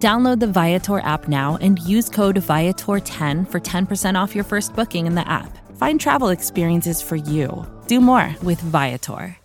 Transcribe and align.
Download 0.00 0.40
the 0.40 0.46
Viator 0.46 1.00
app 1.00 1.28
now 1.28 1.58
and 1.60 1.78
use 1.80 2.08
code 2.08 2.36
Viator10 2.36 3.46
for 3.46 3.60
10% 3.60 4.14
off 4.18 4.34
your 4.34 4.44
first 4.44 4.74
booking 4.74 5.04
in 5.04 5.14
the 5.14 5.28
app. 5.28 5.58
Find 5.76 6.00
travel 6.00 6.30
experiences 6.30 7.02
for 7.02 7.16
you. 7.16 7.66
Do 7.86 8.00
more 8.00 8.34
with 8.42 8.58
Viator. 8.62 9.36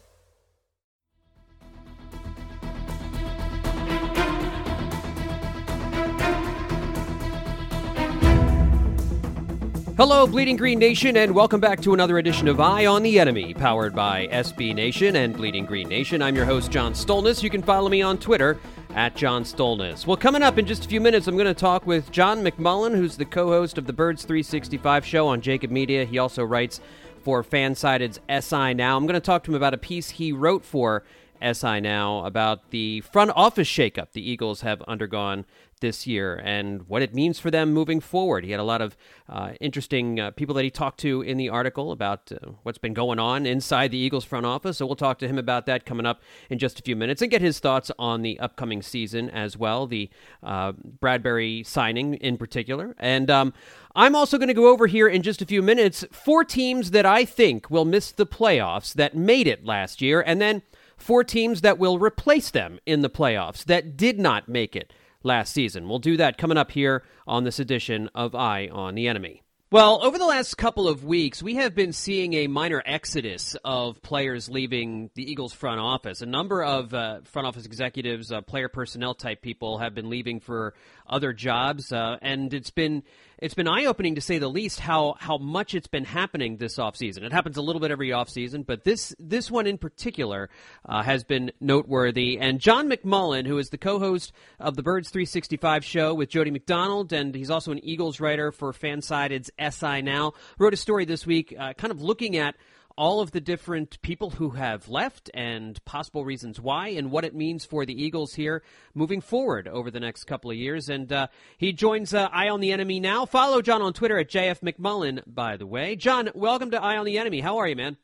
Hello, 9.98 10.28
Bleeding 10.28 10.58
Green 10.58 10.78
Nation, 10.78 11.16
and 11.16 11.34
welcome 11.34 11.62
back 11.62 11.80
to 11.82 11.94
another 11.94 12.18
edition 12.18 12.50
of 12.50 12.60
Eye 12.60 12.86
on 12.86 13.02
the 13.02 13.18
Enemy, 13.18 13.54
powered 13.54 13.96
by 13.96 14.28
SB 14.28 14.76
Nation 14.76 15.16
and 15.16 15.36
Bleeding 15.36 15.66
Green 15.66 15.88
Nation. 15.88 16.22
I'm 16.22 16.36
your 16.36 16.44
host, 16.44 16.70
John 16.70 16.94
Stolnis. 16.94 17.42
You 17.42 17.50
can 17.50 17.62
follow 17.62 17.88
me 17.88 18.02
on 18.02 18.18
Twitter 18.18 18.58
at 18.96 19.16
John 19.16 19.44
Stolnis. 19.44 20.08
Well, 20.08 20.18
coming 20.18 20.42
up 20.42 20.58
in 20.58 20.66
just 20.66 20.86
a 20.86 20.88
few 20.88 21.02
minutes, 21.02 21.28
I'm 21.28 21.36
going 21.36 21.46
to 21.46 21.54
talk 21.54 21.86
with 21.86 22.12
John 22.12 22.44
McMullen, 22.44 22.96
who's 22.96 23.18
the 23.18 23.26
co 23.26 23.50
host 23.50 23.78
of 23.78 23.86
the 23.86 23.94
Birds 23.94 24.24
365 24.24 25.06
show 25.06 25.28
on 25.28 25.42
Jakib 25.42 25.70
Media. 25.70 26.06
He 26.06 26.18
also 26.18 26.44
writes 26.44 26.80
for 27.22 27.44
Fansided's 27.44 28.20
SI 28.30 28.74
Now. 28.74 28.96
I'm 28.96 29.06
going 29.06 29.16
to 29.16 29.20
talk 29.20 29.44
to 29.44 29.52
him 29.52 29.56
about 29.56 29.74
a 29.74 29.78
piece 29.78 30.12
he 30.12 30.32
wrote 30.32 30.64
for 30.64 31.04
SI 31.42 31.82
Now 31.82 32.26
about 32.26 32.72
the 32.72 33.02
front 33.02 33.32
office 33.36 33.68
shakeup 33.68 34.12
the 34.14 34.30
Eagles 34.30 34.62
have 34.62 34.82
undergone 34.84 35.46
this 35.82 36.08
year 36.08 36.42
and 36.44 36.88
what 36.88 37.02
it 37.02 37.14
means 37.14 37.40
for 37.40 37.52
them 37.52 37.74
moving 37.74 38.00
forward. 38.00 38.46
He 38.46 38.52
had 38.52 38.60
a 38.60 38.64
lot 38.64 38.82
of 38.82 38.96
uh, 39.28 39.52
interesting 39.60 40.20
uh, 40.20 40.32
people 40.32 40.56
that 40.56 40.64
he 40.64 40.72
talked 40.72 41.00
to 41.02 41.22
in 41.22 41.38
the 41.38 41.50
article 41.50 41.92
about 41.92 42.32
uh, 42.32 42.52
what's 42.64 42.78
been 42.78 42.94
going 42.94 43.20
on 43.20 43.46
inside 43.46 43.92
the 43.92 43.98
Eagles 43.98 44.26
front 44.26 44.46
office. 44.46 44.78
So 44.78 44.86
we'll 44.86 44.96
talk 44.96 45.20
to 45.20 45.28
him 45.28 45.38
about 45.38 45.66
that 45.66 45.86
coming 45.86 46.06
up 46.06 46.22
in 46.50 46.60
just 46.60 46.80
a 46.80 46.84
few 46.84 46.96
minutes 46.96 47.22
and 47.22 47.30
get 47.30 47.42
his 47.42 47.60
thoughts 47.60 47.92
on 48.00 48.22
the 48.22 48.40
upcoming 48.40 48.82
season 48.82 49.30
as 49.30 49.58
well, 49.58 49.86
the 49.86 50.10
uh, 50.42 50.72
Bradberry 50.72 51.66
signing 51.66 52.16
in 52.16 52.38
particular. 52.38 52.96
And 52.98 53.30
um, 53.30 53.54
I'm 53.96 54.16
also 54.16 54.38
going 54.38 54.48
to 54.48 54.54
go 54.54 54.70
over 54.70 54.88
here 54.88 55.08
in 55.08 55.22
just 55.22 55.42
a 55.42 55.46
few 55.46 55.62
minutes 55.62 56.06
four 56.12 56.44
teams 56.44 56.92
that 56.92 57.06
I 57.06 57.26
think 57.26 57.70
will 57.70 57.86
miss 57.86 58.12
the 58.12 58.26
playoffs 58.26 58.94
that 58.94 59.16
made 59.16 59.48
it 59.48 59.66
last 59.66 60.02
year, 60.02 60.22
and 60.22 60.42
then 60.42 60.62
four 60.98 61.24
teams 61.24 61.62
that 61.62 61.78
will 61.78 62.00
replace 62.00 62.50
them 62.52 62.80
in 62.86 63.02
the 63.02 63.10
playoffs 63.10 63.66
that 63.66 63.98
did 63.98 64.20
not 64.20 64.50
make 64.50 64.76
it 64.76 64.94
last 65.24 65.54
season. 65.54 65.90
We'll 65.90 66.00
do 66.00 66.18
that 66.18 66.38
coming 66.38 66.58
up 66.58 66.72
here 66.72 67.04
on 67.28 67.44
this 67.44 67.60
edition 67.60 68.10
of 68.16 68.36
Eye 68.36 68.70
on 68.72 68.96
the 68.96 69.08
Enemy. 69.08 69.42
Well, 69.72 70.00
over 70.06 70.18
the 70.18 70.26
last 70.26 70.56
couple 70.58 70.88
of 70.88 71.04
weeks, 71.04 71.42
we 71.42 71.56
have 71.56 71.74
been 71.74 71.92
seeing 71.92 72.34
a 72.34 72.48
minor 72.48 72.84
exodus 72.86 73.58
of 73.66 74.02
players 74.02 74.48
leaving 74.48 75.10
the 75.16 75.30
Eagles 75.30 75.54
front 75.54 75.82
office. 75.82 76.22
A 76.22 76.28
number 76.28 76.64
of 76.64 76.94
uh, 76.94 77.22
front 77.24 77.48
office 77.48 77.66
executives, 77.66 78.32
uh, 78.32 78.42
player 78.42 78.70
personnel 78.70 79.16
type 79.16 79.42
people 79.42 79.80
have 79.80 79.96
been 79.96 80.10
leaving 80.10 80.40
for 80.40 80.76
other 81.08 81.34
jobs, 81.34 81.92
uh, 81.92 82.18
and 82.22 82.54
it's 82.54 82.72
been 82.72 83.04
it's 83.38 83.54
been 83.54 83.68
eye 83.68 83.86
opening 83.86 84.16
to 84.16 84.22
say 84.22 84.38
the 84.38 84.48
least 84.48 84.80
how 84.80 85.16
how 85.20 85.38
much 85.38 85.76
it's 85.76 85.88
been 85.88 86.06
happening 86.06 86.58
this 86.58 86.78
offseason. 86.78 87.24
It 87.24 87.32
happens 87.32 87.58
a 87.58 87.62
little 87.62 87.80
bit 87.80 87.92
every 87.92 88.10
offseason, 88.10 88.66
but 88.66 88.84
this 88.84 89.16
this 89.20 89.52
one 89.52 89.68
in 89.68 89.78
particular 89.78 90.50
uh, 90.86 91.04
has 91.04 91.24
been 91.24 91.52
noteworthy. 91.60 92.38
And 92.40 92.60
John 92.60 92.90
McMullen, 92.90 93.46
who 93.46 93.58
is 93.58 93.70
the 93.70 93.78
co-host 93.78 94.32
of 94.60 94.76
the 94.76 94.84
Birds 94.84 95.10
365 95.10 95.84
show 95.84 96.14
with 96.14 96.30
Jody 96.30 96.52
McDonald, 96.52 97.14
and 97.14 97.36
he's 97.36 97.50
also 97.50 97.72
an 97.72 97.84
Eagles 97.84 98.20
writer 98.20 98.52
for 98.52 98.72
Fansided's 98.74 99.52
SI 99.60 100.02
Now, 100.02 100.34
wrote 100.58 100.74
a 100.74 100.78
story 100.78 101.06
this 101.06 101.26
week, 101.26 101.54
uh, 101.58 101.74
kind 101.74 101.92
of 101.92 102.02
looking 102.02 102.38
at 102.38 102.56
all 102.98 103.20
of 103.20 103.32
the 103.32 103.42
different 103.42 104.02
people 104.02 104.32
who 104.32 104.52
have 104.52 104.88
left 104.88 105.30
and 105.34 105.84
possible 105.86 106.24
reasons 106.24 106.60
why 106.60 106.90
and 106.90 107.12
what 107.12 107.26
it 107.26 107.36
means 107.36 107.66
for 107.66 107.86
the 107.86 108.02
Eagles 108.02 108.34
here 108.36 108.64
moving 108.94 109.22
forward 109.22 109.68
over 109.68 109.92
the 109.92 110.00
next 110.00 110.26
couple 110.26 110.52
of 110.52 110.58
years. 110.58 110.90
And 110.90 111.12
uh, 111.12 111.28
he 111.58 111.74
joins 111.74 112.14
uh, 112.14 112.30
Eye 112.32 112.50
on 112.50 112.62
the 112.62 112.72
Enemy 112.72 113.00
now. 113.00 113.26
Follow 113.26 113.62
John 113.62 113.82
on 113.82 113.94
Twitter 113.94 114.18
at 114.18 114.30
JF 114.30 114.62
McMullen, 114.62 115.22
by 115.28 115.58
the 115.58 115.68
way. 115.68 115.96
John, 115.96 116.30
welcome 116.34 116.72
to 116.72 116.82
Eye 116.82 116.98
on 116.98 117.06
the 117.06 117.18
Enemy. 117.18 117.42
How 117.42 117.58
are 117.58 117.68
you, 117.68 117.76
man? 117.76 117.98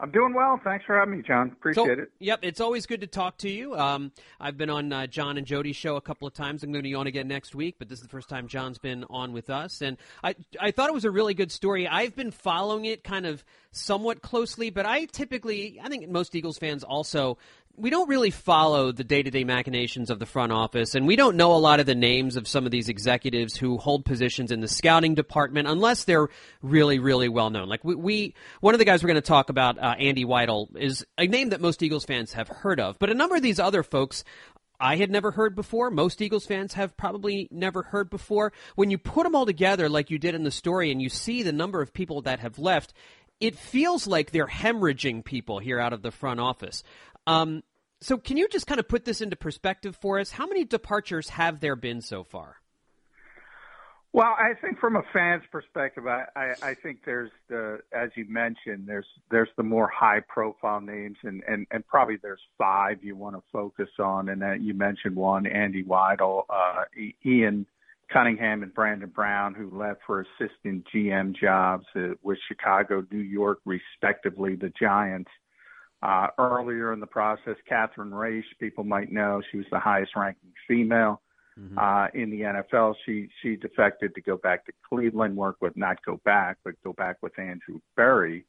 I'm 0.00 0.10
doing 0.10 0.34
well. 0.34 0.60
Thanks 0.64 0.84
for 0.84 0.98
having 0.98 1.16
me, 1.16 1.22
John. 1.22 1.52
Appreciate 1.52 1.86
so, 1.86 2.02
it. 2.02 2.10
Yep, 2.18 2.40
it's 2.42 2.60
always 2.60 2.84
good 2.84 3.02
to 3.02 3.06
talk 3.06 3.38
to 3.38 3.48
you. 3.48 3.76
Um, 3.76 4.10
I've 4.40 4.56
been 4.56 4.68
on 4.68 4.92
uh, 4.92 5.06
John 5.06 5.38
and 5.38 5.46
Jody's 5.46 5.76
show 5.76 5.94
a 5.94 6.00
couple 6.00 6.26
of 6.26 6.34
times. 6.34 6.64
I'm 6.64 6.72
going 6.72 6.82
to 6.82 6.88
be 6.88 6.96
on 6.96 7.06
again 7.06 7.28
next 7.28 7.54
week, 7.54 7.76
but 7.78 7.88
this 7.88 8.00
is 8.00 8.02
the 8.02 8.08
first 8.08 8.28
time 8.28 8.48
John's 8.48 8.78
been 8.78 9.04
on 9.08 9.32
with 9.32 9.50
us, 9.50 9.82
and 9.82 9.96
I 10.22 10.34
I 10.60 10.72
thought 10.72 10.88
it 10.88 10.94
was 10.94 11.04
a 11.04 11.12
really 11.12 11.32
good 11.32 11.52
story. 11.52 11.86
I've 11.86 12.16
been 12.16 12.32
following 12.32 12.86
it 12.86 13.04
kind 13.04 13.24
of 13.24 13.44
somewhat 13.70 14.20
closely, 14.20 14.70
but 14.70 14.84
I 14.84 15.04
typically, 15.04 15.80
I 15.82 15.88
think 15.88 16.08
most 16.08 16.34
Eagles 16.34 16.58
fans 16.58 16.82
also 16.82 17.38
we 17.76 17.90
don't 17.90 18.08
really 18.08 18.30
follow 18.30 18.92
the 18.92 19.04
day-to-day 19.04 19.44
machinations 19.44 20.10
of 20.10 20.18
the 20.18 20.26
front 20.26 20.52
office 20.52 20.94
and 20.94 21.06
we 21.06 21.16
don't 21.16 21.36
know 21.36 21.52
a 21.52 21.58
lot 21.58 21.80
of 21.80 21.86
the 21.86 21.94
names 21.94 22.36
of 22.36 22.46
some 22.46 22.64
of 22.64 22.70
these 22.70 22.88
executives 22.88 23.56
who 23.56 23.78
hold 23.78 24.04
positions 24.04 24.50
in 24.50 24.60
the 24.60 24.68
scouting 24.68 25.14
department 25.14 25.66
unless 25.66 26.04
they're 26.04 26.28
really 26.62 26.98
really 26.98 27.28
well 27.28 27.50
known 27.50 27.68
like 27.68 27.84
we, 27.84 27.94
we 27.94 28.34
one 28.60 28.74
of 28.74 28.78
the 28.78 28.84
guys 28.84 29.02
we're 29.02 29.08
going 29.08 29.14
to 29.14 29.20
talk 29.20 29.48
about 29.48 29.78
uh, 29.78 29.94
andy 29.98 30.24
weidl 30.24 30.68
is 30.76 31.04
a 31.18 31.26
name 31.26 31.50
that 31.50 31.60
most 31.60 31.82
eagles 31.82 32.04
fans 32.04 32.32
have 32.32 32.48
heard 32.48 32.80
of 32.80 32.98
but 32.98 33.10
a 33.10 33.14
number 33.14 33.36
of 33.36 33.42
these 33.42 33.58
other 33.58 33.82
folks 33.82 34.24
I 34.80 34.96
had 34.96 35.08
never 35.08 35.30
heard 35.30 35.54
before. 35.54 35.88
Most 35.88 36.20
Eagles 36.20 36.46
fans 36.46 36.74
have 36.74 36.96
probably 36.96 37.48
never 37.52 37.84
heard 37.84 38.10
before. 38.10 38.52
When 38.74 38.90
you 38.90 38.98
put 38.98 39.22
them 39.22 39.36
all 39.36 39.46
together, 39.46 39.88
like 39.88 40.10
you 40.10 40.18
did 40.18 40.34
in 40.34 40.42
the 40.42 40.50
story, 40.50 40.90
and 40.90 41.00
you 41.00 41.08
see 41.08 41.44
the 41.44 41.52
number 41.52 41.80
of 41.80 41.94
people 41.94 42.22
that 42.22 42.40
have 42.40 42.58
left, 42.58 42.92
it 43.40 43.56
feels 43.56 44.06
like 44.06 44.30
they're 44.30 44.46
hemorrhaging 44.46 45.24
people 45.24 45.58
here 45.58 45.78
out 45.78 45.92
of 45.92 46.02
the 46.02 46.10
front 46.10 46.40
office. 46.40 46.82
Um, 47.26 47.62
so, 48.00 48.18
can 48.18 48.36
you 48.36 48.48
just 48.48 48.66
kind 48.66 48.78
of 48.78 48.88
put 48.88 49.04
this 49.04 49.20
into 49.20 49.36
perspective 49.36 49.96
for 49.96 50.18
us? 50.18 50.30
How 50.30 50.46
many 50.46 50.64
departures 50.64 51.30
have 51.30 51.60
there 51.60 51.76
been 51.76 52.00
so 52.00 52.22
far? 52.22 52.56
Well, 54.14 54.36
I 54.38 54.54
think 54.60 54.78
from 54.78 54.94
a 54.94 55.02
fan's 55.12 55.42
perspective, 55.50 56.06
I, 56.06 56.26
I, 56.36 56.54
I 56.62 56.74
think 56.74 57.00
there's 57.04 57.32
the, 57.48 57.80
as 57.92 58.10
you 58.14 58.24
mentioned, 58.28 58.84
there's 58.86 59.08
there's 59.28 59.48
the 59.56 59.64
more 59.64 59.88
high 59.88 60.20
profile 60.28 60.80
names, 60.80 61.16
and, 61.24 61.42
and, 61.48 61.66
and 61.72 61.84
probably 61.88 62.18
there's 62.22 62.40
five 62.56 63.02
you 63.02 63.16
want 63.16 63.34
to 63.34 63.42
focus 63.52 63.88
on, 63.98 64.28
and 64.28 64.40
that 64.40 64.60
you 64.60 64.72
mentioned 64.72 65.16
one, 65.16 65.46
Andy 65.46 65.82
Weidl, 65.82 66.44
uh, 66.48 66.84
Ian 67.26 67.66
Cunningham, 68.08 68.62
and 68.62 68.72
Brandon 68.72 69.08
Brown, 69.08 69.52
who 69.52 69.76
left 69.76 70.02
for 70.06 70.20
assistant 70.20 70.86
GM 70.94 71.34
jobs 71.34 71.86
with 72.22 72.38
Chicago, 72.46 73.04
New 73.10 73.18
York, 73.18 73.58
respectively, 73.64 74.54
the 74.54 74.72
Giants. 74.78 75.30
Uh, 76.04 76.26
earlier 76.38 76.92
in 76.92 77.00
the 77.00 77.06
process, 77.06 77.56
Catherine 77.66 78.10
Raiche, 78.10 78.44
people 78.60 78.84
might 78.84 79.10
know, 79.10 79.40
she 79.50 79.56
was 79.56 79.66
the 79.72 79.78
highest 79.78 80.12
ranking 80.14 80.52
female 80.68 81.22
mm-hmm. 81.58 81.78
uh, 81.78 82.08
in 82.12 82.30
the 82.30 82.40
NFL. 82.40 82.94
She 83.06 83.28
she 83.40 83.56
defected 83.56 84.14
to 84.14 84.20
go 84.20 84.36
back 84.36 84.66
to 84.66 84.72
Cleveland, 84.86 85.34
work 85.34 85.56
with 85.62 85.76
not 85.78 86.04
go 86.04 86.20
back, 86.22 86.58
but 86.62 86.74
go 86.84 86.92
back 86.92 87.16
with 87.22 87.38
Andrew 87.38 87.80
Berry, 87.96 88.44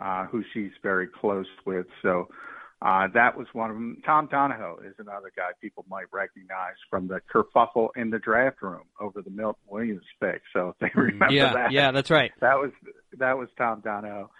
uh, 0.00 0.26
who 0.26 0.42
she's 0.52 0.72
very 0.82 1.06
close 1.06 1.46
with. 1.64 1.86
So 2.02 2.28
uh, 2.82 3.06
that 3.14 3.38
was 3.38 3.46
one 3.52 3.70
of 3.70 3.76
them. 3.76 4.02
Tom 4.04 4.26
Donahoe 4.28 4.80
is 4.84 4.94
another 4.98 5.30
guy 5.36 5.50
people 5.60 5.84
might 5.88 6.06
recognize 6.12 6.74
from 6.90 7.06
the 7.06 7.20
kerfuffle 7.32 7.90
in 7.94 8.10
the 8.10 8.18
draft 8.18 8.60
room 8.62 8.84
over 9.00 9.22
the 9.22 9.30
Milton 9.30 9.62
Williams 9.68 10.02
pick. 10.20 10.42
So 10.52 10.70
if 10.70 10.78
they 10.80 10.88
mm-hmm. 10.88 11.00
remember 11.00 11.34
yeah, 11.34 11.52
that. 11.52 11.72
Yeah, 11.72 11.92
that's 11.92 12.10
right. 12.10 12.32
That 12.40 12.56
was 12.58 12.72
that 13.18 13.38
was 13.38 13.48
Tom 13.56 13.80
Donahoe. 13.84 14.30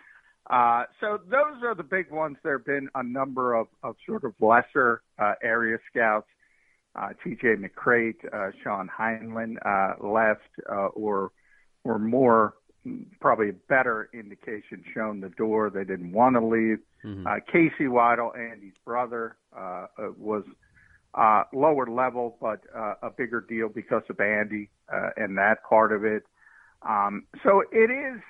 Uh, 0.48 0.84
so 1.00 1.18
those 1.28 1.62
are 1.64 1.74
the 1.74 1.82
big 1.82 2.10
ones. 2.10 2.36
There 2.42 2.58
have 2.58 2.66
been 2.66 2.88
a 2.94 3.02
number 3.02 3.54
of, 3.54 3.66
of 3.82 3.96
sort 4.06 4.24
of 4.24 4.34
lesser 4.40 5.02
uh, 5.18 5.34
area 5.42 5.78
scouts. 5.90 6.28
Uh, 6.94 7.10
T.J. 7.22 7.56
McCreight, 7.56 8.14
uh, 8.32 8.52
Sean 8.62 8.88
Heinlen 8.88 9.56
uh, 9.66 10.02
left, 10.06 10.48
uh, 10.70 10.86
or 10.94 11.30
or 11.84 11.98
more, 11.98 12.54
probably 13.20 13.50
a 13.50 13.52
better 13.68 14.08
indication 14.14 14.82
shown 14.94 15.20
the 15.20 15.28
door. 15.28 15.68
They 15.70 15.84
didn't 15.84 16.12
want 16.12 16.36
to 16.36 16.44
leave. 16.44 16.78
Mm-hmm. 17.04 17.26
Uh, 17.26 17.34
Casey 17.52 17.84
Weidl, 17.84 18.36
Andy's 18.36 18.78
brother, 18.84 19.36
was 20.18 20.42
uh, 21.16 21.44
lower 21.52 21.86
level, 21.86 22.36
but 22.40 22.60
uh, 22.74 22.94
a 23.02 23.10
bigger 23.10 23.40
deal 23.40 23.68
because 23.68 24.02
of 24.10 24.20
Andy 24.20 24.68
uh, 24.92 25.10
and 25.16 25.38
that 25.38 25.64
part 25.68 25.92
of 25.92 26.04
it. 26.04 26.24
Um, 26.82 27.24
so 27.42 27.62
it 27.72 27.90
is 27.90 28.20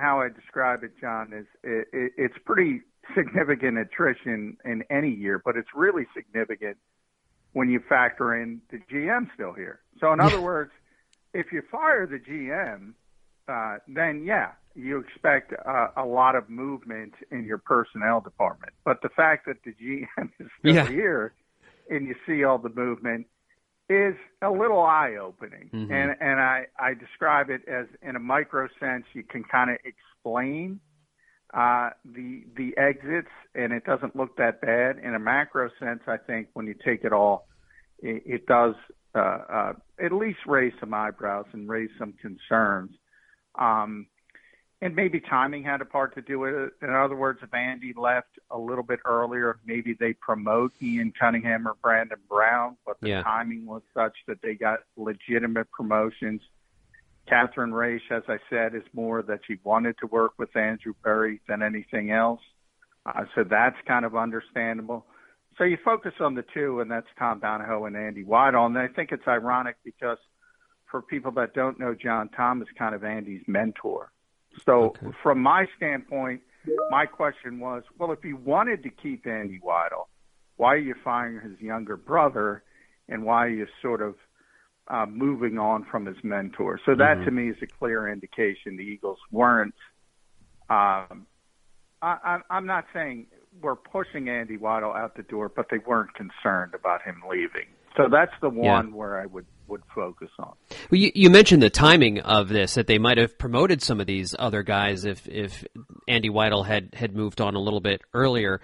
how 0.00 0.20
I 0.20 0.28
describe 0.28 0.82
it, 0.82 0.92
John, 1.00 1.32
is 1.32 1.46
it, 1.62 1.88
it, 1.92 2.12
it's 2.16 2.34
pretty 2.44 2.80
significant 3.14 3.78
attrition 3.78 4.56
in 4.64 4.82
any 4.90 5.10
year, 5.10 5.40
but 5.44 5.56
it's 5.56 5.68
really 5.74 6.06
significant 6.14 6.76
when 7.52 7.68
you 7.70 7.80
factor 7.88 8.40
in 8.40 8.60
the 8.70 8.78
GM 8.92 9.28
still 9.34 9.52
here. 9.52 9.80
So 10.00 10.12
in 10.12 10.20
other 10.20 10.40
words, 10.40 10.70
if 11.34 11.52
you 11.52 11.62
fire 11.70 12.06
the 12.06 12.18
GM, 12.18 12.94
uh, 13.48 13.78
then 13.88 14.24
yeah, 14.24 14.52
you 14.74 14.98
expect 14.98 15.52
uh, 15.66 15.88
a 15.96 16.04
lot 16.04 16.36
of 16.36 16.48
movement 16.48 17.14
in 17.30 17.44
your 17.44 17.58
personnel 17.58 18.20
department. 18.20 18.72
But 18.84 19.02
the 19.02 19.08
fact 19.08 19.46
that 19.46 19.56
the 19.64 19.72
GM 19.72 20.30
is 20.38 20.48
still 20.58 20.74
yeah. 20.74 20.88
here 20.88 21.34
and 21.88 22.06
you 22.06 22.14
see 22.26 22.44
all 22.44 22.58
the 22.58 22.70
movement 22.70 23.26
is 23.90 24.14
a 24.40 24.50
little 24.50 24.80
eye 24.80 25.16
opening. 25.20 25.68
Mm-hmm. 25.74 25.92
And 25.92 26.16
and 26.20 26.40
I, 26.40 26.66
I 26.78 26.94
describe 26.94 27.50
it 27.50 27.62
as 27.68 27.86
in 28.02 28.14
a 28.16 28.20
micro 28.20 28.68
sense 28.78 29.04
you 29.12 29.24
can 29.24 29.42
kind 29.44 29.70
of 29.70 29.76
explain 29.84 30.80
uh, 31.52 31.90
the 32.04 32.44
the 32.56 32.76
exits 32.78 33.32
and 33.54 33.72
it 33.72 33.84
doesn't 33.84 34.14
look 34.14 34.36
that 34.36 34.60
bad. 34.60 34.98
In 35.02 35.14
a 35.14 35.18
macro 35.18 35.68
sense, 35.80 36.00
I 36.06 36.16
think 36.16 36.48
when 36.52 36.66
you 36.66 36.74
take 36.84 37.02
it 37.02 37.12
all, 37.12 37.48
it, 37.98 38.22
it 38.24 38.46
does 38.46 38.76
uh, 39.14 39.18
uh, 39.18 39.72
at 40.02 40.12
least 40.12 40.38
raise 40.46 40.72
some 40.78 40.94
eyebrows 40.94 41.46
and 41.52 41.68
raise 41.68 41.90
some 41.98 42.14
concerns. 42.22 42.92
Um, 43.58 44.06
and 44.82 44.96
maybe 44.96 45.20
timing 45.20 45.62
had 45.62 45.80
a 45.80 45.84
part 45.84 46.14
to 46.14 46.22
do 46.22 46.38
with 46.38 46.54
it. 46.54 46.72
In 46.82 46.90
other 46.90 47.14
words, 47.14 47.40
if 47.42 47.52
Andy 47.52 47.92
left 47.94 48.38
a 48.50 48.58
little 48.58 48.82
bit 48.82 49.00
earlier, 49.04 49.58
maybe 49.66 49.94
they 49.98 50.14
promote 50.14 50.72
Ian 50.80 51.12
Cunningham 51.18 51.68
or 51.68 51.74
Brandon 51.82 52.18
Brown, 52.28 52.76
but 52.86 52.98
the 53.00 53.10
yeah. 53.10 53.22
timing 53.22 53.66
was 53.66 53.82
such 53.92 54.16
that 54.26 54.40
they 54.42 54.54
got 54.54 54.80
legitimate 54.96 55.70
promotions. 55.70 56.40
Catherine 57.28 57.72
Raiche, 57.72 58.10
as 58.10 58.22
I 58.26 58.38
said, 58.48 58.74
is 58.74 58.82
more 58.92 59.22
that 59.22 59.40
she 59.46 59.58
wanted 59.62 59.96
to 59.98 60.06
work 60.06 60.32
with 60.38 60.56
Andrew 60.56 60.94
Berry 61.04 61.40
than 61.46 61.62
anything 61.62 62.10
else. 62.10 62.40
Uh, 63.04 63.24
so 63.34 63.44
that's 63.44 63.76
kind 63.86 64.04
of 64.04 64.16
understandable. 64.16 65.06
So 65.58 65.64
you 65.64 65.76
focus 65.84 66.14
on 66.20 66.34
the 66.34 66.44
two, 66.54 66.80
and 66.80 66.90
that's 66.90 67.06
Tom 67.18 67.40
Donahoe 67.40 67.84
and 67.84 67.96
Andy 67.96 68.24
Weidl. 68.24 68.66
And 68.66 68.78
I 68.78 68.88
think 68.88 69.12
it's 69.12 69.28
ironic 69.28 69.76
because 69.84 70.18
for 70.90 71.02
people 71.02 71.32
that 71.32 71.54
don't 71.54 71.78
know 71.78 71.94
John, 71.94 72.30
Tom 72.30 72.62
is 72.62 72.68
kind 72.78 72.94
of 72.94 73.04
Andy's 73.04 73.42
mentor. 73.46 74.10
So 74.64 74.94
okay. 74.96 75.06
from 75.22 75.40
my 75.40 75.66
standpoint, 75.76 76.42
my 76.90 77.06
question 77.06 77.60
was, 77.60 77.82
well, 77.98 78.12
if 78.12 78.24
you 78.24 78.36
wanted 78.36 78.82
to 78.82 78.90
keep 78.90 79.26
Andy 79.26 79.60
Weidl, 79.64 80.06
why 80.56 80.74
are 80.74 80.78
you 80.78 80.94
firing 81.02 81.40
his 81.48 81.58
younger 81.60 81.96
brother, 81.96 82.62
and 83.08 83.24
why 83.24 83.46
are 83.46 83.50
you 83.50 83.66
sort 83.80 84.02
of 84.02 84.14
uh, 84.88 85.06
moving 85.06 85.58
on 85.58 85.86
from 85.90 86.04
his 86.04 86.16
mentor? 86.22 86.78
So 86.84 86.94
that 86.96 87.16
mm-hmm. 87.16 87.24
to 87.24 87.30
me 87.30 87.48
is 87.50 87.56
a 87.62 87.66
clear 87.66 88.08
indication 88.08 88.76
the 88.76 88.82
Eagles 88.82 89.18
weren't. 89.30 89.74
Um, 90.68 91.26
I, 92.02 92.38
I'm 92.48 92.66
not 92.66 92.84
saying 92.92 93.26
we're 93.62 93.76
pushing 93.76 94.28
Andy 94.28 94.56
Weidl 94.56 94.94
out 94.96 95.16
the 95.16 95.22
door, 95.22 95.50
but 95.54 95.66
they 95.70 95.78
weren't 95.78 96.14
concerned 96.14 96.74
about 96.74 97.02
him 97.02 97.22
leaving. 97.28 97.66
So 97.96 98.08
that's 98.10 98.32
the 98.40 98.48
one 98.48 98.88
yeah. 98.88 98.94
where 98.94 99.20
I 99.20 99.26
would 99.26 99.46
would 99.70 99.82
focus 99.94 100.30
on. 100.38 100.52
Well, 100.90 101.00
you, 101.00 101.12
you, 101.14 101.30
mentioned 101.30 101.62
the 101.62 101.70
timing 101.70 102.20
of 102.20 102.48
this 102.48 102.74
that 102.74 102.86
they 102.86 102.98
might 102.98 103.18
have 103.18 103.38
promoted 103.38 103.80
some 103.80 104.00
of 104.00 104.06
these 104.06 104.34
other 104.38 104.62
guys 104.62 105.04
if 105.04 105.26
if 105.28 105.64
Andy 106.08 106.28
Weidl 106.28 106.66
had 106.66 106.94
had 106.94 107.14
moved 107.14 107.40
on 107.40 107.54
a 107.54 107.60
little 107.60 107.80
bit 107.80 108.02
earlier. 108.12 108.60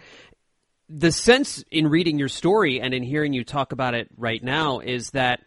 The 0.88 1.10
sense 1.10 1.64
in 1.70 1.88
reading 1.88 2.18
your 2.18 2.28
story 2.28 2.80
and 2.80 2.92
in 2.92 3.02
hearing 3.02 3.32
you 3.32 3.44
talk 3.44 3.72
about 3.72 3.94
it 3.94 4.08
right 4.16 4.42
now 4.42 4.80
is 4.80 5.10
that 5.10 5.40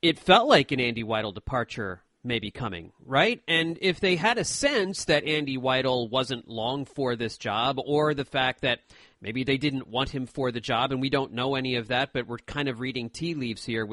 it 0.00 0.18
felt 0.18 0.48
like 0.48 0.70
an 0.70 0.80
Andy 0.80 1.02
Weidl 1.02 1.34
departure 1.34 2.03
may 2.24 2.38
be 2.38 2.50
coming, 2.50 2.92
right? 3.04 3.42
And 3.46 3.78
if 3.80 4.00
they 4.00 4.16
had 4.16 4.38
a 4.38 4.44
sense 4.44 5.04
that 5.06 5.24
Andy 5.24 5.58
Weidl 5.58 6.10
wasn't 6.10 6.48
long 6.48 6.84
for 6.84 7.16
this 7.16 7.36
job, 7.36 7.78
or 7.84 8.14
the 8.14 8.24
fact 8.24 8.62
that 8.62 8.80
maybe 9.20 9.44
they 9.44 9.58
didn't 9.58 9.88
want 9.88 10.10
him 10.10 10.26
for 10.26 10.50
the 10.50 10.60
job, 10.60 10.92
and 10.92 11.00
we 11.00 11.10
don't 11.10 11.32
know 11.32 11.54
any 11.54 11.76
of 11.76 11.88
that, 11.88 12.12
but 12.12 12.26
we're 12.26 12.38
kind 12.38 12.68
of 12.68 12.80
reading 12.80 13.10
tea 13.10 13.34
leaves 13.34 13.64
here 13.64 13.88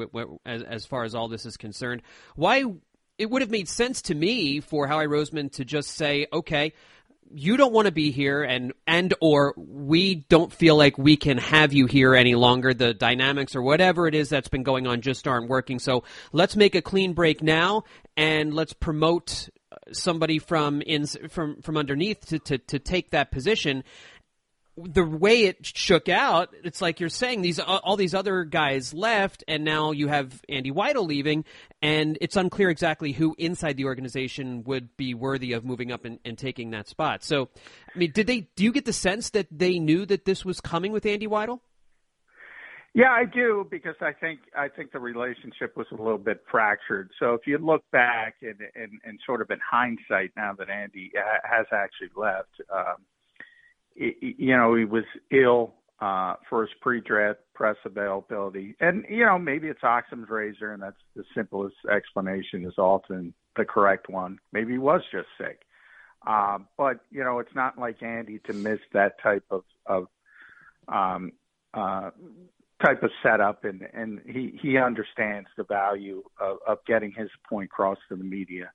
as, 0.46 0.62
as 0.62 0.86
far 0.86 1.04
as 1.04 1.14
all 1.14 1.28
this 1.28 1.46
is 1.46 1.56
concerned, 1.56 2.02
why 2.34 2.64
it 3.18 3.30
would 3.30 3.42
have 3.42 3.50
made 3.50 3.68
sense 3.68 4.02
to 4.02 4.14
me 4.14 4.60
for 4.60 4.86
Howie 4.86 5.06
Roseman 5.06 5.52
to 5.52 5.64
just 5.64 5.90
say, 5.90 6.26
okay, 6.32 6.72
you 7.34 7.56
don't 7.56 7.72
want 7.72 7.86
to 7.86 7.92
be 7.92 8.10
here 8.10 8.42
and 8.42 8.72
and 8.86 9.14
or 9.20 9.54
we 9.56 10.14
don't 10.14 10.52
feel 10.52 10.76
like 10.76 10.98
we 10.98 11.16
can 11.16 11.38
have 11.38 11.72
you 11.72 11.86
here 11.86 12.14
any 12.14 12.34
longer. 12.34 12.74
The 12.74 12.94
dynamics 12.94 13.56
or 13.56 13.62
whatever 13.62 14.06
it 14.06 14.14
is 14.14 14.28
that's 14.28 14.48
been 14.48 14.62
going 14.62 14.86
on 14.86 15.00
just 15.00 15.26
aren't 15.26 15.48
working. 15.48 15.78
So 15.78 16.04
let's 16.32 16.56
make 16.56 16.74
a 16.74 16.82
clean 16.82 17.12
break 17.12 17.42
now 17.42 17.84
and 18.16 18.54
let's 18.54 18.72
promote 18.72 19.48
uh, 19.70 19.76
somebody 19.92 20.38
from 20.38 20.82
in 20.82 21.06
from 21.06 21.62
from 21.62 21.76
underneath 21.76 22.26
to, 22.26 22.38
to, 22.40 22.58
to 22.58 22.78
take 22.78 23.10
that 23.10 23.30
position 23.30 23.84
the 24.76 25.04
way 25.04 25.44
it 25.44 25.66
shook 25.66 26.08
out, 26.08 26.54
it's 26.64 26.80
like 26.80 26.98
you're 26.98 27.10
saying 27.10 27.42
these 27.42 27.58
all 27.58 27.96
these 27.96 28.14
other 28.14 28.44
guys 28.44 28.94
left, 28.94 29.44
and 29.46 29.64
now 29.64 29.92
you 29.92 30.08
have 30.08 30.40
Andy 30.48 30.70
Weidl 30.70 31.06
leaving, 31.06 31.44
and 31.82 32.16
it's 32.20 32.36
unclear 32.36 32.70
exactly 32.70 33.12
who 33.12 33.34
inside 33.38 33.76
the 33.76 33.84
organization 33.84 34.64
would 34.64 34.96
be 34.96 35.12
worthy 35.12 35.52
of 35.52 35.64
moving 35.64 35.92
up 35.92 36.04
and, 36.04 36.18
and, 36.24 36.38
taking 36.38 36.70
that 36.70 36.88
spot. 36.88 37.22
So, 37.22 37.50
I 37.94 37.98
mean, 37.98 38.12
did 38.12 38.26
they? 38.26 38.48
Do 38.56 38.64
you 38.64 38.72
get 38.72 38.86
the 38.86 38.94
sense 38.94 39.30
that 39.30 39.46
they 39.50 39.78
knew 39.78 40.06
that 40.06 40.24
this 40.24 40.44
was 40.44 40.60
coming 40.60 40.90
with 40.90 41.04
Andy 41.04 41.26
Weidl? 41.26 41.60
Yeah, 42.94 43.10
I 43.10 43.24
do 43.24 43.66
because 43.70 43.96
I 44.00 44.12
think 44.12 44.40
I 44.56 44.68
think 44.68 44.92
the 44.92 45.00
relationship 45.00 45.76
was 45.76 45.86
a 45.92 45.96
little 45.96 46.18
bit 46.18 46.42
fractured. 46.50 47.10
So 47.18 47.34
if 47.34 47.46
you 47.46 47.58
look 47.58 47.84
back 47.90 48.36
and 48.40 48.60
and, 48.74 48.92
and 49.04 49.18
sort 49.26 49.42
of 49.42 49.50
in 49.50 49.58
hindsight, 49.70 50.32
now 50.34 50.54
that 50.58 50.70
Andy 50.70 51.12
has 51.44 51.66
actually 51.72 52.10
left. 52.16 52.50
Um, 52.74 52.96
you 53.94 54.56
know, 54.56 54.74
he 54.74 54.84
was 54.84 55.04
ill 55.30 55.74
uh, 56.00 56.34
for 56.48 56.62
his 56.62 56.70
pre-draft 56.80 57.38
press 57.54 57.76
availability, 57.84 58.74
and 58.80 59.04
you 59.08 59.24
know 59.24 59.38
maybe 59.38 59.68
it's 59.68 59.82
Occam's 59.82 60.28
razor, 60.28 60.72
and 60.72 60.82
that's 60.82 60.96
the 61.14 61.24
simplest 61.34 61.76
explanation 61.90 62.64
is 62.64 62.76
often 62.76 63.32
the 63.56 63.64
correct 63.64 64.08
one. 64.08 64.38
Maybe 64.52 64.72
he 64.72 64.78
was 64.78 65.02
just 65.12 65.28
sick, 65.38 65.60
uh, 66.26 66.58
but 66.76 67.00
you 67.10 67.22
know 67.22 67.38
it's 67.38 67.54
not 67.54 67.78
like 67.78 68.02
Andy 68.02 68.40
to 68.46 68.52
miss 68.52 68.80
that 68.92 69.20
type 69.22 69.44
of 69.50 69.62
of 69.86 70.08
um, 70.88 71.32
uh, 71.72 72.10
type 72.84 73.02
of 73.02 73.10
setup, 73.22 73.64
and 73.64 73.82
and 73.94 74.20
he 74.26 74.58
he 74.60 74.78
understands 74.78 75.48
the 75.56 75.64
value 75.64 76.22
of, 76.40 76.58
of 76.66 76.78
getting 76.84 77.12
his 77.12 77.28
point 77.48 77.66
across 77.66 77.98
to 78.08 78.16
the 78.16 78.24
media. 78.24 78.72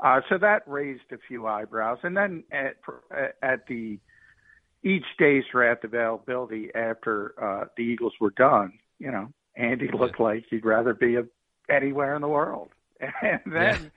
Uh, 0.00 0.20
so 0.28 0.38
that 0.38 0.62
raised 0.66 1.12
a 1.12 1.18
few 1.28 1.46
eyebrows, 1.46 1.98
and 2.02 2.16
then 2.16 2.44
at 2.50 2.76
at 3.42 3.66
the 3.66 3.98
each 4.82 5.04
day's 5.18 5.44
draft 5.50 5.84
availability 5.84 6.70
after 6.74 7.34
uh, 7.42 7.66
the 7.76 7.82
Eagles 7.82 8.14
were 8.20 8.30
done, 8.30 8.74
you 8.98 9.10
know, 9.10 9.28
Andy 9.56 9.88
looked 9.92 10.20
like 10.20 10.44
he'd 10.48 10.64
rather 10.64 10.94
be 10.94 11.16
a, 11.16 11.24
anywhere 11.68 12.14
in 12.14 12.22
the 12.22 12.28
world. 12.28 12.70
And 13.00 13.40
then, 13.46 13.90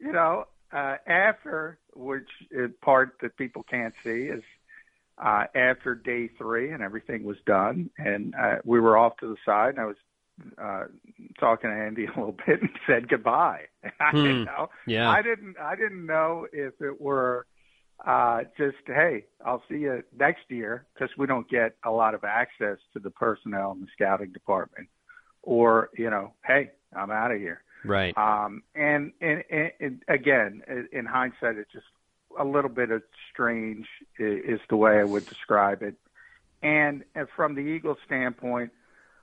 yeah. 0.00 0.06
you 0.06 0.12
know, 0.12 0.44
uh, 0.72 0.96
after, 1.06 1.78
which 1.94 2.28
is 2.50 2.70
part 2.80 3.18
that 3.20 3.36
people 3.36 3.62
can't 3.62 3.92
see, 4.02 4.22
is 4.22 4.42
uh, 5.22 5.44
after 5.54 5.94
day 5.94 6.28
three 6.38 6.72
and 6.72 6.82
everything 6.82 7.24
was 7.24 7.36
done, 7.44 7.90
and 7.98 8.34
uh, 8.34 8.56
we 8.64 8.80
were 8.80 8.96
off 8.96 9.18
to 9.18 9.26
the 9.26 9.36
side, 9.44 9.70
and 9.70 9.80
I 9.80 9.84
was 9.84 9.96
uh, 10.56 10.84
talking 11.38 11.70
to 11.70 11.76
Andy 11.76 12.04
a 12.06 12.08
little 12.08 12.36
bit 12.46 12.60
and 12.60 12.70
said 12.86 13.08
goodbye. 13.08 13.62
I 14.00 14.10
hmm. 14.10 14.22
didn't 14.22 14.44
know. 14.44 14.70
Yeah. 14.86 15.10
I 15.10 15.22
didn't. 15.22 15.56
I 15.58 15.76
didn't 15.76 16.06
know 16.06 16.46
if 16.52 16.80
it 16.80 17.00
were 17.00 17.46
uh, 18.06 18.42
just 18.56 18.76
hey, 18.86 19.24
I'll 19.44 19.62
see 19.68 19.78
you 19.78 20.02
next 20.18 20.42
year 20.48 20.86
because 20.94 21.10
we 21.18 21.26
don't 21.26 21.48
get 21.48 21.76
a 21.84 21.90
lot 21.90 22.14
of 22.14 22.24
access 22.24 22.78
to 22.92 23.00
the 23.00 23.10
personnel 23.10 23.72
in 23.72 23.80
the 23.80 23.86
scouting 23.92 24.32
department, 24.32 24.88
or 25.42 25.90
you 25.96 26.10
know, 26.10 26.32
hey, 26.46 26.70
I'm 26.94 27.10
out 27.10 27.32
of 27.32 27.38
here. 27.38 27.62
Right. 27.84 28.16
Um, 28.16 28.62
and, 28.74 29.12
and, 29.20 29.44
and 29.80 30.02
again, 30.08 30.62
in 30.92 31.06
hindsight, 31.06 31.56
it's 31.56 31.72
just 31.72 31.86
a 32.38 32.44
little 32.44 32.70
bit 32.70 32.90
of 32.90 33.02
strange 33.32 33.86
is 34.18 34.60
the 34.68 34.76
way 34.76 34.98
I 34.98 35.04
would 35.04 35.26
describe 35.26 35.82
it. 35.82 35.94
And 36.62 37.04
from 37.36 37.54
the 37.54 37.60
Eagles 37.60 37.98
standpoint, 38.04 38.72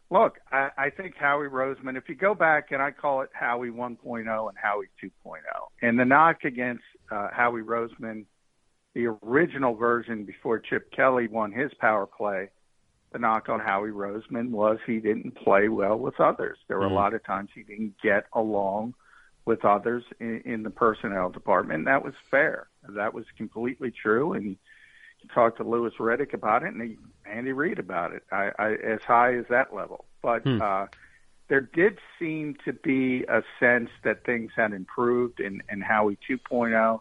look, 0.10 0.40
I, 0.52 0.70
I 0.78 0.90
think 0.90 1.16
Howie 1.18 1.48
Roseman, 1.48 1.98
if 1.98 2.08
you 2.08 2.16
go 2.16 2.34
back 2.34 2.72
and 2.72 2.82
I 2.82 2.92
call 2.92 3.22
it 3.22 3.30
Howie 3.34 3.70
1.0 3.70 4.20
and 4.20 4.58
Howie 4.58 4.86
2.0, 5.04 5.40
and 5.82 6.00
the 6.00 6.06
knock 6.06 6.44
against 6.44 6.84
uh, 7.12 7.30
Howie 7.32 7.62
Roseman 7.62 8.26
the 8.96 9.08
original 9.08 9.76
version 9.76 10.24
before 10.24 10.58
Chip 10.58 10.90
Kelly 10.92 11.28
won 11.28 11.52
his 11.52 11.72
power 11.80 12.08
play, 12.08 12.50
the 13.12 13.20
knock 13.20 13.50
on 13.50 13.60
Howie 13.60 13.92
Roseman 13.92 14.50
was 14.50 14.80
he 14.88 15.00
didn't 15.00 15.36
play 15.36 15.68
well 15.68 15.98
with 15.98 16.20
others. 16.20 16.58
There 16.68 16.80
were 16.80 16.86
mm-hmm. 16.86 16.94
a 16.94 16.98
lot 16.98 17.14
of 17.14 17.24
times 17.24 17.50
he 17.54 17.64
didn't 17.64 17.96
get 18.02 18.26
along 18.34 18.96
with 19.46 19.64
others 19.64 20.04
in, 20.20 20.42
in 20.46 20.64
the 20.64 20.70
personnel 20.70 21.30
department. 21.30 21.80
And 21.80 21.88
that 21.88 22.04
was 22.04 22.14
fair. 22.32 22.68
That 22.90 23.14
was 23.14 23.26
completely 23.38 23.92
true. 23.92 24.34
And 24.34 24.46
he, 24.46 24.58
he 25.20 25.28
talked 25.28 25.58
to 25.58 25.64
Louis 25.64 25.94
Riddick 26.00 26.34
about 26.34 26.64
it 26.64 26.74
and 26.74 26.82
he, 26.82 26.98
Andy 27.30 27.52
Reid 27.52 27.80
about 27.80 28.14
it. 28.14 28.24
I, 28.32 28.52
I, 28.58 28.74
as 28.74 29.02
high 29.04 29.36
as 29.36 29.46
that 29.50 29.74
level. 29.74 30.06
But 30.22 30.44
hmm. 30.44 30.62
uh, 30.62 30.88
there 31.48 31.62
did 31.62 32.00
seem 32.18 32.56
to 32.66 32.74
be 32.74 33.24
a 33.24 33.44
sense 33.60 33.90
that 34.04 34.26
things 34.26 34.52
had 34.56 34.74
improved 34.74 35.42
in, 35.42 35.62
in 35.70 35.82
Howie 35.82 36.18
2.0 36.30 37.00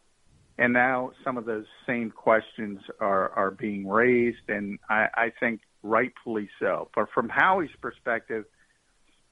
and 0.59 0.73
now 0.73 1.13
some 1.25 1.37
of 1.37 1.45
those 1.45 1.67
same 1.87 2.11
questions 2.11 2.81
are, 3.01 3.31
are 3.31 3.51
being 3.51 3.89
raised, 3.89 4.49
and 4.49 4.79
I, 4.89 5.09
I 5.15 5.33
think 5.41 5.61
rightfully 5.83 6.49
so. 6.61 6.89
But 6.95 7.09
from 7.13 7.29
Howie's 7.29 7.75
perspective, 7.81 8.45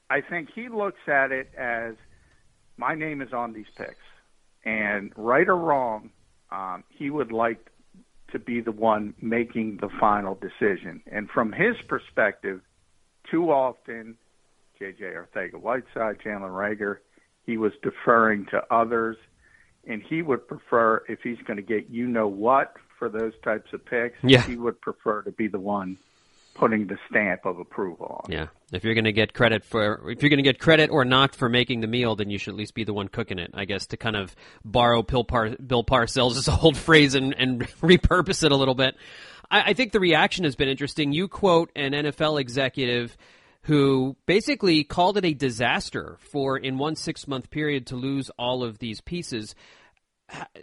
I 0.09 0.21
think 0.21 0.49
he 0.53 0.67
looks 0.69 0.99
at 1.07 1.31
it 1.31 1.49
as 1.57 1.95
my 2.77 2.95
name 2.95 3.21
is 3.21 3.31
on 3.33 3.53
these 3.53 3.65
picks, 3.77 3.95
and 4.65 5.11
right 5.15 5.47
or 5.47 5.57
wrong, 5.57 6.09
um, 6.51 6.83
he 6.89 7.09
would 7.09 7.31
like 7.31 7.69
to 8.31 8.39
be 8.39 8.61
the 8.61 8.71
one 8.71 9.13
making 9.21 9.77
the 9.79 9.89
final 9.99 10.35
decision. 10.35 11.01
And 11.11 11.29
from 11.29 11.51
his 11.51 11.75
perspective, 11.87 12.61
too 13.29 13.51
often, 13.51 14.17
J.J. 14.79 15.03
Arcega-Whiteside, 15.03 16.19
Jalen 16.19 16.51
Reagor, 16.51 16.97
he 17.45 17.57
was 17.57 17.71
deferring 17.81 18.47
to 18.47 18.61
others, 18.71 19.17
and 19.87 20.01
he 20.01 20.21
would 20.21 20.47
prefer 20.47 21.03
if 21.07 21.21
he's 21.21 21.37
going 21.45 21.57
to 21.57 21.63
get 21.63 21.89
you 21.89 22.07
know 22.07 22.27
what 22.27 22.75
for 22.97 23.09
those 23.09 23.33
types 23.43 23.73
of 23.73 23.85
picks. 23.85 24.17
Yeah. 24.23 24.41
he 24.43 24.55
would 24.55 24.79
prefer 24.79 25.21
to 25.23 25.31
be 25.31 25.47
the 25.47 25.59
one 25.59 25.97
putting 26.53 26.87
the 26.87 26.97
stamp 27.09 27.45
of 27.45 27.59
approval 27.59 28.21
on. 28.23 28.31
Yeah. 28.31 28.47
If 28.71 28.83
you're 28.83 28.93
going 28.93 29.05
to 29.05 29.11
get 29.11 29.33
credit 29.33 29.63
for, 29.63 30.11
if 30.11 30.21
you're 30.21 30.29
going 30.29 30.37
to 30.37 30.43
get 30.43 30.59
credit 30.59 30.89
or 30.89 31.03
not 31.03 31.35
for 31.35 31.49
making 31.49 31.81
the 31.81 31.87
meal, 31.87 32.15
then 32.15 32.29
you 32.29 32.37
should 32.37 32.51
at 32.51 32.57
least 32.57 32.75
be 32.75 32.83
the 32.83 32.93
one 32.93 33.07
cooking 33.07 33.39
it. 33.39 33.51
I 33.53 33.65
guess 33.65 33.87
to 33.87 33.97
kind 33.97 34.15
of 34.15 34.35
borrow 34.63 35.01
Bill, 35.01 35.23
Par- 35.23 35.55
Bill 35.65 35.83
Parcells' 35.83 36.47
old 36.63 36.77
phrase 36.77 37.15
and, 37.15 37.33
and 37.37 37.61
repurpose 37.81 38.43
it 38.43 38.51
a 38.51 38.55
little 38.55 38.75
bit. 38.75 38.95
I, 39.49 39.71
I 39.71 39.73
think 39.73 39.91
the 39.91 39.99
reaction 39.99 40.43
has 40.43 40.55
been 40.55 40.69
interesting. 40.69 41.11
You 41.11 41.27
quote 41.27 41.71
an 41.75 41.91
NFL 41.91 42.39
executive 42.39 43.17
who 43.63 44.15
basically 44.25 44.83
called 44.83 45.17
it 45.17 45.25
a 45.25 45.33
disaster 45.33 46.17
for 46.19 46.57
in 46.57 46.77
one 46.77 46.95
six 46.95 47.27
month 47.27 47.49
period 47.49 47.87
to 47.87 47.95
lose 47.95 48.29
all 48.37 48.63
of 48.63 48.79
these 48.79 49.01
pieces. 49.01 49.55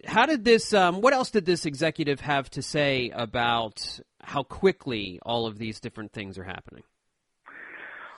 How 0.06 0.26
did 0.26 0.44
this? 0.44 0.72
Um, 0.72 1.00
what 1.00 1.12
else 1.12 1.30
did 1.30 1.46
this 1.46 1.66
executive 1.66 2.20
have 2.20 2.50
to 2.50 2.62
say 2.62 3.10
about 3.14 4.00
how 4.22 4.42
quickly 4.42 5.18
all 5.22 5.46
of 5.46 5.58
these 5.58 5.80
different 5.80 6.12
things 6.12 6.38
are 6.38 6.44
happening? 6.44 6.82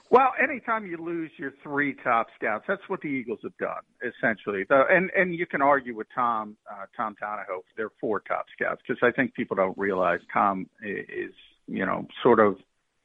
Well, 0.09 0.31
anytime 0.41 0.85
you 0.85 0.97
lose 0.97 1.31
your 1.37 1.53
three 1.63 1.95
top 2.03 2.27
scouts, 2.35 2.65
that's 2.67 2.87
what 2.87 3.01
the 3.01 3.07
Eagles 3.07 3.39
have 3.41 3.57
done 3.57 3.81
essentially. 4.03 4.63
And 4.69 5.09
and 5.15 5.33
you 5.33 5.47
can 5.47 5.61
argue 5.61 5.95
with 5.95 6.07
Tom 6.13 6.55
uh, 6.71 6.85
Tom 6.95 7.15
Donahoe, 7.19 7.63
their 7.77 7.89
four 7.99 8.19
top 8.19 8.45
scouts, 8.55 8.81
because 8.87 9.01
I 9.01 9.11
think 9.11 9.33
people 9.33 9.55
don't 9.55 9.77
realize 9.77 10.19
Tom 10.31 10.69
is 10.83 11.33
you 11.67 11.85
know 11.85 12.07
sort 12.21 12.39
of. 12.39 12.57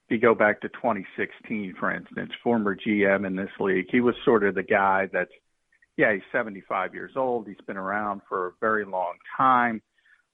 If 0.09 0.13
you 0.13 0.19
go 0.19 0.35
back 0.35 0.63
to 0.63 0.69
2016, 0.71 1.75
for 1.79 1.95
instance, 1.95 2.31
former 2.43 2.75
GM 2.75 3.27
in 3.27 3.37
this 3.37 3.51
league, 3.61 3.87
he 3.91 4.01
was 4.01 4.15
sort 4.25 4.43
of 4.43 4.55
the 4.55 4.63
guy 4.63 5.09
that's 5.13 5.31
yeah, 5.99 6.15
he's 6.15 6.23
75 6.31 6.95
years 6.95 7.13
old. 7.17 7.49
He's 7.49 7.61
been 7.67 7.77
around 7.77 8.23
for 8.29 8.47
a 8.47 8.53
very 8.61 8.85
long 8.85 9.15
time. 9.37 9.83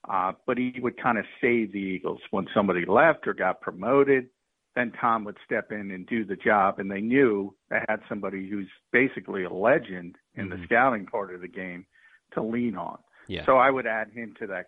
Uh, 0.08 0.32
but 0.46 0.58
he 0.58 0.74
would 0.80 1.02
kind 1.02 1.16
of 1.16 1.24
save 1.40 1.72
the 1.72 1.78
Eagles 1.78 2.20
when 2.30 2.46
somebody 2.54 2.84
left 2.84 3.26
or 3.26 3.32
got 3.32 3.62
promoted. 3.62 4.28
Then 4.76 4.92
Tom 5.00 5.24
would 5.24 5.38
step 5.46 5.72
in 5.72 5.90
and 5.90 6.06
do 6.06 6.24
the 6.24 6.36
job, 6.36 6.78
and 6.78 6.90
they 6.90 7.00
knew 7.00 7.54
they 7.70 7.80
had 7.88 8.00
somebody 8.08 8.48
who's 8.48 8.68
basically 8.92 9.44
a 9.44 9.50
legend 9.50 10.16
in 10.34 10.48
mm-hmm. 10.48 10.60
the 10.60 10.66
scouting 10.66 11.06
part 11.06 11.34
of 11.34 11.40
the 11.40 11.48
game 11.48 11.86
to 12.34 12.42
lean 12.42 12.76
on. 12.76 12.98
Yeah. 13.28 13.46
So 13.46 13.56
I 13.56 13.70
would 13.70 13.86
add 13.86 14.10
him 14.10 14.34
to 14.40 14.46
that 14.48 14.66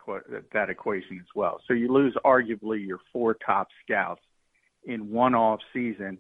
that 0.54 0.70
equation 0.70 1.18
as 1.20 1.26
well. 1.34 1.60
So 1.68 1.75
you 1.75 1.92
lose 1.92 2.16
arguably 2.25 2.86
your 2.86 3.00
four 3.12 3.34
top 3.34 3.68
scouts 3.84 4.22
in 4.87 5.11
one 5.11 5.35
off 5.35 5.61
season, 5.73 6.19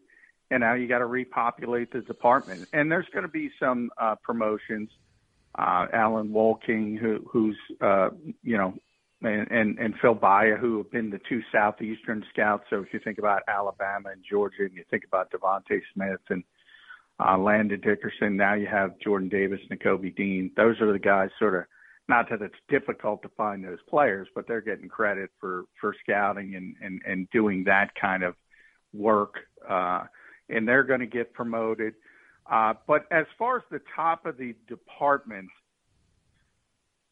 and 0.50 0.60
now 0.60 0.74
you 0.74 0.86
got 0.88 0.98
to 0.98 1.06
repopulate 1.06 1.92
the 1.92 2.00
department. 2.00 2.68
And 2.72 2.90
there's 2.90 3.06
going 3.12 3.24
to 3.24 3.30
be 3.30 3.50
some 3.58 3.90
uh, 3.98 4.16
promotions. 4.22 4.90
Uh, 5.58 5.86
Alan 5.92 6.28
Wolking, 6.28 6.98
who, 6.98 7.24
who's 7.32 7.56
uh, 7.80 8.10
you 8.42 8.58
know 8.58 8.74
and, 9.22 9.50
and, 9.50 9.78
and 9.78 9.94
Phil 10.00 10.14
Bhaya, 10.14 10.58
who 10.58 10.78
have 10.78 10.90
been 10.90 11.10
the 11.10 11.20
two 11.28 11.40
southeastern 11.52 12.24
scouts. 12.32 12.64
So 12.70 12.80
if 12.80 12.92
you 12.92 13.00
think 13.02 13.18
about 13.18 13.42
Alabama 13.48 14.10
and 14.10 14.22
Georgia, 14.28 14.64
and 14.64 14.74
you 14.74 14.84
think 14.90 15.04
about 15.04 15.30
DeVonta 15.30 15.80
Smith 15.94 16.20
and 16.28 16.44
uh, 17.18 17.38
Landon 17.38 17.80
Dickerson, 17.80 18.36
now 18.36 18.54
you 18.54 18.66
have 18.66 18.98
Jordan 18.98 19.28
Davis, 19.28 19.60
Nakobe 19.70 20.14
Dean. 20.14 20.50
Those 20.56 20.80
are 20.80 20.92
the 20.92 20.98
guys, 20.98 21.30
sort 21.38 21.54
of. 21.54 21.64
Not 22.08 22.30
that 22.30 22.40
it's 22.40 22.54
difficult 22.68 23.22
to 23.22 23.28
find 23.30 23.64
those 23.64 23.80
players, 23.88 24.28
but 24.32 24.46
they're 24.46 24.60
getting 24.60 24.88
credit 24.88 25.28
for 25.40 25.64
for 25.80 25.92
scouting 26.04 26.54
and 26.54 26.76
and 26.80 27.02
and 27.04 27.28
doing 27.30 27.64
that 27.64 27.90
kind 28.00 28.22
of 28.22 28.36
work, 28.92 29.34
uh, 29.68 30.04
and 30.48 30.66
they're 30.66 30.84
going 30.84 31.00
to 31.00 31.06
get 31.06 31.32
promoted. 31.32 31.94
Uh, 32.50 32.74
but 32.86 33.06
as 33.10 33.26
far 33.38 33.56
as 33.56 33.62
the 33.70 33.80
top 33.94 34.26
of 34.26 34.36
the 34.36 34.54
department, 34.68 35.48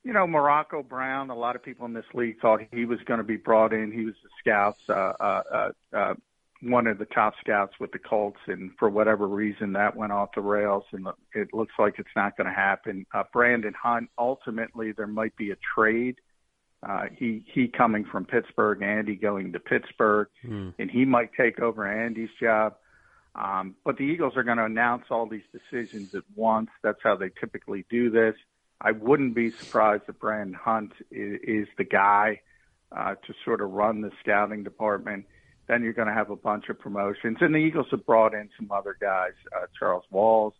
you 0.04 0.12
know, 0.12 0.26
Morocco 0.26 0.82
Brown, 0.82 1.30
a 1.30 1.34
lot 1.34 1.56
of 1.56 1.62
people 1.62 1.86
in 1.86 1.94
this 1.94 2.04
league 2.12 2.38
thought 2.40 2.60
he 2.72 2.84
was 2.84 2.98
going 3.06 3.18
to 3.18 3.24
be 3.24 3.36
brought 3.36 3.72
in. 3.72 3.90
He 3.90 4.04
was 4.04 4.14
the 4.22 4.28
scouts, 4.38 4.80
uh, 4.88 4.92
uh, 4.92 5.42
uh, 5.52 5.96
uh, 5.96 6.14
one 6.60 6.86
of 6.86 6.98
the 6.98 7.06
top 7.06 7.34
scouts 7.40 7.72
with 7.80 7.90
the 7.92 7.98
Colts, 7.98 8.38
and 8.46 8.70
for 8.78 8.88
whatever 8.88 9.26
reason, 9.26 9.72
that 9.72 9.96
went 9.96 10.12
off 10.12 10.30
the 10.34 10.42
rails, 10.42 10.84
and 10.92 11.06
it 11.34 11.52
looks 11.52 11.72
like 11.78 11.94
it's 11.98 12.08
not 12.14 12.36
going 12.36 12.46
to 12.46 12.54
happen. 12.54 13.06
Uh, 13.12 13.24
Brandon 13.32 13.74
Hunt, 13.82 14.08
ultimately, 14.18 14.92
there 14.92 15.06
might 15.06 15.34
be 15.36 15.50
a 15.50 15.56
trade. 15.74 16.16
Uh, 16.16 16.33
he 17.16 17.44
he 17.52 17.68
coming 17.68 18.04
from 18.04 18.24
Pittsburgh, 18.24 18.82
Andy 18.82 19.16
going 19.16 19.52
to 19.52 19.60
Pittsburgh, 19.60 20.28
mm. 20.44 20.74
and 20.78 20.90
he 20.90 21.04
might 21.04 21.30
take 21.34 21.60
over 21.60 21.86
Andy's 21.86 22.30
job. 22.40 22.74
Um, 23.34 23.74
but 23.84 23.96
the 23.96 24.04
Eagles 24.04 24.36
are 24.36 24.44
going 24.44 24.58
to 24.58 24.64
announce 24.64 25.04
all 25.10 25.26
these 25.26 25.42
decisions 25.52 26.14
at 26.14 26.22
once. 26.36 26.70
That's 26.82 27.00
how 27.02 27.16
they 27.16 27.30
typically 27.40 27.84
do 27.90 28.10
this. 28.10 28.34
I 28.80 28.92
wouldn't 28.92 29.34
be 29.34 29.50
surprised 29.50 30.04
if 30.08 30.18
Brandon 30.18 30.54
Hunt 30.54 30.92
is, 31.10 31.40
is 31.42 31.68
the 31.76 31.84
guy 31.84 32.40
uh, 32.94 33.14
to 33.14 33.34
sort 33.44 33.60
of 33.60 33.70
run 33.70 34.02
the 34.02 34.12
scouting 34.20 34.62
department. 34.62 35.26
Then 35.66 35.82
you're 35.82 35.94
going 35.94 36.08
to 36.08 36.14
have 36.14 36.30
a 36.30 36.36
bunch 36.36 36.68
of 36.68 36.78
promotions, 36.78 37.38
and 37.40 37.54
the 37.54 37.58
Eagles 37.58 37.86
have 37.90 38.04
brought 38.04 38.34
in 38.34 38.50
some 38.56 38.70
other 38.70 38.96
guys. 39.00 39.32
Uh, 39.56 39.66
Charles 39.78 40.04
Walls, 40.10 40.52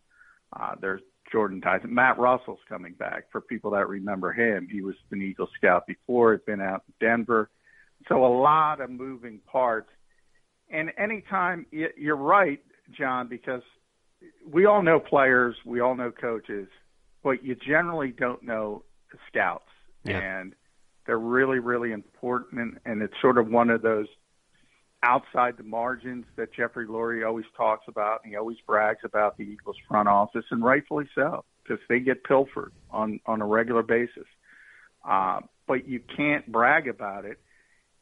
uh, 0.52 0.74
there's 0.80 1.02
Jordan 1.34 1.60
Tyson, 1.60 1.92
Matt 1.92 2.18
Russell's 2.18 2.60
coming 2.68 2.92
back. 2.92 3.24
For 3.32 3.40
people 3.40 3.72
that 3.72 3.88
remember 3.88 4.32
him, 4.32 4.68
he 4.70 4.80
was 4.82 4.94
an 5.10 5.20
Eagle 5.20 5.48
scout 5.58 5.86
before. 5.86 6.32
Had 6.32 6.46
been 6.46 6.60
out 6.60 6.84
in 6.86 7.06
Denver, 7.06 7.50
so 8.08 8.24
a 8.24 8.32
lot 8.40 8.80
of 8.80 8.88
moving 8.88 9.40
parts. 9.50 9.90
And 10.70 10.92
anytime 10.96 11.66
you're 11.70 12.16
right, 12.16 12.60
John, 12.96 13.28
because 13.28 13.62
we 14.48 14.64
all 14.64 14.82
know 14.82 15.00
players, 15.00 15.56
we 15.66 15.80
all 15.80 15.96
know 15.96 16.12
coaches 16.12 16.68
but 17.24 17.42
you 17.42 17.56
generally 17.56 18.12
don't 18.16 18.42
know 18.44 18.84
the 19.10 19.18
scouts, 19.28 19.70
yeah. 20.04 20.18
and 20.18 20.54
they're 21.06 21.18
really, 21.18 21.58
really 21.58 21.90
important. 21.90 22.78
And 22.84 23.02
it's 23.02 23.14
sort 23.20 23.38
of 23.38 23.48
one 23.48 23.70
of 23.70 23.82
those 23.82 24.06
outside 25.04 25.56
the 25.56 25.62
margins 25.64 26.24
that 26.36 26.52
Jeffrey 26.52 26.86
Lurie 26.86 27.26
always 27.26 27.44
talks 27.56 27.84
about. 27.88 28.20
And 28.24 28.32
he 28.32 28.36
always 28.36 28.56
brags 28.66 29.00
about 29.04 29.36
the 29.36 29.44
Eagles 29.44 29.76
front 29.88 30.08
office, 30.08 30.44
and 30.50 30.64
rightfully 30.64 31.08
so, 31.14 31.44
because 31.62 31.82
they 31.88 32.00
get 32.00 32.24
pilfered 32.24 32.72
on 32.90 33.20
on 33.26 33.42
a 33.42 33.46
regular 33.46 33.82
basis. 33.82 34.26
Uh, 35.08 35.40
but 35.66 35.86
you 35.86 36.00
can't 36.16 36.50
brag 36.50 36.88
about 36.88 37.24
it, 37.24 37.38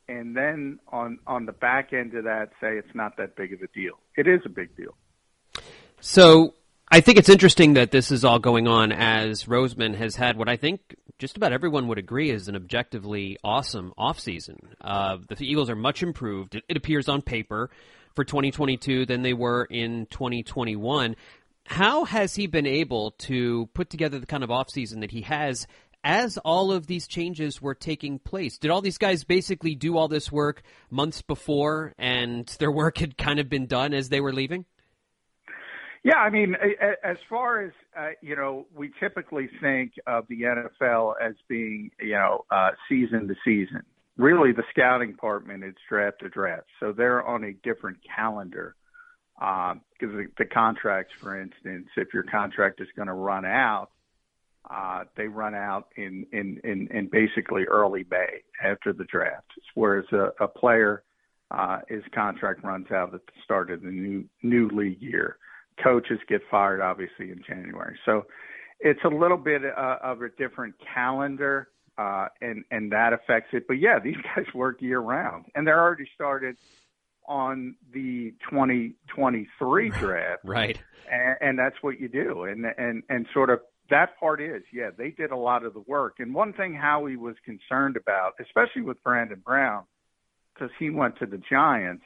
and 0.08 0.36
then 0.36 0.78
on 0.88 1.18
on 1.26 1.46
the 1.46 1.52
back 1.52 1.92
end 1.92 2.14
of 2.14 2.24
that, 2.24 2.50
say 2.60 2.76
it's 2.78 2.94
not 2.94 3.16
that 3.16 3.36
big 3.36 3.52
of 3.52 3.60
a 3.60 3.68
deal. 3.68 3.98
It 4.16 4.26
is 4.26 4.40
a 4.44 4.48
big 4.48 4.76
deal. 4.76 4.94
So 6.00 6.54
I 6.90 7.00
think 7.00 7.18
it's 7.18 7.28
interesting 7.28 7.74
that 7.74 7.90
this 7.90 8.10
is 8.10 8.24
all 8.24 8.38
going 8.38 8.68
on 8.68 8.92
as 8.92 9.44
Roseman 9.44 9.94
has 9.94 10.16
had 10.16 10.36
what 10.36 10.48
I 10.48 10.56
think 10.56 10.94
just 11.22 11.36
about 11.36 11.52
everyone 11.52 11.86
would 11.86 11.98
agree 11.98 12.30
is 12.30 12.48
an 12.48 12.56
objectively 12.56 13.38
awesome 13.44 13.94
offseason. 13.96 14.58
Uh, 14.80 15.18
the 15.28 15.48
Eagles 15.48 15.70
are 15.70 15.76
much 15.76 16.02
improved, 16.02 16.56
it, 16.68 16.76
appears 16.76 17.08
on 17.08 17.22
paper, 17.22 17.70
for 18.16 18.24
2022 18.24 19.06
than 19.06 19.22
they 19.22 19.32
were 19.32 19.64
in 19.70 20.06
2021. 20.06 21.14
How 21.64 22.04
has 22.06 22.34
he 22.34 22.48
been 22.48 22.66
able 22.66 23.12
to 23.18 23.70
put 23.72 23.88
together 23.88 24.18
the 24.18 24.26
kind 24.26 24.42
of 24.42 24.50
offseason 24.50 24.98
that 25.02 25.12
he 25.12 25.20
has 25.20 25.68
as 26.02 26.38
all 26.38 26.72
of 26.72 26.88
these 26.88 27.06
changes 27.06 27.62
were 27.62 27.76
taking 27.76 28.18
place? 28.18 28.58
Did 28.58 28.72
all 28.72 28.80
these 28.80 28.98
guys 28.98 29.22
basically 29.22 29.76
do 29.76 29.96
all 29.96 30.08
this 30.08 30.32
work 30.32 30.62
months 30.90 31.22
before 31.22 31.94
and 31.98 32.48
their 32.58 32.72
work 32.72 32.98
had 32.98 33.16
kind 33.16 33.38
of 33.38 33.48
been 33.48 33.66
done 33.66 33.94
as 33.94 34.08
they 34.08 34.20
were 34.20 34.32
leaving? 34.32 34.64
Yeah, 36.04 36.16
I 36.16 36.30
mean, 36.30 36.56
as 37.04 37.16
far 37.28 37.62
as 37.62 37.72
uh, 37.96 38.10
you 38.20 38.34
know, 38.34 38.66
we 38.74 38.90
typically 38.98 39.48
think 39.60 39.92
of 40.06 40.26
the 40.28 40.42
NFL 40.42 41.14
as 41.22 41.34
being 41.48 41.90
you 42.00 42.14
know 42.14 42.44
uh, 42.50 42.70
season 42.88 43.28
to 43.28 43.34
season. 43.44 43.82
Really, 44.16 44.52
the 44.52 44.64
scouting 44.70 45.12
department 45.12 45.64
is 45.64 45.74
draft 45.88 46.20
to 46.20 46.28
draft, 46.28 46.66
so 46.80 46.92
they're 46.92 47.24
on 47.24 47.44
a 47.44 47.52
different 47.52 47.98
calendar. 48.14 48.74
Because 49.38 49.78
uh, 50.02 50.06
the, 50.18 50.26
the 50.38 50.44
contracts, 50.44 51.12
for 51.20 51.40
instance, 51.40 51.88
if 51.96 52.08
your 52.12 52.22
contract 52.24 52.80
is 52.80 52.88
going 52.94 53.08
to 53.08 53.14
run 53.14 53.44
out, 53.44 53.88
uh, 54.70 55.04
they 55.16 55.26
run 55.26 55.54
out 55.54 55.88
in, 55.96 56.26
in, 56.32 56.60
in, 56.62 56.86
in 56.92 57.08
basically 57.10 57.64
early 57.64 58.04
May 58.08 58.42
after 58.62 58.92
the 58.92 59.04
draft. 59.04 59.50
Whereas 59.74 60.04
a, 60.12 60.44
a 60.44 60.46
player, 60.46 61.02
uh, 61.50 61.80
his 61.88 62.02
contract 62.14 62.62
runs 62.62 62.90
out 62.92 63.14
at 63.14 63.26
the 63.26 63.32
start 63.42 63.70
of 63.70 63.82
the 63.82 63.90
new 63.90 64.24
new 64.42 64.68
league 64.68 65.02
year 65.02 65.38
coaches 65.82 66.18
get 66.28 66.40
fired 66.50 66.80
obviously 66.80 67.30
in 67.30 67.42
January. 67.46 67.98
So 68.04 68.26
it's 68.80 69.00
a 69.04 69.08
little 69.08 69.36
bit 69.36 69.62
uh, 69.64 69.96
of 70.02 70.22
a 70.22 70.28
different 70.30 70.74
calendar, 70.94 71.68
uh, 71.98 72.26
and 72.40 72.64
and 72.70 72.92
that 72.92 73.12
affects 73.12 73.50
it. 73.52 73.64
But 73.66 73.74
yeah, 73.74 73.98
these 74.02 74.16
guys 74.36 74.46
work 74.54 74.82
year 74.82 75.00
round, 75.00 75.46
and 75.54 75.66
they're 75.66 75.80
already 75.80 76.08
started 76.14 76.56
on 77.28 77.76
the 77.92 78.34
2023 78.50 79.90
draft, 79.90 80.42
right? 80.44 80.78
And, 81.10 81.36
and 81.40 81.58
that's 81.58 81.76
what 81.82 82.00
you 82.00 82.08
do, 82.08 82.44
and 82.44 82.66
and 82.76 83.02
and 83.08 83.26
sort 83.32 83.50
of 83.50 83.60
that 83.90 84.18
part 84.18 84.40
is, 84.40 84.62
yeah, 84.72 84.90
they 84.96 85.10
did 85.10 85.32
a 85.32 85.36
lot 85.36 85.64
of 85.64 85.74
the 85.74 85.82
work. 85.86 86.14
And 86.18 86.34
one 86.34 86.52
thing 86.54 86.74
Howie 86.74 87.16
was 87.16 87.34
concerned 87.44 87.96
about, 87.96 88.32
especially 88.40 88.82
with 88.82 89.02
Brandon 89.02 89.42
Brown, 89.44 89.84
because 90.54 90.70
he 90.78 90.88
went 90.88 91.18
to 91.18 91.26
the 91.26 91.40
Giants 91.50 92.04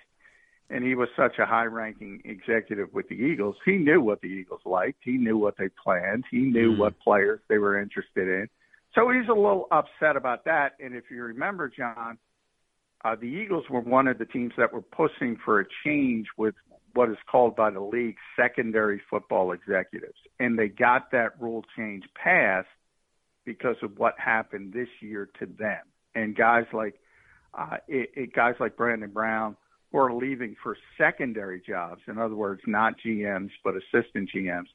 and 0.68 0.84
he 0.84 0.94
was 0.94 1.08
such 1.16 1.38
a 1.38 1.46
high 1.46 1.64
ranking 1.64 2.20
executive 2.24 2.92
with 2.92 3.08
the 3.08 3.14
Eagles, 3.14 3.56
he 3.64 3.76
knew 3.76 4.00
what 4.00 4.20
the 4.20 4.28
Eagles 4.28 4.62
liked. 4.64 4.98
He 5.02 5.12
knew 5.12 5.38
what 5.38 5.54
they 5.58 5.68
planned. 5.82 6.24
He 6.30 6.38
knew 6.38 6.74
mm. 6.74 6.78
what 6.78 6.98
players 7.00 7.40
they 7.48 7.58
were 7.58 7.80
interested 7.80 8.28
in. 8.28 8.48
So 8.94 9.10
he's 9.10 9.28
a 9.28 9.34
little 9.34 9.68
upset 9.70 10.16
about 10.16 10.44
that. 10.46 10.72
And 10.80 10.94
if 10.94 11.04
you 11.10 11.22
remember, 11.22 11.68
John, 11.68 12.18
uh, 13.04 13.14
the 13.14 13.26
Eagles 13.26 13.64
were 13.70 13.80
one 13.80 14.08
of 14.08 14.18
the 14.18 14.24
teams 14.24 14.52
that 14.56 14.72
were 14.72 14.82
pushing 14.82 15.36
for 15.44 15.60
a 15.60 15.64
change 15.84 16.26
with 16.36 16.54
what 16.94 17.10
is 17.10 17.18
called 17.30 17.54
by 17.54 17.70
the 17.70 17.80
league 17.80 18.16
secondary 18.34 19.00
football 19.08 19.52
executives. 19.52 20.18
And 20.40 20.58
they 20.58 20.68
got 20.68 21.12
that 21.12 21.40
rule 21.40 21.62
change 21.76 22.04
passed 22.20 22.68
because 23.44 23.76
of 23.82 23.98
what 23.98 24.14
happened 24.18 24.72
this 24.72 24.88
year 25.00 25.28
to 25.38 25.46
them. 25.46 25.82
And 26.14 26.34
guys 26.34 26.64
like 26.72 26.94
uh, 27.56 27.76
it, 27.86 28.10
it, 28.16 28.32
guys 28.34 28.54
like 28.58 28.76
Brandon 28.76 29.10
Brown 29.10 29.56
are 29.92 30.12
leaving 30.12 30.56
for 30.62 30.76
secondary 30.98 31.60
jobs, 31.66 32.02
in 32.08 32.18
other 32.18 32.34
words, 32.34 32.60
not 32.66 32.94
GMs 33.04 33.50
but 33.64 33.74
assistant 33.76 34.30
GMs, 34.34 34.66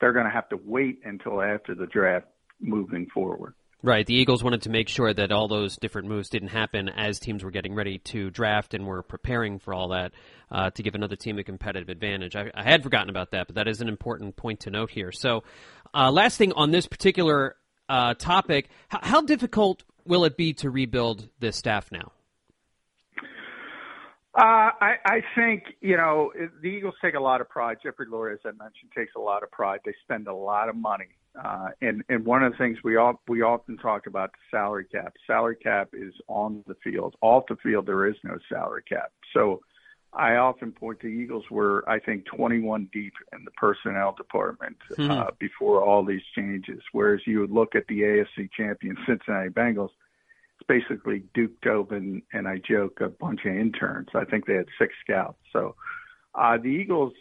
they're 0.00 0.12
going 0.12 0.26
to 0.26 0.32
have 0.32 0.48
to 0.50 0.58
wait 0.64 1.00
until 1.04 1.42
after 1.42 1.74
the 1.74 1.86
draft 1.86 2.26
moving 2.60 3.06
forward. 3.12 3.54
Right. 3.80 4.04
The 4.04 4.14
Eagles 4.14 4.42
wanted 4.42 4.62
to 4.62 4.70
make 4.70 4.88
sure 4.88 5.14
that 5.14 5.30
all 5.30 5.46
those 5.46 5.76
different 5.76 6.08
moves 6.08 6.28
didn't 6.28 6.48
happen 6.48 6.88
as 6.88 7.20
teams 7.20 7.44
were 7.44 7.52
getting 7.52 7.76
ready 7.76 7.98
to 7.98 8.28
draft 8.28 8.74
and 8.74 8.84
were 8.84 9.04
preparing 9.04 9.60
for 9.60 9.72
all 9.72 9.88
that 9.90 10.12
uh, 10.50 10.70
to 10.70 10.82
give 10.82 10.96
another 10.96 11.14
team 11.14 11.38
a 11.38 11.44
competitive 11.44 11.88
advantage. 11.88 12.34
I, 12.34 12.50
I, 12.54 12.64
had 12.64 12.82
forgotten 12.82 13.08
about 13.08 13.30
that, 13.30 13.46
but 13.46 13.54
that 13.54 13.68
is 13.68 13.80
an 13.80 13.88
important 13.88 14.34
point 14.34 14.60
to 14.60 14.70
note 14.70 14.90
here. 14.90 15.12
So, 15.12 15.44
uh, 15.94 16.10
last 16.10 16.38
thing 16.38 16.52
on 16.54 16.72
this 16.72 16.86
particular 16.86 17.54
uh, 17.88 18.14
topic 18.14 18.68
how, 18.88 18.98
how 19.00 19.20
difficult 19.22 19.84
will 20.04 20.24
it 20.24 20.36
be 20.36 20.54
to 20.54 20.70
rebuild 20.70 21.28
this 21.38 21.56
staff 21.56 21.92
now? 21.92 22.10
Uh, 24.34 24.70
I, 24.80 24.94
I 25.04 25.20
think 25.34 25.64
you 25.80 25.96
know 25.96 26.32
the 26.62 26.68
Eagles 26.68 26.94
take 27.02 27.14
a 27.14 27.20
lot 27.20 27.40
of 27.40 27.48
pride. 27.48 27.78
Jeffrey 27.82 28.06
Lurie, 28.06 28.34
as 28.34 28.40
I 28.44 28.48
mentioned, 28.50 28.92
takes 28.96 29.12
a 29.16 29.20
lot 29.20 29.42
of 29.42 29.50
pride. 29.50 29.80
They 29.84 29.94
spend 30.04 30.28
a 30.28 30.34
lot 30.34 30.68
of 30.68 30.76
money 30.76 31.16
uh, 31.42 31.68
and 31.80 32.02
and 32.08 32.24
one 32.24 32.42
of 32.42 32.52
the 32.52 32.58
things 32.58 32.78
we 32.82 32.96
all 32.96 33.20
we 33.28 33.42
often 33.42 33.76
talk 33.76 34.06
about 34.06 34.32
the 34.32 34.56
salary 34.56 34.84
cap. 34.84 35.14
Salary 35.26 35.56
cap 35.56 35.90
is 35.92 36.14
on 36.26 36.64
the 36.66 36.74
field. 36.82 37.14
Off 37.20 37.44
the 37.48 37.56
field, 37.56 37.86
there 37.86 38.06
is 38.06 38.16
no 38.24 38.38
salary 38.48 38.82
cap. 38.88 39.12
So 39.34 39.60
I 40.12 40.36
often 40.36 40.72
point 40.72 41.00
to 41.00 41.06
Eagles 41.06 41.44
were 41.50 41.88
I 41.88 42.00
think 42.00 42.24
21 42.26 42.88
deep 42.92 43.12
in 43.32 43.44
the 43.44 43.50
personnel 43.52 44.14
department 44.16 44.76
mm-hmm. 44.92 45.10
uh, 45.10 45.26
before 45.38 45.82
all 45.82 46.04
these 46.04 46.22
changes. 46.34 46.80
Whereas 46.92 47.20
you 47.26 47.40
would 47.40 47.52
look 47.52 47.74
at 47.74 47.86
the 47.88 48.00
AFC 48.00 48.50
champion 48.56 48.96
Cincinnati 49.06 49.50
Bengals, 49.50 49.90
basically 50.68 51.24
Duke 51.34 51.60
Tobin 51.62 52.22
and 52.32 52.46
I 52.46 52.58
joke 52.58 53.00
a 53.00 53.08
bunch 53.08 53.40
of 53.44 53.52
interns. 53.54 54.08
I 54.14 54.24
think 54.24 54.46
they 54.46 54.54
had 54.54 54.66
six 54.78 54.94
scouts. 55.02 55.38
So 55.52 55.74
uh, 56.34 56.58
the 56.58 56.68
Eagles 56.68 57.14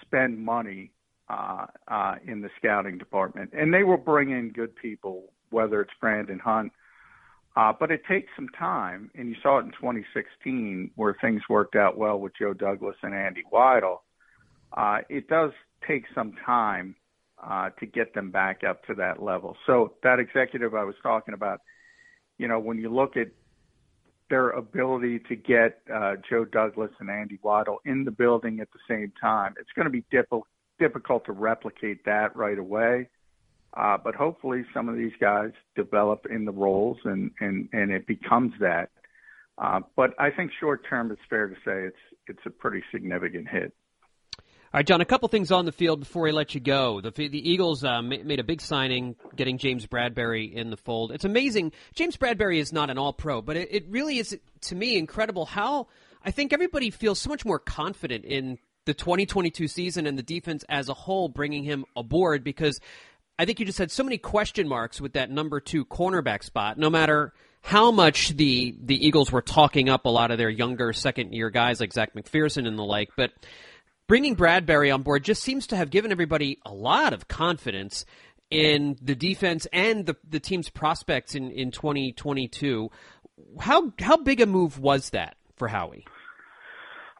spend 0.00 0.38
money 0.38 0.92
uh, 1.28 1.66
uh, 1.88 2.14
in 2.26 2.40
the 2.40 2.50
scouting 2.58 2.98
department, 2.98 3.50
and 3.52 3.72
they 3.72 3.82
will 3.82 3.96
bring 3.96 4.30
in 4.30 4.50
good 4.50 4.74
people, 4.76 5.32
whether 5.50 5.80
it's 5.80 5.92
Brandon 6.00 6.38
Hunt. 6.38 6.72
Uh, 7.54 7.72
but 7.78 7.90
it 7.90 8.00
takes 8.08 8.30
some 8.34 8.48
time, 8.58 9.10
and 9.14 9.28
you 9.28 9.34
saw 9.42 9.58
it 9.58 9.66
in 9.66 9.72
2016 9.72 10.90
where 10.96 11.14
things 11.20 11.42
worked 11.50 11.76
out 11.76 11.98
well 11.98 12.18
with 12.18 12.32
Joe 12.38 12.54
Douglas 12.54 12.96
and 13.02 13.14
Andy 13.14 13.42
Weidl. 13.52 13.98
Uh, 14.72 14.98
it 15.10 15.28
does 15.28 15.50
take 15.86 16.04
some 16.14 16.32
time 16.46 16.96
uh, 17.42 17.70
to 17.78 17.86
get 17.86 18.14
them 18.14 18.30
back 18.30 18.62
up 18.66 18.84
to 18.86 18.94
that 18.94 19.22
level. 19.22 19.56
So 19.66 19.94
that 20.02 20.18
executive 20.18 20.74
I 20.74 20.84
was 20.84 20.94
talking 21.02 21.34
about, 21.34 21.60
you 22.42 22.48
know, 22.48 22.58
when 22.58 22.76
you 22.76 22.92
look 22.92 23.16
at 23.16 23.28
their 24.28 24.50
ability 24.50 25.20
to 25.28 25.36
get 25.36 25.78
uh, 25.94 26.14
Joe 26.28 26.44
Douglas 26.44 26.90
and 26.98 27.08
Andy 27.08 27.38
Weidl 27.44 27.76
in 27.84 28.04
the 28.04 28.10
building 28.10 28.58
at 28.58 28.68
the 28.72 28.80
same 28.88 29.12
time, 29.20 29.54
it's 29.60 29.70
going 29.76 29.84
to 29.84 29.90
be 29.90 30.04
difficult 30.10 30.48
difficult 30.80 31.24
to 31.26 31.32
replicate 31.32 32.04
that 32.04 32.34
right 32.34 32.58
away. 32.58 33.08
Uh, 33.74 33.96
but 33.96 34.16
hopefully 34.16 34.64
some 34.74 34.88
of 34.88 34.96
these 34.96 35.12
guys 35.20 35.52
develop 35.76 36.26
in 36.28 36.44
the 36.44 36.50
roles 36.50 36.98
and, 37.04 37.30
and, 37.38 37.68
and 37.72 37.92
it 37.92 38.04
becomes 38.08 38.52
that. 38.58 38.90
Uh, 39.58 39.78
but 39.94 40.10
I 40.18 40.30
think 40.30 40.50
short 40.58 40.84
term, 40.90 41.12
it's 41.12 41.20
fair 41.30 41.46
to 41.46 41.54
say 41.64 41.84
it's, 41.84 41.96
it's 42.26 42.44
a 42.44 42.50
pretty 42.50 42.82
significant 42.90 43.46
hit. 43.48 43.72
All 44.74 44.78
right, 44.78 44.86
John, 44.86 45.02
a 45.02 45.04
couple 45.04 45.28
things 45.28 45.52
on 45.52 45.66
the 45.66 45.72
field 45.72 46.00
before 46.00 46.22
we 46.22 46.32
let 46.32 46.54
you 46.54 46.60
go. 46.60 47.02
The, 47.02 47.10
the 47.10 47.50
Eagles 47.50 47.84
uh, 47.84 48.00
made 48.00 48.40
a 48.40 48.42
big 48.42 48.62
signing, 48.62 49.16
getting 49.36 49.58
James 49.58 49.86
Bradberry 49.86 50.50
in 50.50 50.70
the 50.70 50.78
fold. 50.78 51.12
It's 51.12 51.26
amazing. 51.26 51.72
James 51.94 52.16
Bradberry 52.16 52.56
is 52.56 52.72
not 52.72 52.88
an 52.88 52.96
all 52.96 53.12
pro, 53.12 53.42
but 53.42 53.58
it, 53.58 53.68
it 53.70 53.84
really 53.90 54.16
is, 54.16 54.34
to 54.62 54.74
me, 54.74 54.96
incredible 54.96 55.44
how 55.44 55.88
I 56.24 56.30
think 56.30 56.54
everybody 56.54 56.88
feels 56.88 57.18
so 57.18 57.28
much 57.28 57.44
more 57.44 57.58
confident 57.58 58.24
in 58.24 58.56
the 58.86 58.94
2022 58.94 59.68
season 59.68 60.06
and 60.06 60.16
the 60.16 60.22
defense 60.22 60.64
as 60.70 60.88
a 60.88 60.94
whole 60.94 61.28
bringing 61.28 61.64
him 61.64 61.84
aboard 61.94 62.42
because 62.42 62.80
I 63.38 63.44
think 63.44 63.60
you 63.60 63.66
just 63.66 63.78
had 63.78 63.90
so 63.90 64.04
many 64.04 64.16
question 64.16 64.66
marks 64.66 65.02
with 65.02 65.12
that 65.12 65.30
number 65.30 65.60
two 65.60 65.84
cornerback 65.84 66.42
spot. 66.42 66.78
No 66.78 66.88
matter 66.88 67.34
how 67.60 67.90
much 67.90 68.30
the 68.30 68.74
the 68.82 69.06
Eagles 69.06 69.30
were 69.30 69.42
talking 69.42 69.90
up 69.90 70.06
a 70.06 70.08
lot 70.08 70.30
of 70.30 70.38
their 70.38 70.48
younger 70.48 70.94
second 70.94 71.34
year 71.34 71.50
guys 71.50 71.78
like 71.78 71.92
Zech 71.92 72.14
McPhearson 72.14 72.66
and 72.66 72.78
the 72.78 72.82
like, 72.82 73.10
but 73.18 73.32
bringing 74.06 74.36
Bradberry 74.36 74.92
on 74.92 75.02
board 75.02 75.24
just 75.24 75.42
seems 75.42 75.66
to 75.68 75.76
have 75.76 75.90
given 75.90 76.12
everybody 76.12 76.58
a 76.64 76.72
lot 76.72 77.12
of 77.12 77.28
confidence 77.28 78.04
in 78.50 78.96
the 79.00 79.14
defense 79.14 79.66
and 79.72 80.06
the 80.06 80.16
the 80.28 80.40
team's 80.40 80.68
prospects 80.68 81.34
in 81.34 81.50
in 81.50 81.70
2022. 81.70 82.90
How 83.60 83.92
how 83.98 84.18
big 84.18 84.40
a 84.40 84.46
move 84.46 84.78
was 84.78 85.10
that 85.10 85.36
for 85.56 85.68
Howie? 85.68 86.04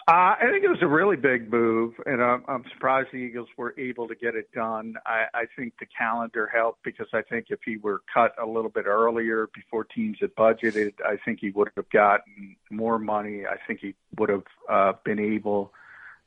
Uh, 0.08 0.34
I 0.34 0.48
think 0.50 0.64
it 0.64 0.68
was 0.68 0.82
a 0.82 0.88
really 0.88 1.14
big 1.14 1.48
move, 1.50 1.94
and 2.06 2.20
I'm, 2.20 2.42
I'm 2.48 2.64
surprised 2.72 3.10
the 3.12 3.18
Eagles 3.18 3.46
were 3.56 3.72
able 3.78 4.08
to 4.08 4.16
get 4.16 4.34
it 4.34 4.50
done. 4.52 4.94
I, 5.06 5.26
I 5.32 5.44
think 5.56 5.74
the 5.78 5.86
calendar 5.96 6.50
helped 6.52 6.82
because 6.82 7.06
I 7.14 7.22
think 7.22 7.46
if 7.50 7.60
he 7.64 7.76
were 7.76 8.02
cut 8.12 8.34
a 8.42 8.44
little 8.44 8.68
bit 8.68 8.86
earlier 8.86 9.48
before 9.54 9.84
teams 9.84 10.16
had 10.20 10.34
budgeted, 10.34 10.94
I 11.06 11.18
think 11.24 11.38
he 11.40 11.50
would 11.52 11.70
have 11.76 11.88
gotten 11.90 12.56
more 12.68 12.98
money. 12.98 13.44
I 13.46 13.58
think 13.64 13.78
he 13.78 13.94
would 14.18 14.28
have 14.28 14.42
uh, 14.68 14.92
been 15.04 15.20
able 15.20 15.72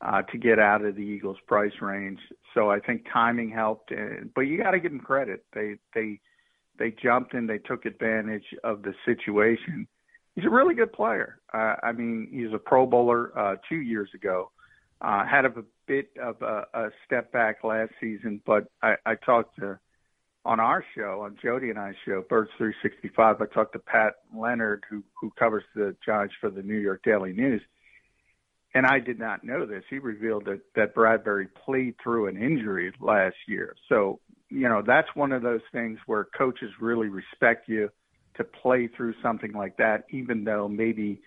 uh, 0.01 0.21
to 0.23 0.37
get 0.37 0.59
out 0.59 0.83
of 0.83 0.95
the 0.95 1.01
Eagles' 1.01 1.37
price 1.47 1.73
range. 1.81 2.19
So 2.53 2.69
I 2.69 2.79
think 2.79 3.05
timing 3.11 3.49
helped, 3.49 3.91
but 4.33 4.41
you 4.41 4.61
got 4.61 4.71
to 4.71 4.79
give 4.79 4.91
them 4.91 5.01
credit. 5.01 5.45
They 5.53 5.75
they 5.93 6.19
they 6.77 6.91
jumped 6.91 7.33
and 7.33 7.49
they 7.49 7.57
took 7.57 7.85
advantage 7.85 8.45
of 8.63 8.81
the 8.81 8.93
situation 9.05 9.87
he's 10.35 10.45
a 10.45 10.49
really 10.49 10.75
good 10.75 10.93
player. 10.93 11.39
Uh, 11.53 11.75
I 11.81 11.91
mean, 11.93 12.27
he's 12.31 12.53
a 12.53 12.59
Pro 12.59 12.85
Bowler 12.85 13.37
uh, 13.37 13.55
two 13.67 13.77
years 13.77 14.09
ago. 14.13 14.51
Uh, 15.01 15.25
had 15.25 15.45
a 15.45 15.51
bit 15.87 16.09
of 16.21 16.41
a, 16.41 16.65
a 16.73 16.89
step 17.05 17.31
back 17.31 17.63
last 17.63 17.91
season, 17.99 18.41
but 18.45 18.65
I, 18.81 18.95
I 19.05 19.15
talked 19.15 19.57
to 19.59 19.79
on 20.45 20.59
our 20.59 20.85
show, 20.95 21.21
on 21.21 21.35
Jody 21.41 21.69
and 21.69 21.79
I's 21.79 21.95
show, 22.05 22.23
Birds 22.29 22.51
365. 22.57 23.41
I 23.41 23.45
talked 23.53 23.73
to 23.73 23.79
Pat 23.79 24.13
Leonard, 24.35 24.83
who 24.89 25.03
who 25.19 25.31
covers 25.37 25.63
the 25.75 25.95
Giants 26.05 26.35
for 26.39 26.49
the 26.49 26.61
New 26.61 26.77
York 26.77 27.01
Daily 27.03 27.33
News, 27.33 27.61
and 28.75 28.85
I 28.85 28.99
did 28.99 29.17
not 29.17 29.43
know 29.43 29.65
this. 29.65 29.83
He 29.89 29.97
revealed 29.97 30.45
that 30.45 30.59
that 30.75 30.93
Bradberry 30.93 31.47
played 31.65 31.95
through 32.03 32.27
an 32.27 32.37
injury 32.37 32.93
last 32.99 33.37
year. 33.47 33.75
So 33.89 34.19
you 34.49 34.69
know 34.69 34.83
that's 34.85 35.07
one 35.15 35.31
of 35.31 35.41
those 35.41 35.61
things 35.71 35.97
where 36.05 36.25
coaches 36.37 36.69
really 36.79 37.07
respect 37.07 37.67
you 37.67 37.89
to 38.35 38.43
play 38.43 38.87
through 38.87 39.15
something 39.23 39.53
like 39.53 39.77
that, 39.77 40.03
even 40.11 40.43
though 40.43 40.67
maybe 40.67 41.21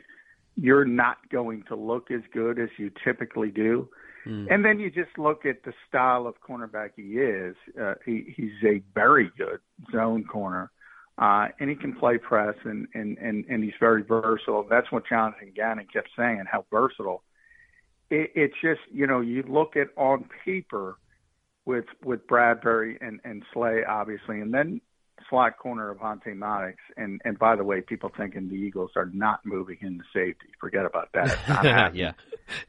you're 0.56 0.84
not 0.84 1.16
going 1.30 1.62
to 1.68 1.74
look 1.74 2.10
as 2.10 2.20
good 2.32 2.58
as 2.58 2.68
you 2.78 2.90
typically 3.02 3.50
do. 3.50 3.88
Mm. 4.26 4.46
And 4.50 4.64
then 4.64 4.78
you 4.78 4.90
just 4.90 5.16
look 5.16 5.46
at 5.46 5.62
the 5.64 5.72
style 5.88 6.26
of 6.26 6.34
cornerback 6.46 6.90
he 6.96 7.18
is. 7.18 7.56
Uh, 7.80 7.94
he, 8.04 8.34
he's 8.36 8.52
a 8.64 8.82
very 8.94 9.30
good 9.38 9.60
zone 9.92 10.24
corner, 10.24 10.70
uh, 11.16 11.46
and 11.60 11.70
he 11.70 11.76
can 11.76 11.94
play 11.94 12.18
press, 12.18 12.56
and, 12.64 12.88
and, 12.92 13.16
and, 13.18 13.44
and 13.48 13.64
he's 13.64 13.72
very 13.80 14.02
versatile. 14.02 14.66
That's 14.68 14.90
what 14.90 15.04
Jonathan 15.08 15.52
Gannon 15.54 15.86
kept 15.90 16.08
saying, 16.16 16.44
how 16.50 16.66
versatile. 16.70 17.22
It, 18.10 18.30
it's 18.34 18.54
just, 18.62 18.80
you 18.92 19.06
know, 19.06 19.20
you 19.20 19.42
look 19.42 19.76
at 19.76 19.88
on 19.96 20.28
paper 20.44 20.98
with 21.64 21.84
with 22.02 22.26
Bradberry 22.26 22.96
and, 23.00 23.20
and 23.24 23.44
Slay, 23.52 23.82
obviously, 23.86 24.40
and 24.40 24.52
then 24.52 24.80
slot 25.28 25.58
corner 25.58 25.90
of 25.90 25.98
Avonte 25.98 26.34
Maddox. 26.34 26.76
And 26.96 27.20
and 27.24 27.38
by 27.38 27.56
the 27.56 27.64
way, 27.64 27.80
people 27.80 28.10
thinking 28.16 28.48
the 28.48 28.54
Eagles 28.54 28.90
are 28.96 29.10
not 29.12 29.40
moving 29.44 29.78
into 29.80 30.04
safety. 30.12 30.48
Forget 30.60 30.84
about 30.84 31.10
that. 31.14 31.92
yeah, 31.94 32.12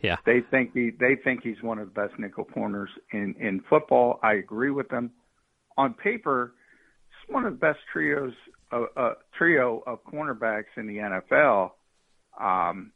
yeah. 0.02 0.18
They 0.26 0.42
think 0.42 0.72
he 0.74 0.92
they 0.92 1.16
think 1.16 1.44
he's 1.44 1.62
one 1.62 1.80
of 1.80 1.94
the 1.94 2.02
best 2.02 2.20
nickel 2.20 2.46
corners 2.46 2.90
in 3.12 3.36
in 3.40 3.62
football. 3.70 4.20
I 4.22 4.34
agree 4.34 4.72
with 4.72 4.90
them. 4.90 5.12
On 5.78 5.94
paper, 5.94 6.54
it's 7.08 7.34
one 7.34 7.46
of 7.46 7.54
the 7.54 7.60
best 7.60 7.80
trios 7.92 8.34
uh, 8.72 8.84
uh, 8.96 9.14
trio 9.38 9.84
of 9.88 10.04
cornerbacks 10.04 10.78
in 10.78 10.88
the 10.88 10.98
NFL. 10.98 11.72
Um, 12.40 12.92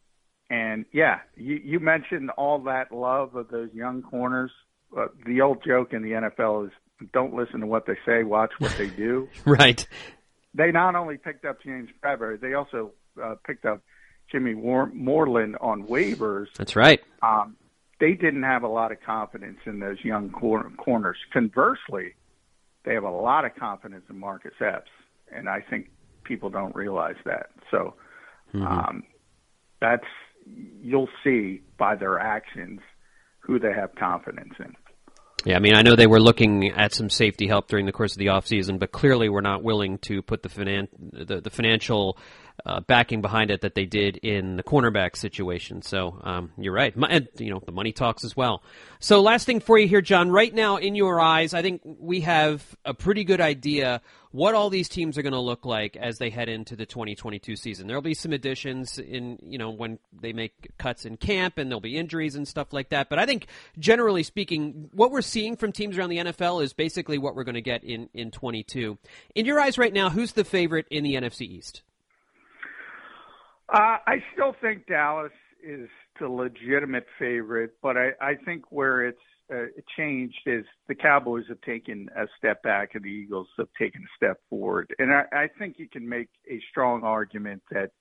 and 0.54 0.86
yeah, 0.92 1.22
you, 1.36 1.60
you 1.64 1.80
mentioned 1.80 2.30
all 2.38 2.60
that 2.66 2.92
love 2.92 3.34
of 3.34 3.48
those 3.50 3.74
young 3.74 4.04
corners. 4.04 4.52
Uh, 4.96 5.08
the 5.26 5.42
old 5.42 5.64
joke 5.66 5.94
in 5.94 6.04
the 6.04 6.12
NFL 6.12 6.68
is 6.68 6.72
don't 7.12 7.34
listen 7.34 7.62
to 7.62 7.66
what 7.66 7.88
they 7.88 7.98
say, 8.06 8.24
watch 8.24 8.52
what 8.60 8.72
they 8.78 8.88
do. 8.88 9.28
right. 9.46 9.88
They 10.54 10.72
not 10.72 10.94
only 10.94 11.18
picked 11.18 11.44
up 11.44 11.64
James 11.64 11.90
Bradberry, 12.04 12.40
they 12.40 12.54
also 12.54 12.92
uh, 13.22 13.34
picked 13.44 13.66
up 13.66 13.82
Jimmy 14.32 14.54
War- 14.54 14.92
Moreland 14.94 15.58
on 15.60 15.88
waivers. 15.88 16.46
That's 16.56 16.76
right. 16.76 17.02
Um, 17.24 17.58
they 18.00 18.14
didn't 18.14 18.44
have 18.44 18.62
a 18.62 18.68
lot 18.68 18.92
of 18.92 19.02
confidence 19.02 19.58
in 19.66 19.80
those 19.80 19.98
young 20.04 20.30
cor- 20.30 20.72
corners. 20.78 21.18
Conversely, 21.32 22.14
they 22.86 22.94
have 22.94 23.06
a 23.06 23.10
lot 23.10 23.44
of 23.44 23.56
confidence 23.56 24.04
in 24.08 24.20
Marcus 24.20 24.54
Epps, 24.62 24.92
and 25.32 25.50
I 25.50 25.62
think 25.68 25.90
people 26.24 26.52
don't 26.52 26.76
realize 26.76 27.16
that. 27.26 27.50
So 27.72 27.96
mm-hmm. 28.54 28.68
um, 28.68 29.04
that's 29.82 30.06
you'll 30.46 31.10
see 31.24 31.62
by 31.78 31.96
their 31.96 32.20
actions 32.20 32.80
who 33.40 33.60
they 33.60 33.74
have 33.74 33.96
confidence 33.96 34.54
in. 34.60 34.76
Yeah, 35.46 35.58
I 35.58 35.60
mean, 35.60 35.76
I 35.76 35.82
know 35.82 35.98
they 35.98 36.08
were 36.08 36.22
looking 36.22 36.70
at 36.72 36.94
some 36.94 37.10
safety 37.10 37.48
help 37.48 37.68
during 37.68 37.86
the 37.86 37.92
course 37.92 38.14
of 38.14 38.18
the 38.18 38.28
offseason, 38.28 38.80
but 38.80 38.94
clearly 38.94 39.28
were 39.28 39.42
not 39.42 39.62
willing 39.62 39.98
to 40.00 40.22
put 40.22 40.42
the, 40.42 40.48
finan- 40.48 40.88
the, 41.12 41.42
the 41.42 41.50
financial 41.50 42.18
uh, 42.66 42.80
backing 42.80 43.22
behind 43.22 43.52
it 43.52 43.62
that 43.62 43.76
they 43.76 43.86
did 43.86 44.16
in 44.18 44.56
the 44.56 44.64
cornerback 44.64 45.18
situation. 45.18 45.82
So 45.82 46.18
um, 46.24 46.52
you're 46.58 46.74
right. 46.74 46.94
and, 47.10 47.28
you 47.38 47.52
know, 47.52 47.62
the 47.66 47.74
money 47.74 47.92
talks 47.92 48.24
as 48.24 48.38
well. 48.38 48.64
So 49.00 49.22
last 49.22 49.46
thing 49.46 49.60
for 49.60 49.78
you 49.78 49.88
here, 49.88 50.02
John. 50.02 50.32
Right 50.32 50.54
now, 50.54 50.78
in 50.78 50.96
your 50.96 51.20
eyes, 51.20 51.54
I 51.54 51.62
think 51.62 51.82
we 51.84 52.22
have 52.22 52.64
a 52.86 52.94
pretty 52.94 53.26
good 53.26 53.42
idea 53.42 54.02
what 54.34 54.56
all 54.56 54.72
these 54.72 54.90
teams 54.90 55.16
are 55.16 55.22
going 55.22 55.34
to 55.34 55.40
look 55.40 55.64
like 55.64 55.96
as 55.96 56.18
they 56.18 56.32
head 56.32 56.50
into 56.50 56.76
the 56.76 56.88
2022 56.88 57.56
season. 57.56 57.86
There'll 57.86 58.02
be 58.02 58.16
some 58.16 58.34
additions 58.34 58.98
in, 58.98 59.38
you 59.44 59.60
know, 59.60 59.70
when 59.70 60.00
they 60.12 60.34
make 60.34 60.72
cuts 60.80 61.06
in 61.06 61.18
camp 61.18 61.60
and 61.60 61.70
there'll 61.70 61.80
be 61.80 61.96
injuries 61.96 62.36
and 62.36 62.48
stuff 62.48 62.74
like 62.74 62.90
that. 62.90 63.10
But 63.10 63.20
I 63.20 63.28
think 63.28 63.46
generally 63.78 64.24
speaking, 64.24 64.90
what 64.92 65.12
we're 65.12 65.22
seeing 65.22 65.56
from 65.56 65.72
teams 65.72 66.00
around 66.00 66.10
the 66.10 66.18
NFL 66.18 66.64
is 66.64 66.74
basically 66.74 67.20
what 67.20 67.36
we're 67.36 67.44
going 67.44 67.54
to 67.54 67.62
get 67.62 67.84
in, 67.84 68.10
in 68.16 68.32
22. 68.32 68.98
In 69.36 69.46
your 69.46 69.60
eyes 69.60 69.78
right 69.78 69.94
now, 69.94 70.10
who's 70.10 70.32
the 70.32 70.44
favorite 70.44 70.88
in 70.90 71.04
the 71.04 71.14
NFC 71.14 71.42
East? 71.42 71.84
Uh, 73.70 73.98
I 74.08 74.24
still 74.34 74.56
think 74.60 74.88
Dallas 74.88 75.32
is 75.64 75.90
the 76.20 76.28
legitimate 76.28 77.06
favorite, 77.20 77.76
but 77.84 77.98
I, 77.98 78.14
I 78.20 78.34
think 78.34 78.72
where 78.72 79.06
it's 79.06 79.20
uh, 79.52 79.66
changed 79.98 80.42
is 80.46 80.66
the 80.88 80.96
Cowboys 80.96 81.46
have 81.50 81.62
taken 81.62 82.10
a 82.16 82.26
step 82.38 82.64
back 82.64 82.96
and 82.96 83.04
the 83.04 83.10
Eagles 83.10 83.48
have 83.58 83.68
taken 83.78 84.02
a 84.02 84.16
step 84.16 84.40
forward. 84.50 84.94
And 85.00 85.14
I, 85.14 85.24
I 85.32 85.50
think 85.60 85.76
you 85.78 85.88
can 85.88 86.08
make 86.08 86.30
a 86.50 86.60
strong 86.72 87.04
argument 87.04 87.62
that, 87.72 87.92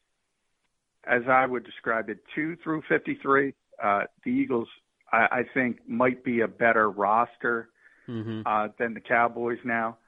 as 1.05 1.23
I 1.29 1.47
would 1.47 1.65
describe 1.65 2.09
it, 2.11 2.19
two 2.35 2.57
through 2.63 2.83
53, 2.89 3.55
uh, 3.83 4.03
the 4.25 4.31
Eagles, 4.31 4.69
I, 5.13 5.27
I 5.31 5.43
think, 5.53 5.79
might 5.89 6.25
be 6.25 6.41
a 6.41 6.49
better 6.49 6.91
roster 6.91 7.71
mm-hmm. 8.09 8.43
uh, 8.47 8.69
than 8.79 8.95
the 8.95 9.01
Cowboys 9.01 9.59
now. 9.65 9.99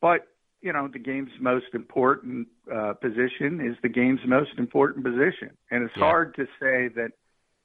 But 0.00 0.28
you 0.60 0.72
know, 0.72 0.88
the 0.92 0.98
game's 0.98 1.30
most 1.40 1.66
important 1.72 2.48
uh, 2.72 2.94
position 2.94 3.60
is 3.60 3.76
the 3.82 3.88
game's 3.88 4.20
most 4.26 4.50
important 4.58 5.04
position. 5.04 5.50
And 5.70 5.84
it's 5.84 5.94
yeah. 5.96 6.04
hard 6.04 6.34
to 6.34 6.46
say 6.60 6.88
that 6.96 7.12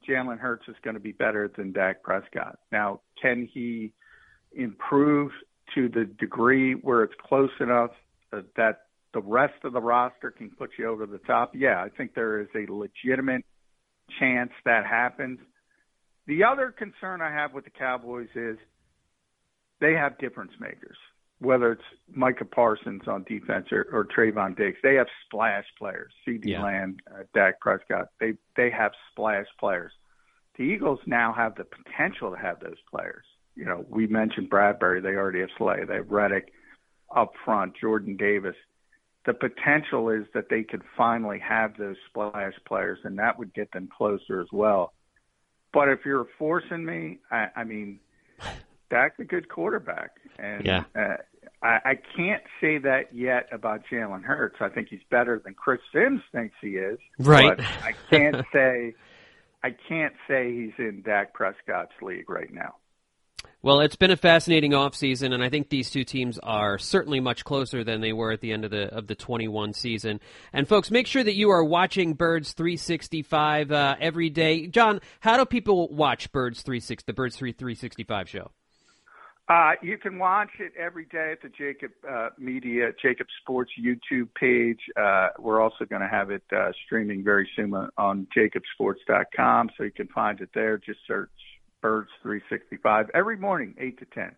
Jalen 0.07 0.39
Hurts 0.39 0.67
is 0.67 0.75
going 0.83 0.95
to 0.95 0.99
be 0.99 1.11
better 1.11 1.51
than 1.55 1.71
Dak 1.71 2.03
Prescott. 2.03 2.59
Now, 2.71 3.01
can 3.21 3.47
he 3.51 3.93
improve 4.53 5.31
to 5.75 5.89
the 5.89 6.05
degree 6.05 6.73
where 6.73 7.03
it's 7.03 7.13
close 7.27 7.51
enough 7.59 7.91
uh, 8.31 8.41
that 8.57 8.81
the 9.13 9.21
rest 9.21 9.63
of 9.63 9.73
the 9.73 9.81
roster 9.81 10.31
can 10.31 10.49
put 10.49 10.71
you 10.77 10.87
over 10.87 11.05
the 11.05 11.19
top? 11.19 11.53
Yeah, 11.55 11.81
I 11.83 11.89
think 11.89 12.13
there 12.15 12.41
is 12.41 12.47
a 12.55 12.71
legitimate 12.71 13.45
chance 14.19 14.51
that 14.65 14.85
happens. 14.85 15.39
The 16.27 16.43
other 16.43 16.71
concern 16.71 17.21
I 17.21 17.31
have 17.31 17.53
with 17.53 17.65
the 17.65 17.71
Cowboys 17.71 18.29
is 18.35 18.57
they 19.81 19.93
have 19.93 20.17
difference 20.17 20.51
makers 20.59 20.97
whether 21.43 21.73
it's 21.73 21.83
Micah 22.13 22.45
Parsons 22.45 23.03
on 23.07 23.23
defense 23.23 23.67
or, 23.71 23.87
or 23.91 24.05
Trevon 24.05 24.55
Diggs, 24.55 24.77
they 24.81 24.95
have 24.95 25.07
splash 25.25 25.65
players. 25.77 26.11
CeeDee 26.27 26.45
yeah. 26.45 26.63
Lamb, 26.63 26.97
uh, 27.13 27.23
Dak 27.33 27.59
Prescott, 27.59 28.07
they 28.19 28.33
they 28.55 28.69
have 28.69 28.93
splash 29.11 29.45
players. 29.59 29.91
The 30.57 30.63
Eagles 30.63 30.99
now 31.05 31.33
have 31.33 31.55
the 31.55 31.65
potential 31.65 32.31
to 32.31 32.37
have 32.37 32.59
those 32.59 32.77
players. 32.89 33.25
You 33.55 33.65
know, 33.65 33.85
we 33.89 34.07
mentioned 34.07 34.49
Bradberry. 34.49 35.01
They 35.01 35.15
already 35.15 35.41
have 35.41 35.49
Slay. 35.57 35.83
They 35.87 35.95
have 35.95 36.09
Reddick 36.09 36.53
up 37.15 37.33
front, 37.43 37.73
Jordan 37.79 38.17
Davis. 38.17 38.55
The 39.25 39.33
potential 39.33 40.09
is 40.09 40.25
that 40.33 40.49
they 40.49 40.63
could 40.63 40.81
finally 40.97 41.39
have 41.39 41.77
those 41.77 41.95
splash 42.09 42.53
players, 42.67 42.99
and 43.03 43.19
that 43.19 43.37
would 43.37 43.53
get 43.53 43.71
them 43.71 43.89
closer 43.95 44.41
as 44.41 44.47
well. 44.51 44.93
But 45.71 45.89
if 45.89 45.99
you're 46.05 46.27
forcing 46.37 46.85
me, 46.85 47.19
I, 47.31 47.47
I 47.55 47.63
mean, 47.63 47.99
Dak's 48.89 49.19
a 49.19 49.23
good 49.23 49.49
quarterback, 49.49 50.11
and 50.37 50.65
yeah. 50.65 50.83
uh, 50.95 51.17
I, 51.63 51.79
I 51.85 51.99
can't 52.15 52.43
say 52.59 52.77
that 52.79 53.13
yet 53.13 53.47
about 53.51 53.83
Jalen 53.91 54.23
Hurts. 54.23 54.57
I 54.59 54.69
think 54.69 54.89
he's 54.89 55.03
better 55.09 55.41
than 55.43 55.53
Chris 55.53 55.79
Sims 55.93 56.21
thinks 56.31 56.55
he 56.61 56.71
is. 56.71 56.99
Right. 57.17 57.57
But 57.57 57.65
I 57.65 57.93
can't 58.09 58.35
say 58.53 58.93
I 59.63 59.69
can't 59.87 60.13
say 60.27 60.53
he's 60.53 60.73
in 60.77 61.03
Dak 61.03 61.33
Prescott's 61.33 61.93
league 62.01 62.29
right 62.29 62.53
now. 62.53 62.75
Well, 63.61 63.79
it's 63.79 63.95
been 63.95 64.11
a 64.11 64.17
fascinating 64.17 64.71
offseason, 64.71 65.33
and 65.33 65.41
I 65.41 65.47
think 65.47 65.69
these 65.69 65.89
two 65.89 66.03
teams 66.03 66.37
are 66.39 66.77
certainly 66.77 67.21
much 67.21 67.45
closer 67.45 67.85
than 67.85 68.01
they 68.01 68.11
were 68.11 68.33
at 68.33 68.41
the 68.41 68.51
end 68.51 68.65
of 68.65 68.71
the 68.71 68.93
of 68.93 69.07
the 69.07 69.15
21 69.15 69.71
season. 69.71 70.19
And 70.51 70.67
folks, 70.67 70.91
make 70.91 71.07
sure 71.07 71.23
that 71.23 71.35
you 71.35 71.49
are 71.49 71.63
watching 71.63 72.13
Birds 72.13 72.51
365 72.51 73.71
uh, 73.71 73.95
every 74.01 74.29
day. 74.29 74.67
John, 74.67 74.99
how 75.21 75.37
do 75.37 75.45
people 75.45 75.87
watch 75.87 76.29
Birds 76.33 76.61
360 76.61 77.05
the 77.07 77.13
Birds 77.13 77.37
365 77.37 78.27
show? 78.27 78.51
Uh, 79.49 79.71
you 79.81 79.97
can 79.97 80.19
watch 80.19 80.51
it 80.59 80.71
every 80.79 81.05
day 81.05 81.33
at 81.33 81.41
the 81.41 81.49
Jakib 81.49 81.91
uh, 82.09 82.29
Media, 82.37 82.91
Jakib 83.03 83.25
Sports 83.41 83.71
YouTube 83.79 84.29
page. 84.39 84.79
Uh, 84.95 85.29
we're 85.37 85.61
also 85.61 85.83
going 85.83 86.01
to 86.01 86.07
have 86.07 86.31
it 86.31 86.43
uh, 86.55 86.71
streaming 86.85 87.25
very 87.25 87.49
soon 87.55 87.73
on 87.97 88.27
jakibsports.com, 88.35 89.69
so 89.77 89.83
you 89.83 89.91
can 89.91 90.07
find 90.07 90.39
it 90.39 90.49
there. 90.53 90.77
Just 90.77 90.99
search 91.05 91.29
Birds 91.81 92.09
365 92.21 93.09
every 93.13 93.35
morning, 93.35 93.75
8 93.77 93.99
to 93.99 94.05
10. 94.05 94.31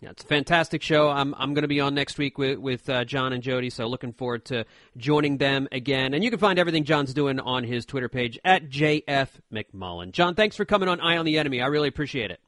Yeah, 0.00 0.10
it's 0.10 0.24
a 0.24 0.26
fantastic 0.26 0.82
show. 0.82 1.10
I'm 1.10 1.34
I'm 1.36 1.52
going 1.52 1.62
to 1.62 1.68
be 1.68 1.78
on 1.80 1.94
next 1.94 2.16
week 2.16 2.38
with 2.38 2.58
with 2.58 2.88
uh, 2.88 3.04
John 3.04 3.34
and 3.34 3.42
Jody, 3.42 3.68
so 3.68 3.86
looking 3.86 4.14
forward 4.14 4.46
to 4.46 4.64
joining 4.96 5.36
them 5.36 5.68
again. 5.70 6.14
And 6.14 6.24
you 6.24 6.30
can 6.30 6.38
find 6.38 6.58
everything 6.58 6.84
John's 6.84 7.12
doing 7.12 7.38
on 7.38 7.64
his 7.64 7.84
Twitter 7.84 8.08
page 8.08 8.38
at 8.42 8.70
JF 8.70 9.28
McMullen. 9.52 10.12
John, 10.12 10.34
thanks 10.34 10.56
for 10.56 10.64
coming 10.64 10.88
on 10.88 11.00
Eye 11.00 11.18
on 11.18 11.26
the 11.26 11.36
Enemy. 11.36 11.60
I 11.60 11.66
really 11.66 11.88
appreciate 11.88 12.30
it. 12.30 12.40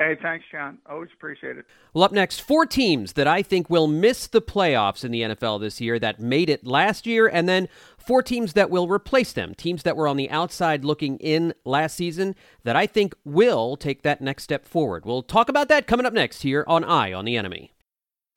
Hey, 0.00 0.16
thanks, 0.22 0.46
John. 0.50 0.78
Always 0.86 1.10
appreciate 1.12 1.58
it. 1.58 1.66
Well, 1.92 2.04
up 2.04 2.10
next, 2.10 2.40
four 2.40 2.64
teams 2.64 3.12
that 3.12 3.26
I 3.26 3.42
think 3.42 3.68
will 3.68 3.86
miss 3.86 4.28
the 4.28 4.40
playoffs 4.40 5.04
in 5.04 5.10
the 5.10 5.20
NFL 5.20 5.60
this 5.60 5.78
year 5.78 5.98
that 5.98 6.18
made 6.18 6.48
it 6.48 6.66
last 6.66 7.06
year, 7.06 7.28
and 7.28 7.46
then 7.46 7.68
four 7.98 8.22
teams 8.22 8.54
that 8.54 8.70
will 8.70 8.88
replace 8.88 9.34
them. 9.34 9.54
Teams 9.54 9.82
that 9.82 9.98
were 9.98 10.08
on 10.08 10.16
the 10.16 10.30
outside 10.30 10.86
looking 10.86 11.18
in 11.18 11.52
last 11.66 11.96
season 11.96 12.34
that 12.64 12.76
I 12.76 12.86
think 12.86 13.14
will 13.26 13.76
take 13.76 14.00
that 14.00 14.22
next 14.22 14.44
step 14.44 14.64
forward. 14.64 15.04
We'll 15.04 15.22
talk 15.22 15.50
about 15.50 15.68
that 15.68 15.86
coming 15.86 16.06
up 16.06 16.14
next 16.14 16.40
here 16.40 16.64
on 16.66 16.82
Eye 16.82 17.12
on 17.12 17.26
the 17.26 17.36
Enemy. 17.36 17.74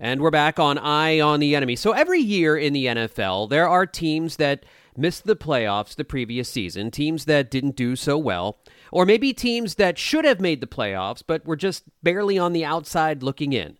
And 0.00 0.20
we're 0.20 0.30
back 0.30 0.60
on 0.60 0.78
Eye 0.78 1.18
on 1.18 1.40
the 1.40 1.56
Enemy. 1.56 1.74
So 1.74 1.90
every 1.90 2.20
year 2.20 2.56
in 2.56 2.72
the 2.72 2.86
NFL, 2.86 3.50
there 3.50 3.68
are 3.68 3.84
teams 3.84 4.36
that 4.36 4.64
missed 4.96 5.24
the 5.24 5.34
playoffs 5.34 5.96
the 5.96 6.04
previous 6.04 6.48
season, 6.48 6.92
teams 6.92 7.24
that 7.24 7.50
didn't 7.50 7.74
do 7.74 7.96
so 7.96 8.16
well, 8.16 8.58
or 8.92 9.04
maybe 9.04 9.32
teams 9.32 9.74
that 9.74 9.98
should 9.98 10.24
have 10.24 10.40
made 10.40 10.60
the 10.60 10.68
playoffs 10.68 11.22
but 11.26 11.44
were 11.44 11.56
just 11.56 11.82
barely 12.02 12.38
on 12.38 12.52
the 12.52 12.64
outside 12.64 13.24
looking 13.24 13.52
in. 13.52 13.76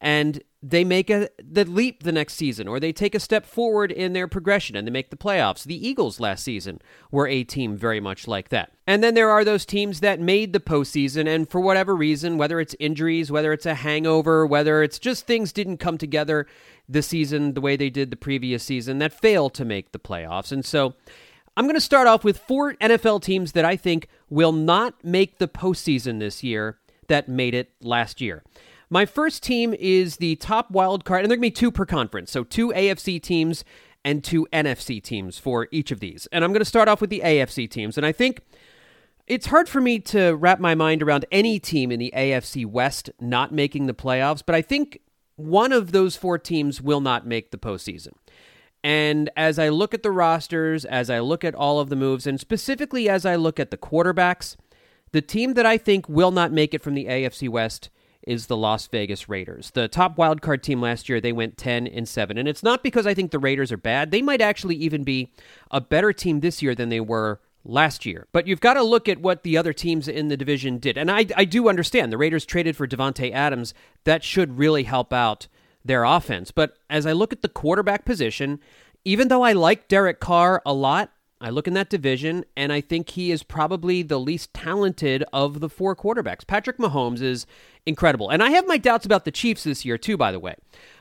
And 0.00 0.42
they 0.62 0.84
make 0.84 1.08
a 1.08 1.28
the 1.42 1.64
leap 1.64 2.02
the 2.02 2.12
next 2.12 2.34
season 2.34 2.68
or 2.68 2.78
they 2.78 2.92
take 2.92 3.14
a 3.14 3.20
step 3.20 3.46
forward 3.46 3.90
in 3.90 4.12
their 4.12 4.28
progression 4.28 4.76
and 4.76 4.86
they 4.86 4.90
make 4.90 5.10
the 5.10 5.16
playoffs. 5.16 5.64
The 5.64 5.86
Eagles 5.88 6.20
last 6.20 6.44
season 6.44 6.80
were 7.10 7.26
a 7.26 7.44
team 7.44 7.76
very 7.76 8.00
much 8.00 8.28
like 8.28 8.50
that. 8.50 8.72
And 8.86 9.02
then 9.02 9.14
there 9.14 9.30
are 9.30 9.44
those 9.44 9.64
teams 9.64 10.00
that 10.00 10.20
made 10.20 10.52
the 10.52 10.60
postseason 10.60 11.26
and 11.26 11.48
for 11.48 11.60
whatever 11.60 11.96
reason, 11.96 12.36
whether 12.36 12.60
it's 12.60 12.76
injuries, 12.78 13.30
whether 13.30 13.52
it's 13.52 13.66
a 13.66 13.74
hangover, 13.74 14.46
whether 14.46 14.82
it's 14.82 14.98
just 14.98 15.26
things 15.26 15.52
didn't 15.52 15.78
come 15.78 15.96
together 15.96 16.46
this 16.88 17.06
season 17.06 17.54
the 17.54 17.60
way 17.60 17.76
they 17.76 17.90
did 17.90 18.10
the 18.10 18.16
previous 18.16 18.62
season 18.62 18.98
that 18.98 19.12
failed 19.12 19.54
to 19.54 19.64
make 19.64 19.92
the 19.92 19.98
playoffs. 19.98 20.52
And 20.52 20.64
so 20.64 20.94
I'm 21.56 21.64
going 21.64 21.74
to 21.74 21.80
start 21.80 22.06
off 22.06 22.22
with 22.22 22.38
four 22.38 22.74
NFL 22.74 23.22
teams 23.22 23.52
that 23.52 23.64
I 23.64 23.76
think 23.76 24.08
will 24.28 24.52
not 24.52 25.02
make 25.02 25.38
the 25.38 25.48
postseason 25.48 26.18
this 26.18 26.42
year 26.42 26.78
that 27.08 27.28
made 27.28 27.54
it 27.54 27.72
last 27.80 28.20
year. 28.20 28.42
My 28.92 29.06
first 29.06 29.44
team 29.44 29.72
is 29.78 30.16
the 30.16 30.34
top 30.36 30.72
wild 30.72 31.04
card, 31.04 31.22
and 31.22 31.30
there 31.30 31.36
are 31.36 31.40
going 31.40 31.50
to 31.50 31.54
be 31.54 31.60
two 31.60 31.70
per 31.70 31.86
conference. 31.86 32.32
So 32.32 32.42
two 32.42 32.68
AFC 32.70 33.22
teams 33.22 33.64
and 34.04 34.24
two 34.24 34.48
NFC 34.52 35.00
teams 35.00 35.38
for 35.38 35.68
each 35.70 35.92
of 35.92 36.00
these. 36.00 36.26
And 36.32 36.42
I'm 36.44 36.52
going 36.52 36.60
to 36.60 36.64
start 36.64 36.88
off 36.88 37.00
with 37.00 37.10
the 37.10 37.20
AFC 37.24 37.70
teams. 37.70 37.96
And 37.96 38.04
I 38.04 38.10
think 38.10 38.40
it's 39.28 39.46
hard 39.46 39.68
for 39.68 39.80
me 39.80 40.00
to 40.00 40.32
wrap 40.32 40.58
my 40.58 40.74
mind 40.74 41.04
around 41.04 41.24
any 41.30 41.60
team 41.60 41.92
in 41.92 42.00
the 42.00 42.12
AFC 42.16 42.66
West 42.66 43.10
not 43.20 43.52
making 43.52 43.86
the 43.86 43.94
playoffs, 43.94 44.42
but 44.44 44.56
I 44.56 44.62
think 44.62 45.00
one 45.36 45.70
of 45.70 45.92
those 45.92 46.16
four 46.16 46.36
teams 46.36 46.80
will 46.80 47.00
not 47.00 47.26
make 47.26 47.52
the 47.52 47.58
postseason. 47.58 48.12
And 48.82 49.30
as 49.36 49.58
I 49.58 49.68
look 49.68 49.94
at 49.94 50.02
the 50.02 50.10
rosters, 50.10 50.84
as 50.84 51.10
I 51.10 51.20
look 51.20 51.44
at 51.44 51.54
all 51.54 51.78
of 51.78 51.90
the 51.90 51.96
moves, 51.96 52.26
and 52.26 52.40
specifically 52.40 53.08
as 53.08 53.24
I 53.24 53.36
look 53.36 53.60
at 53.60 53.70
the 53.70 53.76
quarterbacks, 53.76 54.56
the 55.12 55.22
team 55.22 55.54
that 55.54 55.66
I 55.66 55.78
think 55.78 56.08
will 56.08 56.30
not 56.32 56.50
make 56.50 56.74
it 56.74 56.82
from 56.82 56.94
the 56.94 57.04
AFC 57.04 57.48
West 57.48 57.90
is 58.26 58.46
the 58.46 58.56
Las 58.56 58.86
Vegas 58.86 59.28
Raiders. 59.28 59.70
The 59.70 59.88
top 59.88 60.16
wildcard 60.16 60.62
team 60.62 60.80
last 60.80 61.08
year, 61.08 61.20
they 61.20 61.32
went 61.32 61.56
10 61.56 61.86
and 61.86 62.08
7. 62.08 62.36
And 62.36 62.48
it's 62.48 62.62
not 62.62 62.82
because 62.82 63.06
I 63.06 63.14
think 63.14 63.30
the 63.30 63.38
Raiders 63.38 63.72
are 63.72 63.78
bad. 63.78 64.10
They 64.10 64.22
might 64.22 64.40
actually 64.40 64.76
even 64.76 65.04
be 65.04 65.32
a 65.70 65.80
better 65.80 66.12
team 66.12 66.40
this 66.40 66.62
year 66.62 66.74
than 66.74 66.90
they 66.90 67.00
were 67.00 67.40
last 67.64 68.04
year. 68.04 68.26
But 68.32 68.46
you've 68.46 68.60
got 68.60 68.74
to 68.74 68.82
look 68.82 69.08
at 69.08 69.20
what 69.20 69.42
the 69.42 69.56
other 69.56 69.72
teams 69.72 70.08
in 70.08 70.28
the 70.28 70.36
division 70.36 70.78
did. 70.78 70.98
And 70.98 71.10
I, 71.10 71.26
I 71.36 71.44
do 71.44 71.68
understand 71.68 72.12
the 72.12 72.18
Raiders 72.18 72.44
traded 72.44 72.76
for 72.76 72.86
Davante 72.86 73.32
Adams. 73.32 73.74
That 74.04 74.24
should 74.24 74.58
really 74.58 74.84
help 74.84 75.12
out 75.12 75.46
their 75.84 76.04
offense. 76.04 76.50
But 76.50 76.76
as 76.88 77.06
I 77.06 77.12
look 77.12 77.32
at 77.32 77.42
the 77.42 77.48
quarterback 77.48 78.04
position, 78.04 78.60
even 79.04 79.28
though 79.28 79.42
I 79.42 79.52
like 79.52 79.88
Derek 79.88 80.20
Carr 80.20 80.62
a 80.66 80.74
lot, 80.74 81.12
I 81.40 81.50
look 81.50 81.66
in 81.66 81.74
that 81.74 81.88
division 81.88 82.44
and 82.56 82.72
I 82.72 82.80
think 82.80 83.10
he 83.10 83.30
is 83.30 83.42
probably 83.42 84.02
the 84.02 84.20
least 84.20 84.52
talented 84.52 85.24
of 85.32 85.60
the 85.60 85.68
four 85.68 85.96
quarterbacks. 85.96 86.46
Patrick 86.46 86.76
Mahomes 86.78 87.22
is 87.22 87.46
incredible. 87.86 88.28
And 88.28 88.42
I 88.42 88.50
have 88.50 88.66
my 88.66 88.76
doubts 88.76 89.06
about 89.06 89.24
the 89.24 89.30
Chiefs 89.30 89.64
this 89.64 89.84
year, 89.84 89.96
too, 89.96 90.16
by 90.16 90.32
the 90.32 90.38
way. 90.38 90.54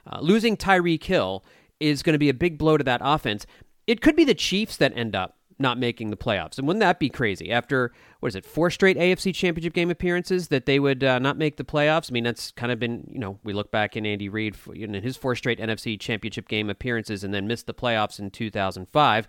Uh, 0.09 0.19
losing 0.21 0.55
Tyreek 0.55 1.03
Hill 1.03 1.43
is 1.79 2.03
going 2.03 2.13
to 2.13 2.19
be 2.19 2.29
a 2.29 2.33
big 2.33 2.57
blow 2.57 2.77
to 2.77 2.83
that 2.85 3.01
offense. 3.03 3.45
It 3.85 4.01
could 4.01 4.15
be 4.15 4.23
the 4.23 4.33
Chiefs 4.33 4.77
that 4.77 4.95
end 4.95 5.15
up 5.15 5.35
not 5.59 5.77
making 5.77 6.09
the 6.09 6.17
playoffs. 6.17 6.57
And 6.57 6.65
wouldn't 6.65 6.79
that 6.79 6.99
be 6.99 7.09
crazy? 7.09 7.51
After, 7.51 7.91
what 8.21 8.29
is 8.29 8.35
it, 8.35 8.45
four 8.45 8.71
straight 8.71 8.97
AFC 8.97 9.35
championship 9.35 9.73
game 9.73 9.91
appearances 9.91 10.47
that 10.47 10.65
they 10.65 10.79
would 10.79 11.03
uh, 11.03 11.19
not 11.19 11.37
make 11.37 11.57
the 11.57 11.65
playoffs? 11.65 12.09
I 12.09 12.13
mean, 12.13 12.23
that's 12.23 12.51
kind 12.51 12.71
of 12.71 12.79
been, 12.79 13.05
you 13.11 13.19
know, 13.19 13.39
we 13.43 13.51
look 13.51 13.69
back 13.69 13.97
in 13.97 14.05
Andy 14.05 14.29
Reid 14.29 14.55
in 14.73 14.93
his 14.93 15.17
four 15.17 15.35
straight 15.35 15.59
NFC 15.59 15.99
championship 15.99 16.47
game 16.47 16.69
appearances 16.69 17.25
and 17.25 17.33
then 17.33 17.45
missed 17.45 17.67
the 17.67 17.73
playoffs 17.73 18.19
in 18.19 18.31
2005. 18.31 19.27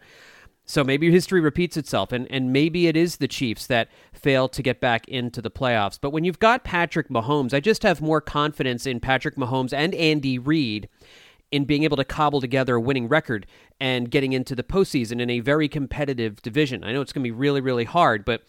So 0.71 0.85
maybe 0.85 1.11
history 1.11 1.41
repeats 1.41 1.77
itself, 1.77 2.13
and, 2.13 2.29
and 2.31 2.53
maybe 2.53 2.87
it 2.87 2.97
is 2.97 3.17
the 3.17 3.27
Chiefs 3.27 3.67
that 3.67 3.89
fail 4.13 4.49
to 4.51 4.63
get 4.63 4.81
back 4.81 5.09
into 5.09 5.43
the 5.43 5.51
playoffs. 5.51 5.99
But 6.01 6.11
when 6.11 6.23
you've 6.23 6.39
got 6.39 6.63
Patrick 6.63 7.09
Mahomes, 7.09 7.53
I 7.53 7.59
just 7.59 7.83
have 7.83 8.01
more 8.01 8.21
confidence 8.21 8.87
in 8.87 9.01
Patrick 9.01 9.35
Mahomes 9.35 9.73
and 9.73 9.93
Andy 9.97 10.39
Reid 10.39 10.89
in 11.51 11.65
being 11.65 11.83
able 11.83 11.97
to 11.97 12.05
cobble 12.05 12.41
together 12.41 12.77
a 12.77 12.81
winning 12.81 13.09
record 13.09 13.49
and 13.81 14.13
getting 14.13 14.33
into 14.33 14.55
the 14.55 14.63
postseason 14.63 15.21
in 15.21 15.29
a 15.29 15.41
very 15.41 15.69
competitive 15.69 16.41
division. 16.41 16.85
I 16.85 16.93
know 16.93 17.01
it's 17.01 17.13
going 17.13 17.25
to 17.25 17.27
be 17.27 17.37
really, 17.37 17.61
really 17.61 17.83
hard, 17.83 18.25
but 18.25 18.43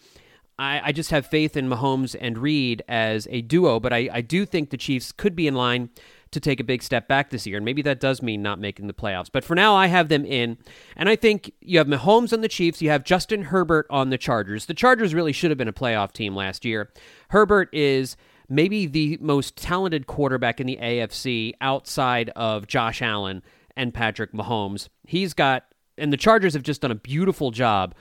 I, 0.60 0.80
I, 0.84 0.92
just 0.92 1.10
have 1.10 1.26
faith 1.26 1.56
in 1.56 1.68
Mahomes 1.68 2.14
and 2.20 2.38
Reid 2.38 2.84
as 2.86 3.26
a 3.32 3.42
duo. 3.42 3.80
But 3.80 3.92
I, 3.92 4.08
I 4.12 4.20
do 4.20 4.46
think 4.46 4.70
the 4.70 4.76
Chiefs 4.76 5.10
could 5.10 5.34
be 5.34 5.48
in 5.48 5.56
line 5.56 5.90
to 6.32 6.40
take 6.40 6.60
a 6.60 6.64
big 6.64 6.82
step 6.82 7.08
back 7.08 7.30
this 7.30 7.46
year. 7.46 7.56
And 7.56 7.64
maybe 7.64 7.82
that 7.82 8.00
does 8.00 8.22
mean 8.22 8.42
not 8.42 8.58
making 8.58 8.86
the 8.86 8.92
playoffs. 8.92 9.30
But 9.32 9.44
for 9.44 9.54
now, 9.54 9.74
I 9.74 9.86
have 9.86 10.08
them 10.08 10.24
in. 10.24 10.58
And 10.96 11.08
I 11.08 11.16
think 11.16 11.52
you 11.60 11.78
have 11.78 11.86
Mahomes 11.86 12.32
on 12.32 12.40
the 12.40 12.48
Chiefs. 12.48 12.82
You 12.82 12.90
have 12.90 13.04
Justin 13.04 13.44
Herbert 13.44 13.86
on 13.90 14.10
the 14.10 14.18
Chargers. 14.18 14.66
The 14.66 14.74
Chargers 14.74 15.14
really 15.14 15.32
should 15.32 15.50
have 15.50 15.58
been 15.58 15.68
a 15.68 15.72
playoff 15.72 16.12
team 16.12 16.34
last 16.34 16.64
year. 16.64 16.90
Herbert 17.28 17.68
is 17.72 18.16
maybe 18.48 18.86
the 18.86 19.18
most 19.20 19.56
talented 19.56 20.06
quarterback 20.06 20.60
in 20.60 20.66
the 20.66 20.78
AFC 20.78 21.52
outside 21.60 22.30
of 22.30 22.66
Josh 22.66 23.00
Allen 23.00 23.42
and 23.76 23.94
Patrick 23.94 24.32
Mahomes. 24.32 24.88
He's 25.06 25.32
got, 25.32 25.64
and 25.96 26.12
the 26.12 26.18
Chargers 26.18 26.54
have 26.54 26.62
just 26.62 26.82
done 26.82 26.90
a 26.90 26.96
beautiful 26.96 27.50
job 27.50 27.94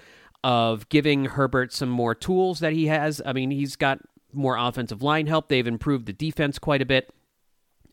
of 0.44 0.90
giving 0.90 1.26
Herbert 1.26 1.72
some 1.72 1.90
more 1.90 2.16
tools 2.16 2.60
that 2.60 2.74
he 2.74 2.88
has. 2.88 3.22
I 3.26 3.34
mean, 3.34 3.52
he's 3.52 3.76
got 3.76 4.00
more 4.34 4.58
offensive 4.58 5.02
line 5.02 5.28
help. 5.28 5.50
They've 5.50 5.68
improved 5.68 6.06
the 6.06 6.14
defense 6.14 6.58
quite 6.60 6.82
a 6.82 6.86
bit. 6.86 7.14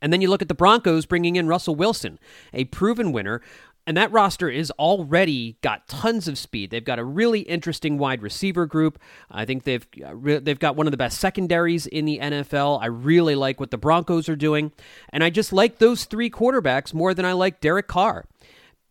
And 0.00 0.12
then 0.12 0.20
you 0.20 0.28
look 0.28 0.42
at 0.42 0.48
the 0.48 0.54
Broncos 0.54 1.06
bringing 1.06 1.36
in 1.36 1.48
Russell 1.48 1.74
Wilson, 1.74 2.18
a 2.52 2.64
proven 2.66 3.12
winner. 3.12 3.40
And 3.86 3.96
that 3.96 4.12
roster 4.12 4.50
is 4.50 4.70
already 4.72 5.56
got 5.62 5.88
tons 5.88 6.28
of 6.28 6.36
speed. 6.36 6.70
They've 6.70 6.84
got 6.84 6.98
a 6.98 7.04
really 7.04 7.40
interesting 7.40 7.96
wide 7.96 8.20
receiver 8.20 8.66
group. 8.66 8.98
I 9.30 9.46
think 9.46 9.64
they've 9.64 9.86
uh, 10.04 10.40
they've 10.42 10.58
got 10.58 10.76
one 10.76 10.86
of 10.86 10.90
the 10.90 10.98
best 10.98 11.18
secondaries 11.18 11.86
in 11.86 12.04
the 12.04 12.18
NFL. 12.18 12.82
I 12.82 12.86
really 12.86 13.34
like 13.34 13.58
what 13.58 13.70
the 13.70 13.78
Broncos 13.78 14.28
are 14.28 14.36
doing, 14.36 14.72
and 15.08 15.24
I 15.24 15.30
just 15.30 15.54
like 15.54 15.78
those 15.78 16.04
three 16.04 16.28
quarterbacks 16.28 16.92
more 16.92 17.14
than 17.14 17.24
I 17.24 17.32
like 17.32 17.62
Derek 17.62 17.88
Carr 17.88 18.26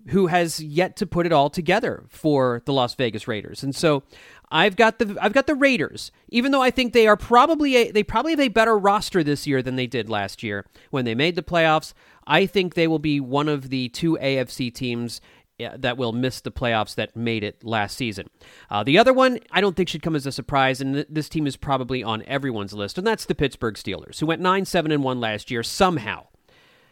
who 0.10 0.28
has 0.28 0.64
yet 0.64 0.96
to 0.96 1.06
put 1.06 1.26
it 1.26 1.34
all 1.34 1.50
together 1.50 2.04
for 2.08 2.62
the 2.66 2.74
Las 2.74 2.96
Vegas 2.96 3.28
Raiders. 3.28 3.64
And 3.64 3.76
so 3.76 4.04
I've 4.50 4.76
got 4.76 5.00
the 5.00 5.18
I've 5.22 5.34
got 5.34 5.48
the 5.48 5.56
Raiders, 5.56 6.12
even 6.30 6.52
though 6.52 6.62
I 6.62 6.72
think 6.72 6.94
they 6.94 7.08
are 7.08 7.18
probably 7.18 7.76
a, 7.76 7.92
they 7.92 8.04
probably 8.04 8.32
have 8.32 8.40
a 8.40 8.48
better 8.48 8.78
roster 8.78 9.24
this 9.24 9.46
year 9.46 9.62
than 9.62 9.76
they 9.76 9.88
did 9.88 10.10
last 10.10 10.42
year 10.42 10.66
when 10.90 11.06
they 11.06 11.16
made 11.16 11.36
the 11.36 11.44
playoffs. 11.44 11.94
I 12.26 12.46
think 12.46 12.74
they 12.74 12.88
will 12.88 13.00
be 13.00 13.20
one 13.20 13.50
of 13.50 13.70
the 13.70 13.90
two 13.90 14.18
AFC 14.22 14.74
teams 14.74 15.22
that 15.60 15.98
will 15.98 16.14
miss 16.14 16.42
the 16.42 16.52
playoffs 16.52 16.96
that 16.96 17.16
made 17.16 17.44
it 17.44 17.64
last 17.64 17.98
season. 17.98 18.30
Uh, 18.70 18.84
the 18.84 18.98
other 18.98 19.12
one, 19.14 19.40
I 19.52 19.60
don't 19.60 19.76
think 19.76 19.90
should 19.90 20.04
come 20.04 20.16
as 20.16 20.28
a 20.28 20.32
surprise, 20.32 20.82
and 20.82 20.94
th- 20.94 21.08
this 21.10 21.30
team 21.30 21.48
is 21.48 21.58
probably 21.58 22.04
on 22.04 22.22
everyone's 22.24 22.74
list, 22.74 22.98
and 22.98 23.08
that's 23.08 23.26
the 23.26 23.34
Pittsburgh 23.34 23.74
Steelers, 23.76 24.20
who 24.20 24.28
went 24.28 24.42
nine 24.42 24.66
seven 24.66 24.92
and 24.92 25.04
one 25.04 25.20
last 25.20 25.50
year 25.50 25.64
somehow 25.64 26.28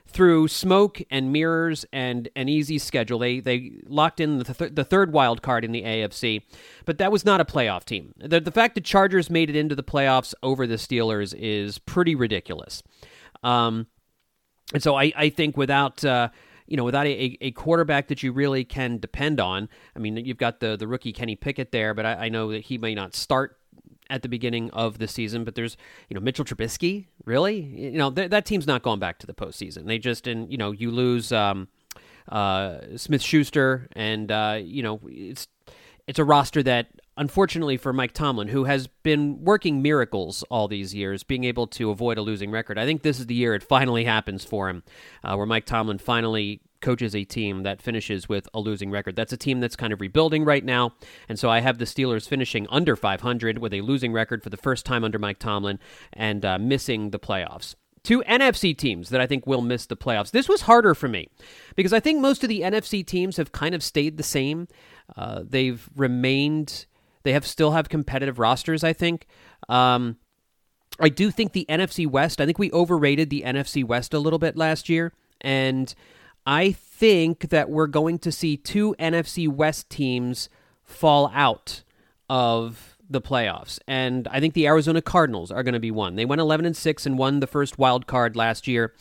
through 0.08 0.48
smoke 0.48 1.02
and 1.10 1.32
mirrors 1.32 1.86
and 1.91 2.30
an 2.36 2.48
easy 2.48 2.78
schedule. 2.78 3.20
They 3.20 3.39
they 3.39 3.74
locked 3.86 4.20
in 4.20 4.38
the, 4.39 4.54
th- 4.54 4.74
the 4.74 4.84
third 4.84 5.12
wild 5.12 5.41
card 5.41 5.65
in 5.65 5.72
the 5.72 5.84
AFC, 5.84 6.44
but 6.86 6.98
that 7.00 7.12
was 7.12 7.26
not 7.26 7.41
a 7.41 7.46
playoff 7.46 7.84
team. 7.84 8.13
The, 8.18 8.39
the 8.39 8.52
fact 8.52 8.76
that 8.76 8.86
Chargers 8.86 9.30
made 9.30 9.50
it 9.50 9.56
into 9.56 9.76
the 9.76 9.84
playoffs 9.84 10.34
over 10.41 10.65
the 10.68 10.76
Steelers 10.76 11.34
is 11.38 11.80
pretty 11.80 12.15
ridiculous. 12.15 12.82
Um, 13.44 13.88
and 14.74 14.82
so 14.82 14.96
I, 14.96 15.12
I 15.15 15.30
think 15.30 15.58
without 15.58 16.04
uh, 16.06 16.30
you 16.68 16.78
know 16.78 16.84
without 16.84 17.08
a, 17.08 17.38
a 17.41 17.52
quarterback 17.52 18.08
that 18.08 18.24
you 18.24 18.32
really 18.32 18.63
can 18.63 18.98
depend 19.00 19.39
on, 19.39 19.70
I 19.96 20.00
mean 20.00 20.18
you've 20.18 20.38
got 20.38 20.60
the 20.60 20.78
the 20.78 20.88
rookie 20.88 21.13
Kenny 21.13 21.36
Pickett 21.36 21.72
there, 21.72 21.94
but 21.94 22.06
I, 22.06 22.13
I 22.26 22.30
know 22.30 22.52
that 22.52 22.63
he 22.63 22.78
may 22.78 22.96
not 22.96 23.15
start 23.15 23.58
at 24.10 24.22
the 24.22 24.30
beginning 24.30 24.70
of 24.72 24.98
the 24.98 25.08
season, 25.08 25.44
but 25.44 25.56
there's 25.56 25.78
you 26.10 26.15
know 26.15 26.22
Mitchell 26.22 26.46
Trubisky. 26.46 27.08
Really, 27.26 27.60
you 27.60 27.98
know 27.98 28.12
th- 28.12 28.30
that 28.30 28.46
team's 28.46 28.68
not 28.68 28.84
going 28.84 29.00
back 29.00 29.20
to 29.20 29.28
the 29.28 29.34
postseason. 29.34 29.86
They 29.86 29.98
just 29.98 30.28
and 30.28 30.52
you 30.52 30.58
know 30.58 30.72
you 30.72 30.91
lose 30.91 31.32
um, 31.32 31.68
uh, 32.30 32.80
Smith 32.96 33.22
Schuster, 33.22 33.88
and 33.94 34.32
uh, 34.32 34.60
you 34.62 34.84
know 34.84 35.00
it's 35.06 35.48
it's 36.08 36.20
a 36.20 36.24
roster 36.24 36.62
that 36.63 36.88
unfortunately 37.18 37.78
for 37.78 37.94
Mike 37.94 38.13
Tomlin, 38.13 38.50
who 38.50 38.65
has 38.65 38.88
been 39.04 39.44
working 39.44 39.82
miracles 39.82 40.44
all 40.50 40.68
these 40.68 40.94
years, 40.94 41.24
being 41.24 41.44
able 41.44 41.68
to 41.68 41.89
avoid 41.89 42.18
a 42.18 42.22
losing 42.22 42.52
record. 42.52 42.78
I 42.78 42.86
think 42.86 43.02
this 43.02 43.20
is 43.20 43.28
the 43.28 43.36
year 43.36 43.56
it 43.56 43.63
finally 43.63 44.04
happens 44.04 44.44
for 44.44 44.70
him, 44.70 44.84
uh, 45.24 45.36
where 45.36 45.46
Mike 45.46 45.65
Tomlin 45.65 45.98
finally 45.98 46.62
coaches 46.86 47.15
a 47.15 47.24
team 47.26 47.63
that 47.63 47.82
finishes 47.82 48.30
with 48.30 48.48
a 48.54 48.60
losing 48.60 48.91
record. 48.91 49.15
That's 49.15 49.34
a 49.34 49.38
team 49.38 49.60
that's 49.60 49.76
kind 49.76 49.91
of 49.91 50.00
rebuilding 50.00 50.45
right 50.45 50.63
now. 50.63 50.93
And 51.28 51.39
so 51.39 51.50
I 51.50 51.60
have 51.60 51.80
the 51.80 51.86
Steelers 51.86 52.30
finishing 52.30 52.67
under 52.69 52.95
500 52.95 53.58
with 53.58 53.74
a 53.74 53.82
losing 53.82 54.13
record 54.13 54.43
for 54.43 54.52
the 54.52 54.58
first 54.58 54.86
time 54.86 55.04
under 55.04 55.17
Mike 55.17 55.39
Tomlin 55.39 55.80
and 56.13 56.45
uh, 56.45 56.60
missing 56.60 57.10
the 57.10 57.17
playoffs. 57.17 57.74
Two 58.04 58.21
NFC 58.30 58.78
teams 58.78 59.10
that 59.10 59.19
I 59.19 59.26
think 59.26 59.48
will 59.48 59.63
miss 59.63 59.88
the 59.88 59.98
playoffs. 59.98 60.30
This 60.30 60.48
was 60.48 60.62
harder 60.62 60.93
for 60.93 61.08
me 61.08 61.28
because 61.76 61.91
I 61.91 62.00
think 62.00 62.21
most 62.21 62.43
of 62.43 62.50
the 62.50 62.62
NFC 62.62 63.04
teams 63.04 63.38
have 63.38 63.52
kind 63.52 63.74
of 63.74 63.82
stayed 63.82 64.17
the 64.17 64.24
same. 64.24 64.67
Uh, 65.17 65.41
they've 65.43 65.89
remained, 65.95 66.86
they 67.24 67.34
have 67.34 67.48
still 67.48 67.71
have 67.71 67.89
competitive 67.89 68.38
rosters, 68.38 68.84
I 68.84 68.93
think. 68.93 69.26
Um, 69.67 70.17
I 71.00 71.10
do 71.10 71.32
think 71.32 71.54
the 71.54 71.65
NFC 71.67 72.06
West, 72.06 72.39
I 72.39 72.45
think 72.45 72.60
we 72.60 72.71
overrated 72.71 73.32
the 73.32 73.41
NFC 73.43 73.84
West 73.84 74.13
a 74.13 74.19
little 74.19 74.39
bit 74.39 74.56
last 74.56 74.88
year. 74.88 75.12
And 75.41 75.93
I 76.45 76.71
think 76.71 77.49
that 77.49 77.69
we're 77.69 77.88
going 77.88 78.19
to 78.19 78.31
see 78.31 78.58
two 78.58 78.95
NFC 78.99 79.47
West 79.47 79.89
teams 79.89 80.49
fall 80.84 81.31
out 81.34 81.84
of 82.29 82.97
the 83.10 83.21
playoffs. 83.21 83.79
And 83.88 84.27
I 84.29 84.39
think 84.39 84.53
the 84.53 84.67
Arizona 84.67 85.01
Cardinals 85.01 85.51
are 85.51 85.63
going 85.63 85.73
to 85.73 85.79
be 85.79 85.91
one. 85.91 86.15
They 86.15 86.25
went 86.25 86.41
11 86.41 86.65
and 86.65 86.77
6 86.77 87.05
and 87.05 87.17
won 87.17 87.39
the 87.39 87.47
first 87.47 87.77
wild 87.77 88.08
card 88.08 88.36
last 88.36 88.67
year. 88.67 88.93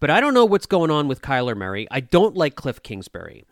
But 0.00 0.10
I 0.10 0.20
don't 0.20 0.34
know 0.34 0.44
what's 0.44 0.66
going 0.66 0.90
on 0.90 1.06
with 1.06 1.22
Kyler 1.22 1.56
Murray. 1.56 1.86
I 1.90 2.00
don't 2.00 2.36
like 2.36 2.56
Cliff 2.56 2.82
Kingsbury. 2.82 3.44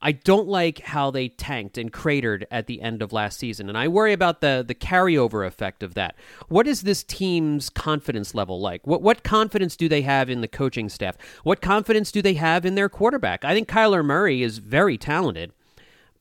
I 0.00 0.12
don't 0.12 0.46
like 0.46 0.78
how 0.80 1.10
they 1.10 1.28
tanked 1.28 1.76
and 1.76 1.92
cratered 1.92 2.46
at 2.50 2.66
the 2.68 2.80
end 2.80 3.02
of 3.02 3.12
last 3.12 3.38
season, 3.38 3.68
and 3.68 3.76
I 3.76 3.88
worry 3.88 4.12
about 4.12 4.40
the 4.40 4.64
the 4.66 4.74
carryover 4.74 5.46
effect 5.46 5.82
of 5.82 5.94
that. 5.94 6.14
What 6.48 6.68
is 6.68 6.82
this 6.82 7.02
team's 7.02 7.68
confidence 7.68 8.34
level 8.34 8.60
like? 8.60 8.86
What 8.86 9.02
what 9.02 9.24
confidence 9.24 9.76
do 9.76 9.88
they 9.88 10.02
have 10.02 10.30
in 10.30 10.40
the 10.40 10.48
coaching 10.48 10.88
staff? 10.88 11.16
What 11.42 11.60
confidence 11.60 12.12
do 12.12 12.22
they 12.22 12.34
have 12.34 12.64
in 12.64 12.76
their 12.76 12.88
quarterback? 12.88 13.44
I 13.44 13.54
think 13.54 13.68
Kyler 13.68 14.04
Murray 14.04 14.42
is 14.42 14.58
very 14.58 14.96
talented, 14.96 15.52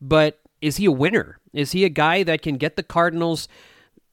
but 0.01 0.39
is 0.59 0.77
he 0.77 0.85
a 0.85 0.91
winner? 0.91 1.37
Is 1.53 1.73
he 1.73 1.85
a 1.85 1.89
guy 1.89 2.23
that 2.23 2.41
can 2.41 2.57
get 2.57 2.77
the 2.77 2.83
Cardinals 2.83 3.47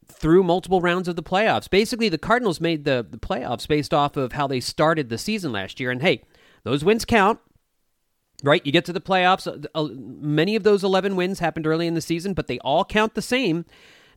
through 0.07 0.42
multiple 0.42 0.83
rounds 0.83 1.09
of 1.09 1.16
the 1.16 1.22
playoffs? 1.22 1.70
Basically, 1.70 2.11
the 2.11 2.18
Cardinals 2.18 2.61
made 2.61 2.85
the, 2.85 3.07
the 3.09 3.16
playoffs 3.16 3.66
based 3.66 3.94
off 3.94 4.18
of 4.18 4.33
how 4.33 4.46
they 4.46 4.61
started 4.61 5.09
the 5.09 5.16
season 5.16 5.53
last 5.53 5.81
year, 5.81 5.90
and 5.90 6.03
hey, 6.03 6.22
those 6.64 6.85
wins 6.85 7.07
count 7.07 7.40
right? 8.44 8.64
You 8.64 8.72
get 8.72 8.85
to 8.85 8.92
the 8.92 9.00
playoffs. 9.00 9.66
Uh, 9.74 9.88
many 9.94 10.54
of 10.54 10.62
those 10.62 10.85
11 10.85 11.16
wins 11.16 11.38
happened 11.38 11.66
early 11.66 11.87
in 11.87 11.94
the 11.94 12.00
season, 12.00 12.35
but 12.35 12.46
they 12.46 12.59
all 12.61 12.85
count 12.85 13.14
the 13.14 13.22
same. 13.22 13.64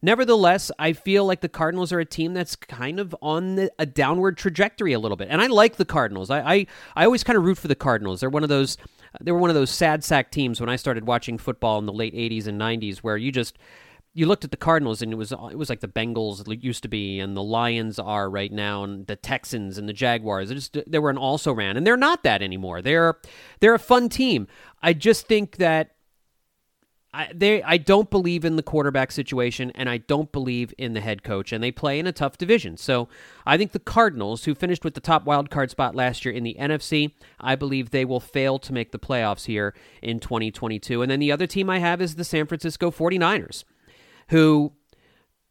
Nevertheless, 0.01 0.69
I 0.77 0.93
feel 0.93 1.25
like 1.25 1.41
the 1.41 1.49
Cardinals 1.49 1.91
are 1.91 1.99
a 1.99 2.05
team 2.05 2.33
that's 2.33 2.55
kind 2.55 2.99
of 2.99 3.15
on 3.21 3.55
the, 3.55 3.71
a 3.79 3.85
downward 3.85 4.37
trajectory 4.37 4.93
a 4.93 4.99
little 4.99 5.17
bit, 5.17 5.29
and 5.31 5.41
I 5.41 5.47
like 5.47 5.77
the 5.77 5.85
Cardinals. 5.85 6.29
I, 6.29 6.39
I, 6.41 6.67
I 6.95 7.05
always 7.05 7.23
kind 7.23 7.37
of 7.37 7.43
root 7.43 7.57
for 7.57 7.67
the 7.67 7.75
Cardinals. 7.75 8.19
They're 8.19 8.29
one 8.29 8.43
of 8.43 8.49
those 8.49 8.77
they 9.21 9.31
were 9.31 9.39
one 9.39 9.49
of 9.49 9.55
those 9.55 9.71
sad 9.71 10.03
sack 10.03 10.31
teams 10.31 10.59
when 10.59 10.69
I 10.69 10.75
started 10.75 11.07
watching 11.07 11.39
football 11.39 11.79
in 11.79 11.87
the 11.87 11.93
late 11.93 12.13
'80s 12.13 12.45
and 12.45 12.59
'90s, 12.61 12.99
where 12.99 13.17
you 13.17 13.31
just 13.31 13.57
you 14.17 14.25
looked 14.25 14.43
at 14.43 14.49
the 14.49 14.57
Cardinals 14.57 15.03
and 15.03 15.13
it 15.13 15.15
was 15.15 15.31
it 15.31 15.57
was 15.57 15.69
like 15.69 15.81
the 15.81 15.87
Bengals 15.87 16.43
used 16.63 16.81
to 16.81 16.89
be 16.89 17.19
and 17.19 17.37
the 17.37 17.43
Lions 17.43 17.99
are 17.99 18.31
right 18.31 18.51
now 18.51 18.83
and 18.83 19.05
the 19.05 19.15
Texans 19.15 19.77
and 19.77 19.87
the 19.87 19.93
Jaguars. 19.93 20.49
They 20.49 20.55
just 20.55 20.75
they 20.87 20.97
were 20.97 21.11
an 21.11 21.19
also 21.19 21.53
ran 21.53 21.77
and 21.77 21.85
they're 21.85 21.95
not 21.95 22.23
that 22.23 22.41
anymore. 22.41 22.81
They're 22.81 23.19
they're 23.59 23.75
a 23.75 23.79
fun 23.79 24.09
team. 24.09 24.47
I 24.81 24.93
just 24.93 25.27
think 25.27 25.57
that 25.57 25.91
I 27.13 27.29
they 27.31 27.61
I 27.61 27.77
don't 27.77 28.09
believe 28.09 28.43
in 28.43 28.55
the 28.55 28.63
quarterback 28.63 29.11
situation 29.11 29.71
and 29.75 29.87
I 29.87 29.97
don't 29.97 30.31
believe 30.31 30.73
in 30.79 30.93
the 30.93 31.01
head 31.01 31.21
coach 31.21 31.53
and 31.53 31.63
they 31.63 31.71
play 31.71 31.99
in 31.99 32.07
a 32.07 32.11
tough 32.11 32.39
division. 32.39 32.75
So 32.75 33.09
I 33.45 33.55
think 33.55 33.71
the 33.71 33.77
Cardinals, 33.77 34.45
who 34.45 34.55
finished 34.55 34.83
with 34.83 34.95
the 34.95 34.99
top 34.99 35.25
wild 35.25 35.51
card 35.51 35.69
spot 35.69 35.93
last 35.93 36.25
year 36.25 36.33
in 36.33 36.43
the 36.43 36.57
NFC, 36.59 37.11
I 37.39 37.55
believe 37.55 37.91
they 37.91 38.03
will 38.03 38.19
fail 38.19 38.57
to 38.57 38.73
make 38.73 38.91
the 38.91 38.97
playoffs 38.97 39.45
here 39.45 39.75
in 40.01 40.19
2022. 40.19 41.03
And 41.03 41.11
then 41.11 41.19
the 41.19 41.31
other 41.31 41.45
team 41.45 41.69
I 41.69 41.77
have 41.77 42.01
is 42.01 42.15
the 42.15 42.23
San 42.23 42.47
Francisco 42.47 42.89
49ers 42.89 43.63
who 44.29 44.73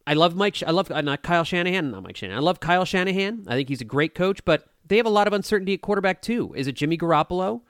I 0.06 0.14
love 0.14 0.36
Mike. 0.36 0.62
I 0.64 0.70
love 0.70 0.90
uh, 0.90 1.00
not 1.00 1.22
Kyle 1.22 1.44
Shanahan, 1.44 1.90
not 1.90 2.04
Mike 2.04 2.16
Shanahan. 2.16 2.40
I 2.40 2.44
love 2.44 2.60
Kyle 2.60 2.84
Shanahan. 2.84 3.44
I 3.48 3.54
think 3.54 3.68
he's 3.68 3.80
a 3.80 3.84
great 3.84 4.14
coach, 4.14 4.44
but 4.44 4.68
they 4.86 4.96
have 4.98 5.06
a 5.06 5.10
lot 5.10 5.26
of 5.26 5.32
uncertainty 5.32 5.74
at 5.74 5.82
quarterback 5.82 6.22
too. 6.22 6.54
Is 6.54 6.66
it 6.66 6.76
Jimmy 6.76 6.96
Garoppolo 6.96 7.62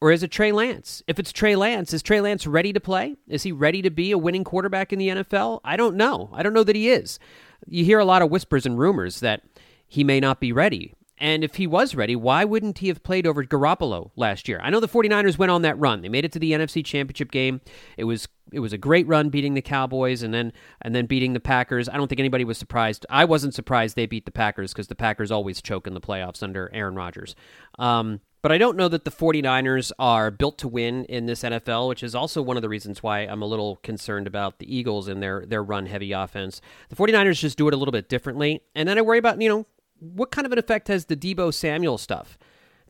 or 0.00 0.12
is 0.12 0.22
it 0.22 0.30
Trey 0.30 0.52
Lance? 0.52 1.02
If 1.06 1.18
it's 1.18 1.32
Trey 1.32 1.56
Lance, 1.56 1.92
is 1.92 2.02
Trey 2.02 2.20
Lance 2.20 2.46
ready 2.46 2.72
to 2.72 2.80
play? 2.80 3.16
Is 3.26 3.42
he 3.42 3.52
ready 3.52 3.82
to 3.82 3.90
be 3.90 4.12
a 4.12 4.18
winning 4.18 4.44
quarterback 4.44 4.92
in 4.92 4.98
the 4.98 5.08
NFL? 5.08 5.60
I 5.64 5.76
don't 5.76 5.96
know. 5.96 6.30
I 6.32 6.42
don't 6.42 6.54
know 6.54 6.64
that 6.64 6.76
he 6.76 6.90
is. 6.90 7.18
You 7.66 7.84
hear 7.84 7.98
a 7.98 8.04
lot 8.04 8.22
of 8.22 8.30
whispers 8.30 8.64
and 8.64 8.78
rumors 8.78 9.20
that 9.20 9.42
he 9.88 10.04
may 10.04 10.20
not 10.20 10.40
be 10.40 10.52
ready. 10.52 10.94
And 11.22 11.44
if 11.44 11.54
he 11.54 11.68
was 11.68 11.94
ready, 11.94 12.16
why 12.16 12.44
wouldn't 12.44 12.78
he 12.78 12.88
have 12.88 13.04
played 13.04 13.28
over 13.28 13.44
Garoppolo 13.44 14.10
last 14.16 14.48
year? 14.48 14.58
I 14.60 14.70
know 14.70 14.80
the 14.80 14.88
49ers 14.88 15.38
went 15.38 15.52
on 15.52 15.62
that 15.62 15.78
run. 15.78 16.02
They 16.02 16.08
made 16.08 16.24
it 16.24 16.32
to 16.32 16.40
the 16.40 16.50
NFC 16.50 16.84
Championship 16.84 17.30
game. 17.30 17.60
It 17.96 18.04
was 18.04 18.26
it 18.52 18.58
was 18.58 18.72
a 18.72 18.78
great 18.78 19.06
run 19.06 19.30
beating 19.30 19.54
the 19.54 19.62
Cowboys 19.62 20.24
and 20.24 20.34
then 20.34 20.52
and 20.80 20.96
then 20.96 21.06
beating 21.06 21.32
the 21.32 21.38
Packers. 21.38 21.88
I 21.88 21.96
don't 21.96 22.08
think 22.08 22.18
anybody 22.18 22.44
was 22.44 22.58
surprised. 22.58 23.06
I 23.08 23.24
wasn't 23.24 23.54
surprised 23.54 23.94
they 23.94 24.06
beat 24.06 24.24
the 24.24 24.32
Packers 24.32 24.72
because 24.72 24.88
the 24.88 24.96
Packers 24.96 25.30
always 25.30 25.62
choke 25.62 25.86
in 25.86 25.94
the 25.94 26.00
playoffs 26.00 26.42
under 26.42 26.68
Aaron 26.74 26.96
Rodgers. 26.96 27.36
Um, 27.78 28.20
but 28.42 28.50
I 28.50 28.58
don't 28.58 28.76
know 28.76 28.88
that 28.88 29.04
the 29.04 29.12
49ers 29.12 29.92
are 30.00 30.32
built 30.32 30.58
to 30.58 30.68
win 30.68 31.04
in 31.04 31.26
this 31.26 31.44
NFL, 31.44 31.88
which 31.88 32.02
is 32.02 32.16
also 32.16 32.42
one 32.42 32.56
of 32.56 32.62
the 32.62 32.68
reasons 32.68 33.00
why 33.00 33.20
I'm 33.20 33.42
a 33.42 33.46
little 33.46 33.76
concerned 33.76 34.26
about 34.26 34.58
the 34.58 34.76
Eagles 34.76 35.06
and 35.06 35.22
their 35.22 35.46
their 35.46 35.62
run 35.62 35.86
heavy 35.86 36.10
offense. 36.10 36.60
The 36.88 36.96
49ers 36.96 37.38
just 37.38 37.56
do 37.56 37.68
it 37.68 37.74
a 37.74 37.76
little 37.76 37.92
bit 37.92 38.08
differently. 38.08 38.62
And 38.74 38.88
then 38.88 38.98
I 38.98 39.02
worry 39.02 39.18
about, 39.18 39.40
you 39.40 39.48
know, 39.48 39.66
what 40.02 40.30
kind 40.30 40.46
of 40.46 40.52
an 40.52 40.58
effect 40.58 40.88
has 40.88 41.06
the 41.06 41.16
Deebo 41.16 41.54
Samuel 41.54 41.98
stuff 41.98 42.38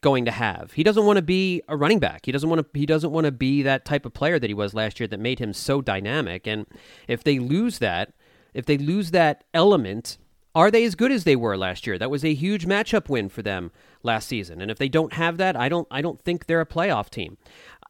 going 0.01 0.25
to 0.25 0.31
have? 0.31 0.73
He 0.73 0.83
doesn't 0.83 1.05
want 1.05 1.17
to 1.17 1.23
be 1.23 1.63
a 1.69 1.77
running 1.77 1.99
back. 1.99 2.27
He 2.27 2.33
doesn't 2.33 2.49
want 2.49 2.61
to. 2.61 2.79
He 2.79 2.87
doesn't 2.87 3.11
want 3.11 3.27
to 3.27 3.33
be 3.33 3.63
that 3.63 3.85
type 3.85 4.07
of 4.07 4.15
player 4.15 4.39
that 4.39 4.49
he 4.49 4.55
was 4.55 4.75
last 4.75 4.99
year 4.99 5.07
that 5.09 5.21
made 5.21 5.39
him 5.39 5.53
so 5.53 5.81
dynamic. 5.81 6.47
And 6.47 6.67
if 7.07 7.23
they 7.23 7.39
lose 7.39 7.79
that, 7.79 8.13
if 8.55 8.67
they 8.67 8.79
lose 8.79 9.11
that 9.11 9.45
element, 9.53 10.19
are 10.55 10.71
they 10.71 10.85
as 10.85 10.95
good 10.95 11.13
as 11.13 11.25
they 11.25 11.37
were 11.37 11.57
last 11.57 11.87
year? 11.87 11.99
That 11.99 12.11
was 12.11 12.25
a 12.25 12.35
huge 12.35 12.67
matchup 12.67 13.09
win 13.09 13.29
for 13.29 13.43
them 13.43 13.71
last 14.03 14.29
season. 14.29 14.61
And 14.61 14.71
if 14.71 14.79
they 14.79 14.89
don't 14.89 15.15
have 15.15 15.37
that, 15.37 15.57
I 15.57 15.69
don't. 15.69 15.87
I 15.91 16.01
don't 16.01 16.21
think 16.21 16.47
they're 16.47 16.61
a 16.61 16.67
playoff 16.67 17.11
team. 17.11 17.37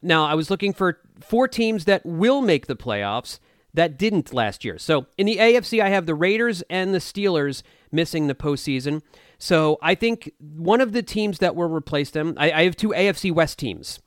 Now, 0.01 0.25
I 0.25 0.33
was 0.33 0.49
looking 0.49 0.73
for 0.73 0.99
four 1.21 1.47
teams 1.47 1.85
that 1.85 2.05
will 2.05 2.41
make 2.41 2.67
the 2.67 2.75
playoffs 2.75 3.39
that 3.73 3.97
didn't 3.97 4.33
last 4.33 4.63
year. 4.63 4.77
So 4.77 5.07
in 5.17 5.25
the 5.25 5.37
AFC, 5.37 5.81
I 5.81 5.89
have 5.89 6.05
the 6.05 6.13
Raiders 6.13 6.61
and 6.69 6.93
the 6.93 6.99
Steelers 6.99 7.63
missing 7.93 8.27
the 8.27 8.35
postseason. 8.35 9.01
So 9.37 9.77
I 9.81 9.95
think 9.95 10.31
one 10.39 10.81
of 10.81 10.91
the 10.91 11.03
teams 11.03 11.39
that 11.39 11.55
will 11.55 11.69
replace 11.69 12.09
them, 12.09 12.33
I, 12.37 12.51
I 12.51 12.63
have 12.63 12.75
two 12.75 12.89
AFC 12.89 13.31
West 13.31 13.59
teams 13.59 13.99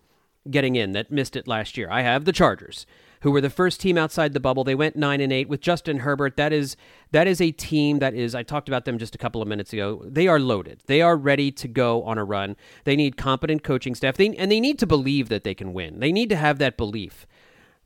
getting 0.51 0.77
in 0.77 0.93
that 0.93 1.11
missed 1.11 1.37
it 1.37 1.49
last 1.49 1.77
year. 1.77 1.89
I 1.91 2.03
have 2.03 2.25
the 2.25 2.33
Chargers, 2.33 2.87
who 3.21 3.31
were 3.31 3.41
the 3.41 3.51
first 3.51 3.81
team 3.81 3.99
outside 3.99 4.33
the 4.33 4.41
bubble. 4.41 4.65
They 4.65 4.75
went 4.75 4.97
nine 4.97 5.21
and 5.21 5.33
eight 5.33 5.49
with 5.49 5.61
Justin 5.61 5.99
Herbert. 6.01 6.37
That 6.37 6.53
is 6.53 6.77
that 7.13 7.27
is 7.27 7.41
a 7.41 7.51
team 7.51 7.99
that 7.99 8.15
is. 8.15 8.35
I 8.35 8.43
talked 8.43 8.69
about 8.69 8.85
them 8.85 8.99
just 8.99 9.15
a 9.15 9.19
couple 9.19 9.43
of 9.43 9.49
minutes 9.49 9.73
ago. 9.73 10.03
They 10.07 10.29
are 10.29 10.39
loaded. 10.39 10.83
They 10.87 11.03
are 11.03 11.17
ready 11.17 11.51
to 11.53 11.69
go 11.69 12.03
on 12.05 12.19
a 12.19 12.25
run. 12.25 12.57
They 12.85 12.97
need 12.97 13.17
competent 13.17 13.63
coaching 13.63 13.95
staff. 13.95 14.17
They, 14.17 14.35
and 14.37 14.51
they 14.51 14.61
need 14.61 14.79
to 14.79 14.87
believe 14.87 15.29
that 15.29 15.45
they 15.45 15.55
can 15.55 15.73
win. 15.73 16.01
They 16.01 16.13
need 16.13 16.29
to 16.31 16.37
have 16.37 16.59
that 16.59 16.77
belief 16.77 17.27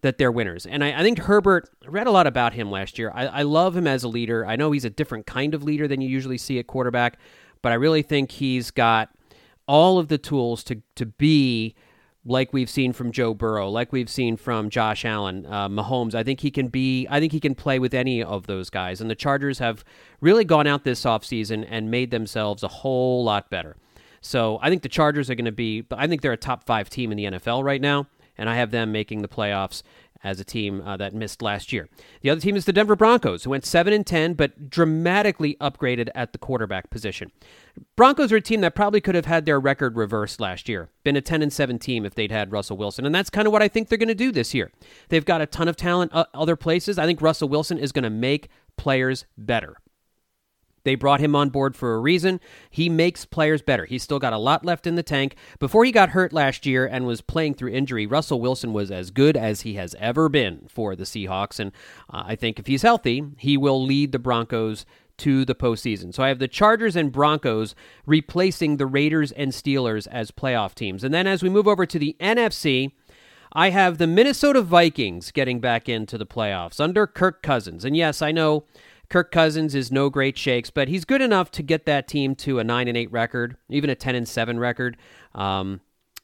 that 0.03 0.19
they're 0.19 0.33
winners. 0.33 0.67
And 0.67 0.83
I, 0.83 1.01
I, 1.01 1.03
think 1.03 1.19
Herbert, 1.19 1.69
read 1.87 2.07
a 2.07 2.11
lot 2.11 2.27
about 2.27 2.55
him 2.55 2.71
last 2.71 2.99
year. 2.99 3.13
I, 3.15 3.27
I, 3.27 3.43
love 3.43 3.77
him 3.77 3.87
as 3.87 4.03
a 4.03 4.09
leader. 4.09 4.47
I 4.47 4.57
know 4.57 4.73
he's 4.73 4.85
a 4.85 4.91
different 4.91 5.27
kind 5.27 5.55
of 5.55 5.63
leader 5.63 5.87
than 5.87 6.01
you 6.01 6.09
usually 6.09 6.39
see 6.39 6.59
at 6.59 6.67
quarterback, 6.67 7.19
but 7.63 7.73
I 7.73 7.75
really 7.75 8.03
think 8.03 8.33
he's 8.33 8.71
got 8.71 9.11
all 9.67 9.99
of 9.99 10.09
the 10.09 10.19
tools 10.19 10.65
to, 10.65 10.83
to 10.97 11.07
be 11.07 11.75
like 12.25 12.53
we've 12.53 12.71
seen 12.71 12.93
from 12.93 13.13
Joe 13.13 13.33
Burrow, 13.35 13.69
like 13.71 13.93
we've 13.93 14.11
seen 14.11 14.37
from 14.37 14.69
Josh 14.69 15.05
Allen, 15.05 15.47
uh, 15.47 15.69
Mahomes. 15.69 16.15
I 16.15 16.23
think 16.23 16.41
he 16.41 16.51
can 16.51 16.69
be, 16.69 17.07
I 17.09 17.19
think 17.19 17.33
he 17.33 17.41
can 17.41 17.55
play 17.55 17.79
with 17.79 17.95
any 17.95 18.23
of 18.23 18.47
those 18.47 18.69
guys. 18.69 19.01
And 19.01 19.11
the 19.11 19.15
Chargers 19.15 19.59
have 19.59 19.85
really 20.21 20.45
gone 20.45 20.67
out 20.67 20.85
this 20.85 21.05
offseason 21.05 21.67
and 21.69 21.91
made 21.91 22.11
themselves 22.11 22.63
a 22.63 22.69
whole 22.69 23.25
lot 23.25 23.49
better. 23.49 23.77
So 24.21 24.59
I 24.61 24.69
think 24.69 24.83
the 24.83 24.89
Chargers 24.89 25.31
are 25.31 25.35
going 25.35 25.47
to 25.47 25.53
be, 25.53 25.87
I 25.91 26.07
think 26.07 26.21
they're 26.21 26.33
a 26.33 26.37
top 26.37 26.65
five 26.65 26.91
team 26.91 27.11
in 27.11 27.17
the 27.17 27.39
NFL 27.39 27.65
right 27.65 27.81
now 27.81 28.07
and 28.41 28.49
I 28.49 28.57
have 28.57 28.73
them 28.73 28.91
making 28.91 29.23
the 29.23 29.29
playoffs 29.29 29.83
as 30.23 30.41
a 30.41 30.45
team 30.45 30.83
uh, 30.83 30.97
that 30.97 31.15
missed 31.15 31.41
last 31.41 31.73
year. 31.73 31.89
The 32.21 32.31
other 32.31 32.41
team 32.41 32.57
is 32.57 32.65
the 32.65 32.73
Denver 32.73 32.97
Broncos, 32.97 33.45
who 33.45 33.51
went 33.51 33.65
7 33.65 33.93
and 33.93 34.07
10 34.07 34.35
but 34.35 34.69
dramatically 34.69 35.57
upgraded 35.61 36.09
at 36.15 36.33
the 36.33 36.39
quarterback 36.39 36.91
position. 36.91 37.31
Broncos 37.97 38.33
are 38.33 38.37
a 38.37 38.41
team 38.41 38.61
that 38.61 38.75
probably 38.75 39.01
could 39.01 39.15
have 39.15 39.27
had 39.27 39.47
their 39.47 39.61
record 39.61 39.97
reversed 39.97 40.41
last 40.41 40.69
year. 40.69 40.89
Been 41.05 41.17
a 41.17 41.21
10 41.21 41.43
and 41.43 41.53
7 41.53 41.79
team 41.79 42.05
if 42.05 42.15
they'd 42.15 42.33
had 42.33 42.53
Russell 42.53 42.77
Wilson, 42.77 43.07
and 43.07 43.15
that's 43.15 43.31
kind 43.31 43.47
of 43.47 43.53
what 43.53 43.63
I 43.63 43.69
think 43.69 43.89
they're 43.89 43.99
going 43.99 44.09
to 44.09 44.15
do 44.15 44.33
this 44.33 44.53
year. 44.53 44.71
They've 45.09 45.25
got 45.25 45.41
a 45.41 45.47
ton 45.47 45.69
of 45.69 45.77
talent 45.77 46.13
uh, 46.15 46.25
other 46.35 46.57
places. 46.57 46.99
I 46.99 47.07
think 47.07 47.23
Russell 47.23 47.49
Wilson 47.49 47.79
is 47.79 47.93
going 47.93 48.05
to 48.05 48.11
make 48.11 48.49
players 48.77 49.25
better. 49.39 49.77
They 50.83 50.95
brought 50.95 51.21
him 51.21 51.37
on 51.37 51.51
board 51.51 51.77
for 51.77 51.95
a 51.95 52.01
reason. 52.01 52.41
He 52.71 52.89
makes 52.89 53.25
players 53.25 53.63
better. 53.63 53.85
He's 53.85 54.03
still 54.03 54.19
got 54.19 54.33
a 54.33 54.39
lot 54.39 54.65
left 54.65 54.87
in 54.87 54.95
the 54.95 55.03
tank. 55.03 55.37
Before 55.59 55.85
he 55.85 55.93
got 55.93 56.11
hurt 56.11 56.33
last 56.33 56.67
year 56.67 56.87
and 56.87 57.07
was 57.07 57.21
playing 57.21 57.55
through 57.55 57.73
injury, 57.73 58.07
Russell 58.07 58.41
Wilson 58.41 58.73
was 58.73 58.91
as 58.91 59.11
good 59.11 59.37
as 59.37 59.63
he 59.63 59.75
has 59.75 59.95
ever 59.99 60.29
been 60.29 60.67
for 60.69 60.97
the 60.97 61.05
Seahawks. 61.05 61.59
And 61.59 61.73
uh, 62.13 62.25
I 62.27 62.37
think 62.37 62.59
if 62.59 62.67
he's 62.67 62.83
healthy, 62.83 63.25
he 63.39 63.57
will 63.57 63.85
lead 63.85 64.13
the 64.13 64.19
Broncos 64.19 64.87
to 65.19 65.45
the 65.45 65.55
postseason. 65.55 66.15
So 66.15 66.23
I 66.23 66.29
have 66.29 66.39
the 66.39 66.49
Chargers 66.49 66.97
and 66.97 67.13
Broncos 67.13 67.75
replacing 68.07 68.79
the 68.79 68.87
Raiders 68.87 69.33
and 69.33 69.53
Steelers 69.53 70.07
as 70.11 70.31
playoff 70.31 70.75
teams. 70.75 71.05
And 71.05 71.13
then 71.13 71.27
as 71.27 71.43
we 71.43 71.51
move 71.51 71.69
over 71.69 71.85
to 71.85 71.99
the 71.99 72.17
NFC, 72.19 72.93
I 73.53 73.71
have 73.71 73.99
the 73.99 74.07
Minnesota 74.07 74.63
Vikings 74.63 75.31
getting 75.31 75.61
back 75.61 75.89
into 75.89 76.17
the 76.17 76.27
playoffs 76.27 76.81
under 76.81 77.07
Kirk 77.07 77.43
Cousins. 77.43 77.85
And 77.85 77.97
yes, 77.97 78.23
I 78.23 78.33
know 78.33 78.65
Kirk 79.11 79.33
Cousins 79.33 79.75
is 79.75 79.91
no 79.91 80.09
great 80.09 80.39
shakes, 80.39 80.71
but 80.71 80.89
he's 80.89 81.05
good 81.05 81.21
enough 81.21 81.51
to 81.53 81.63
get 81.63 81.85
that 81.87 82.09
team 82.09 82.35
to 82.37 82.61
a 82.61 82.65
nine 82.65 82.89
and 82.89 82.97
eight 82.97 83.11
record, 83.11 83.57
even 83.69 83.91
a 83.91 83.95
ten 83.95 84.15
and 84.15 84.27
seven 84.27 84.59
record. 84.59 84.97
Um, 85.35 85.81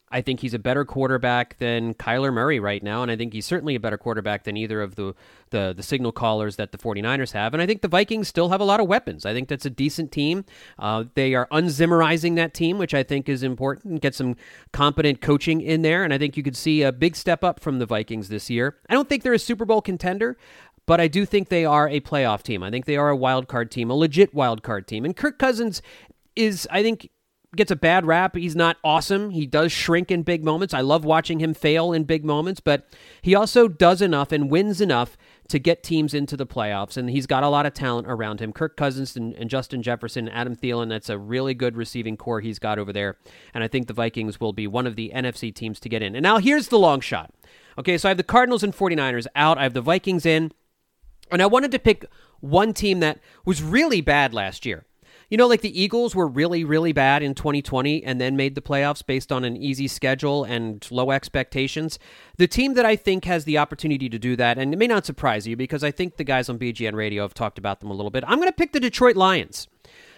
I 0.09 0.21
think 0.21 0.39
he's 0.39 0.55
a 0.55 0.59
better 0.59 0.85
quarterback 0.85 1.59
than 1.59 1.93
Kyler 1.95 2.33
Murray 2.33 2.61
right 2.61 2.83
now, 2.83 3.03
and 3.03 3.11
I 3.11 3.17
think 3.17 3.33
he's 3.33 3.45
certainly 3.45 3.75
a 3.75 3.81
better 3.81 3.99
quarterback 3.99 4.45
than 4.45 4.57
either 4.57 4.81
of 4.81 4.95
the, 4.95 5.15
the, 5.51 5.75
the 5.77 5.83
signal 5.83 6.13
callers 6.13 6.57
that 6.57 6.71
the 6.71 6.79
49ers 6.79 7.33
have. 7.33 7.53
And 7.55 7.63
I 7.63 7.67
think 7.67 7.83
the 7.83 7.89
Vikings 7.89 8.29
still 8.29 8.51
have 8.51 8.61
a 8.61 8.65
lot 8.65 8.79
of 8.79 8.87
weapons. 8.87 9.27
I 9.27 9.35
think 9.35 9.49
that's 9.49 9.67
a 9.67 9.71
decent 9.71 10.13
team. 10.13 10.45
Uh, 10.79 11.05
they 11.15 11.35
are 11.35 11.49
unzimmerizing 11.51 12.37
that 12.37 12.55
team, 12.55 12.79
which 12.79 12.95
I 12.95 13.03
think 13.03 13.29
is 13.29 13.43
important. 13.43 14.01
Get 14.01 14.15
some 14.15 14.37
competent 14.73 15.21
coaching 15.21 15.61
in 15.61 15.83
there, 15.83 16.05
and 16.05 16.15
I 16.15 16.19
think 16.19 16.37
you 16.37 16.45
could 16.45 16.57
see 16.57 16.83
a 16.83 16.93
big 16.93 17.17
step 17.17 17.43
up 17.43 17.59
from 17.59 17.81
the 17.81 17.87
Vikings 17.87 18.29
this 18.29 18.49
year. 18.49 18.77
I 18.89 18.95
don't 18.95 19.09
think 19.09 19.25
they're 19.25 19.33
a 19.33 19.41
Super 19.41 19.65
Bowl 19.65 19.83
contender, 19.83 20.37
but 20.87 21.01
I 21.01 21.09
do 21.09 21.27
think 21.27 21.49
they 21.49 21.65
are 21.65 21.89
a 21.89 22.01
playoff 22.01 22.43
team. 22.43 22.63
I 22.63 22.71
think 22.71 22.85
they 22.85 22.97
are 22.97 23.09
a 23.09 23.17
wild 23.17 23.49
card 23.49 23.71
team, 23.71 23.91
a 23.91 23.95
legit 23.95 24.33
wild 24.33 24.63
card 24.63 24.87
team. 24.87 25.05
And 25.05 25.17
Kirk 25.17 25.39
Cousins 25.39 25.83
is, 26.35 26.67
I 26.71 26.83
think, 26.83 27.11
gets 27.57 27.71
a 27.71 27.77
bad 27.77 28.07
rap. 28.07 28.37
He's 28.37 28.55
not 28.55 28.77
awesome. 28.85 29.31
He 29.31 29.47
does 29.47 29.73
shrink 29.73 30.11
in 30.11 30.23
big 30.23 30.45
moments. 30.45 30.75
I 30.75 30.83
love 30.83 31.05
watching 31.05 31.41
him 31.41 31.55
fail 31.55 31.93
in 31.93 32.05
big 32.05 32.25
moments, 32.25 32.61
but 32.61 32.89
he 33.23 33.35
also 33.35 33.67
does 33.67 34.03
enough 34.03 34.31
and 34.31 34.51
wins 34.51 34.81
enough 34.81 35.17
to 35.49 35.59
get 35.59 35.83
teams 35.83 36.13
into 36.13 36.37
the 36.37 36.47
playoffs. 36.47 36.97
And 36.97 37.09
he's 37.09 37.27
got 37.27 37.43
a 37.43 37.49
lot 37.49 37.67
of 37.67 37.73
talent 37.73 38.09
around 38.09 38.41
him. 38.41 38.53
Kirk 38.53 38.77
Cousins 38.77 39.17
and, 39.17 39.35
and 39.35 39.49
Justin 39.49 39.83
Jefferson, 39.83 40.29
Adam 40.29 40.57
Thielen, 40.57 40.89
that's 40.89 41.09
a 41.09 41.19
really 41.19 41.55
good 41.55 41.77
receiving 41.77 42.17
corps 42.17 42.41
he's 42.41 42.59
got 42.59 42.79
over 42.79 42.93
there. 42.93 43.17
And 43.55 43.65
I 43.65 43.69
think 43.69 43.87
the 43.87 43.95
Vikings 43.95 44.41
will 44.41 44.53
be 44.53 44.67
one 44.67 44.87
of 44.87 44.97
the 44.97 45.13
NFC 45.15 45.55
teams 45.55 45.81
to 45.81 45.89
get 45.89 46.03
in. 46.03 46.15
And 46.15 46.23
now 46.23 46.39
here's 46.39 46.69
the 46.69 46.79
long 46.79 47.01
shot. 47.01 47.33
Okay, 47.79 47.99
so 47.99 48.09
I 48.09 48.11
have 48.11 48.17
the 48.17 48.25
Cardinals 48.25 48.63
and 48.63 48.75
49ers 48.75 49.27
out. 49.35 49.59
I 49.59 49.63
have 49.63 49.75
the 49.75 49.81
Vikings 49.81 50.27
in. 50.27 50.53
And 51.31 51.43
I 51.43 51.47
wanted 51.47 51.73
to 51.73 51.79
pick 51.79 52.07
one 52.41 52.73
team 52.73 53.01
that 53.01 53.19
was 53.45 53.63
really 53.63 54.01
bad 54.01 54.35
last 54.35 54.67
year. 54.67 54.85
You 55.29 55.37
know, 55.37 55.49
like 55.49 55.61
the 55.61 55.81
Eagles 55.81 56.15
were 56.15 56.29
really, 56.29 56.63
really 56.63 56.93
bad 56.93 57.23
in 57.23 57.35
2020 57.35 58.05
and 58.05 58.21
then 58.21 58.37
made 58.37 58.55
the 58.55 58.61
playoffs 58.61 59.05
based 59.05 59.33
on 59.33 59.45
an 59.45 59.57
easy 59.57 59.89
schedule 59.89 60.45
and 60.45 60.87
low 60.91 61.11
expectations. 61.11 61.99
The 62.37 62.47
team 62.47 62.75
that 62.75 62.87
I 62.87 62.95
think 62.95 63.25
has 63.25 63.45
the 63.45 63.59
opportunity 63.59 64.09
to 64.09 64.21
do 64.21 64.37
that, 64.37 64.57
and 64.57 64.73
it 64.73 64.77
may 64.77 64.87
not 64.87 65.05
surprise 65.05 65.47
you 65.47 65.57
because 65.57 65.83
I 65.83 65.91
think 65.91 66.17
the 66.17 66.25
guys 66.25 66.49
on 66.49 66.61
BGN 66.61 66.95
Radio 66.95 67.25
have 67.25 67.35
talked 67.35 67.59
about 67.59 67.81
them 67.81 67.91
a 67.91 67.95
little 67.95 68.11
bit. 68.11 68.23
I'm 68.27 68.39
going 68.39 68.49
to 68.49 68.57
pick 68.57 68.73
the 68.73 68.79
Detroit 68.79 69.17
Lions 69.17 69.67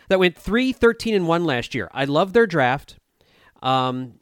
that 0.09 0.19
went 0.19 0.37
3 0.37 0.73
13 0.73 1.15
and 1.15 1.27
1 1.27 1.45
last 1.45 1.75
year. 1.75 1.89
I 1.93 2.05
love 2.05 2.35
their 2.35 2.47
draft. 2.47 2.97
Um, 3.63 4.15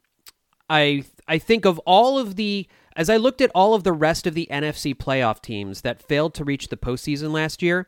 I 0.69 1.03
I 1.27 1.37
think 1.37 1.65
of 1.65 1.79
all 1.79 2.17
of 2.17 2.37
the 2.37 2.67
as 2.97 3.11
I 3.11 3.17
looked 3.17 3.41
at 3.41 3.51
all 3.53 3.75
of 3.75 3.83
the 3.83 3.93
rest 3.93 4.25
of 4.25 4.33
the 4.33 4.47
NFC 4.51 4.95
playoff 4.95 5.39
teams 5.39 5.81
that 5.81 6.01
failed 6.01 6.33
to 6.33 6.43
reach 6.43 6.67
the 6.67 6.75
postseason 6.75 7.31
last 7.31 7.61
year, 7.61 7.87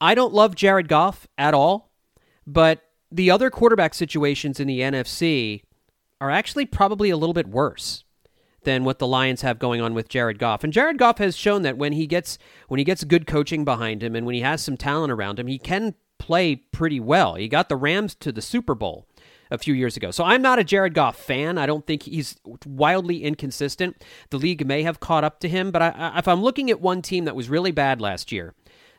I 0.00 0.14
don't 0.16 0.34
love 0.34 0.56
Jared 0.56 0.88
Goff 0.88 1.28
at 1.38 1.54
all. 1.54 1.92
But 2.46 2.82
the 3.12 3.30
other 3.30 3.48
quarterback 3.48 3.94
situations 3.94 4.58
in 4.58 4.66
the 4.66 4.80
NFC 4.80 5.62
are 6.20 6.30
actually 6.30 6.66
probably 6.66 7.10
a 7.10 7.16
little 7.16 7.32
bit 7.32 7.46
worse 7.46 8.02
than 8.64 8.84
what 8.84 8.98
the 8.98 9.06
Lions 9.06 9.42
have 9.42 9.58
going 9.58 9.80
on 9.80 9.94
with 9.94 10.08
Jared 10.08 10.38
Goff. 10.38 10.64
And 10.64 10.72
Jared 10.72 10.98
Goff 10.98 11.18
has 11.18 11.36
shown 11.36 11.62
that 11.62 11.78
when 11.78 11.92
he 11.92 12.06
gets 12.06 12.36
when 12.66 12.78
he 12.78 12.84
gets 12.84 13.04
good 13.04 13.26
coaching 13.26 13.64
behind 13.64 14.02
him 14.02 14.16
and 14.16 14.26
when 14.26 14.34
he 14.34 14.42
has 14.42 14.62
some 14.62 14.76
talent 14.76 15.12
around 15.12 15.38
him, 15.38 15.46
he 15.46 15.58
can 15.58 15.94
play 16.18 16.56
pretty 16.56 17.00
well. 17.00 17.36
He 17.36 17.48
got 17.48 17.68
the 17.68 17.76
Rams 17.76 18.16
to 18.16 18.32
the 18.32 18.42
Super 18.42 18.74
Bowl 18.74 19.06
a 19.50 19.58
few 19.58 19.74
years 19.74 19.96
ago. 19.96 20.10
So 20.10 20.24
I'm 20.24 20.42
not 20.42 20.58
a 20.58 20.64
Jared 20.64 20.94
Goff 20.94 21.16
fan. 21.16 21.58
I 21.58 21.66
don't 21.66 21.86
think 21.86 22.04
he's 22.04 22.36
wildly 22.64 23.24
inconsistent. 23.24 24.02
The 24.30 24.38
league 24.38 24.66
may 24.66 24.82
have 24.82 25.00
caught 25.00 25.24
up 25.24 25.40
to 25.40 25.48
him, 25.48 25.70
but 25.70 25.82
I, 25.82 26.18
if 26.18 26.28
I'm 26.28 26.42
looking 26.42 26.70
at 26.70 26.80
one 26.80 27.02
team 27.02 27.24
that 27.24 27.36
was 27.36 27.48
really 27.48 27.72
bad 27.72 28.00
last 28.00 28.32
year 28.32 28.54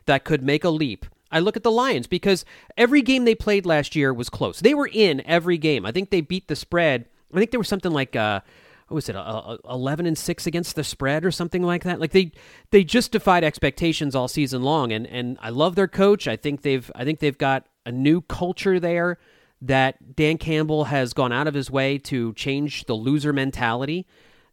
that 0.06 0.24
could 0.24 0.42
make 0.42 0.64
a 0.64 0.70
leap, 0.70 1.06
I 1.30 1.40
look 1.40 1.56
at 1.56 1.62
the 1.62 1.70
Lions 1.70 2.06
because 2.06 2.44
every 2.76 3.00
game 3.00 3.24
they 3.24 3.34
played 3.34 3.64
last 3.64 3.96
year 3.96 4.12
was 4.12 4.28
close. 4.28 4.60
They 4.60 4.74
were 4.74 4.90
in 4.92 5.22
every 5.26 5.56
game. 5.56 5.86
I 5.86 5.92
think 5.92 6.10
they 6.10 6.20
beat 6.20 6.48
the 6.48 6.56
spread. 6.56 7.06
I 7.32 7.38
think 7.38 7.50
there 7.50 7.60
was 7.60 7.68
something 7.68 7.92
like 7.92 8.14
uh, 8.14 8.40
what 8.88 8.96
was 8.96 9.08
it, 9.08 9.16
uh, 9.16 9.56
eleven 9.68 10.04
and 10.04 10.18
six 10.18 10.46
against 10.46 10.76
the 10.76 10.84
spread 10.84 11.24
or 11.24 11.30
something 11.30 11.62
like 11.62 11.84
that. 11.84 11.98
Like 11.98 12.10
they 12.10 12.32
they 12.70 12.84
just 12.84 13.12
defied 13.12 13.42
expectations 13.42 14.14
all 14.14 14.28
season 14.28 14.62
long, 14.62 14.92
and 14.92 15.06
and 15.06 15.38
I 15.40 15.48
love 15.48 15.74
their 15.74 15.88
coach. 15.88 16.28
I 16.28 16.36
think 16.36 16.60
they've 16.60 16.90
I 16.94 17.04
think 17.04 17.20
they've 17.20 17.38
got 17.38 17.66
a 17.86 17.90
new 17.90 18.20
culture 18.20 18.78
there 18.78 19.18
that 19.62 20.16
Dan 20.16 20.38
Campbell 20.38 20.84
has 20.84 21.14
gone 21.14 21.32
out 21.32 21.46
of 21.46 21.54
his 21.54 21.70
way 21.70 21.96
to 21.96 22.34
change 22.34 22.84
the 22.84 22.94
loser 22.94 23.32
mentality 23.32 24.06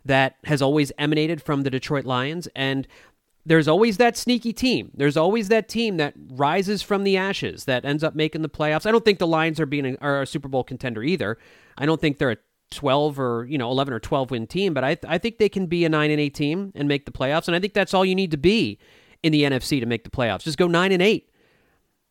that 0.06 0.36
has 0.46 0.62
always 0.62 0.92
emanated 0.98 1.42
from 1.42 1.64
the 1.64 1.70
Detroit 1.70 2.06
Lions. 2.06 2.48
And 2.56 2.88
there's 3.46 3.68
always 3.68 3.98
that 3.98 4.16
sneaky 4.16 4.54
team. 4.54 4.92
There's 4.94 5.18
always 5.18 5.48
that 5.48 5.68
team 5.68 5.98
that 5.98 6.14
rises 6.30 6.84
from 6.84 7.04
the 7.04 7.18
ashes 7.18 7.66
that 7.66 7.86
ends 7.86 8.04
up 8.04 8.14
making 8.14 8.44
the 8.44 8.50
playoffs. 8.50 8.86
I 8.86 8.92
don't 8.92 9.04
think 9.04 9.18
the 9.18 9.28
Lions 9.28 9.60
are 9.60 9.66
being 9.66 9.86
a, 9.86 9.98
are 10.00 10.22
a 10.22 10.28
Super 10.28 10.48
Bowl 10.48 10.64
contender 10.64 11.04
either. 11.04 11.40
I 11.76 11.88
don't 11.88 12.00
think 12.00 12.20
they're 12.20 12.32
a 12.32 12.38
12 12.72 13.20
or 13.20 13.48
you 13.50 13.58
know 13.58 13.72
11 13.72 13.92
or 13.92 14.00
12 14.00 14.30
win 14.30 14.46
team, 14.46 14.76
but 14.76 14.84
I 14.84 14.96
I 15.08 15.18
think 15.18 15.40
they 15.40 15.50
can 15.50 15.66
be 15.66 15.86
a 15.86 15.90
9 15.90 16.12
and 16.12 16.20
8 16.20 16.34
team 16.36 16.72
and 16.76 16.88
make 16.88 17.06
the 17.06 17.12
playoffs. 17.12 17.48
And 17.48 17.56
I 17.56 17.60
think 17.60 17.74
that's 17.74 17.96
all 17.96 18.06
you 18.06 18.14
need 18.14 18.30
to 18.32 18.38
be 18.38 18.78
in 19.24 19.32
the 19.32 19.44
NFC 19.44 19.80
to 19.80 19.88
make 19.88 20.04
the 20.04 20.12
playoffs. 20.12 20.44
Just 20.44 20.60
go 20.60 20.68
9 20.68 20.92
and 20.92 21.02
8. 21.02 21.29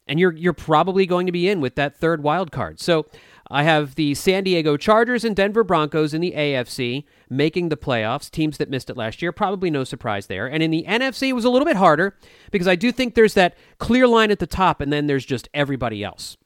And 0.09 0.19
you're 0.19 0.33
you're 0.33 0.53
probably 0.53 1.07
going 1.07 1.27
to 1.27 1.33
be 1.33 1.49
in 1.49 1.61
with 1.61 1.75
that 1.75 1.97
third 1.97 2.23
wild 2.23 2.51
card. 2.51 2.81
So 2.81 3.07
I 3.51 3.63
have 3.63 3.95
the 3.95 4.15
San 4.15 4.45
Diego 4.45 4.77
Chargers 4.77 5.25
and 5.25 5.35
Denver 5.35 5.65
Broncos 5.65 6.13
in 6.13 6.21
the 6.21 6.33
AFC 6.33 7.05
making 7.31 7.69
the 7.69 7.77
playoffs, 7.77 8.31
teams 8.31 8.59
that 8.59 8.69
missed 8.69 8.91
it 8.91 8.97
last 8.97 9.23
year. 9.23 9.33
Probably 9.33 9.71
no 9.71 9.85
surprise 9.85 10.27
there. 10.27 10.47
And 10.47 10.63
in 10.63 10.71
the 10.71 10.85
NFC, 10.87 11.29
it 11.29 11.33
was 11.35 11.45
a 11.45 11.51
little 11.51 11.67
bit 11.67 11.77
harder 11.77 12.17
because 12.51 12.69
I 12.69 12.77
do 12.77 12.93
think 12.93 13.15
there's 13.15 13.35
that 13.35 13.57
clear 13.79 14.07
line 14.07 14.31
at 14.31 14.39
the 14.39 14.47
top, 14.47 14.81
and 14.81 14.93
then 14.93 15.07
there's 15.07 15.25
just 15.25 15.49
everybody 15.55 16.05
else. 16.05 16.37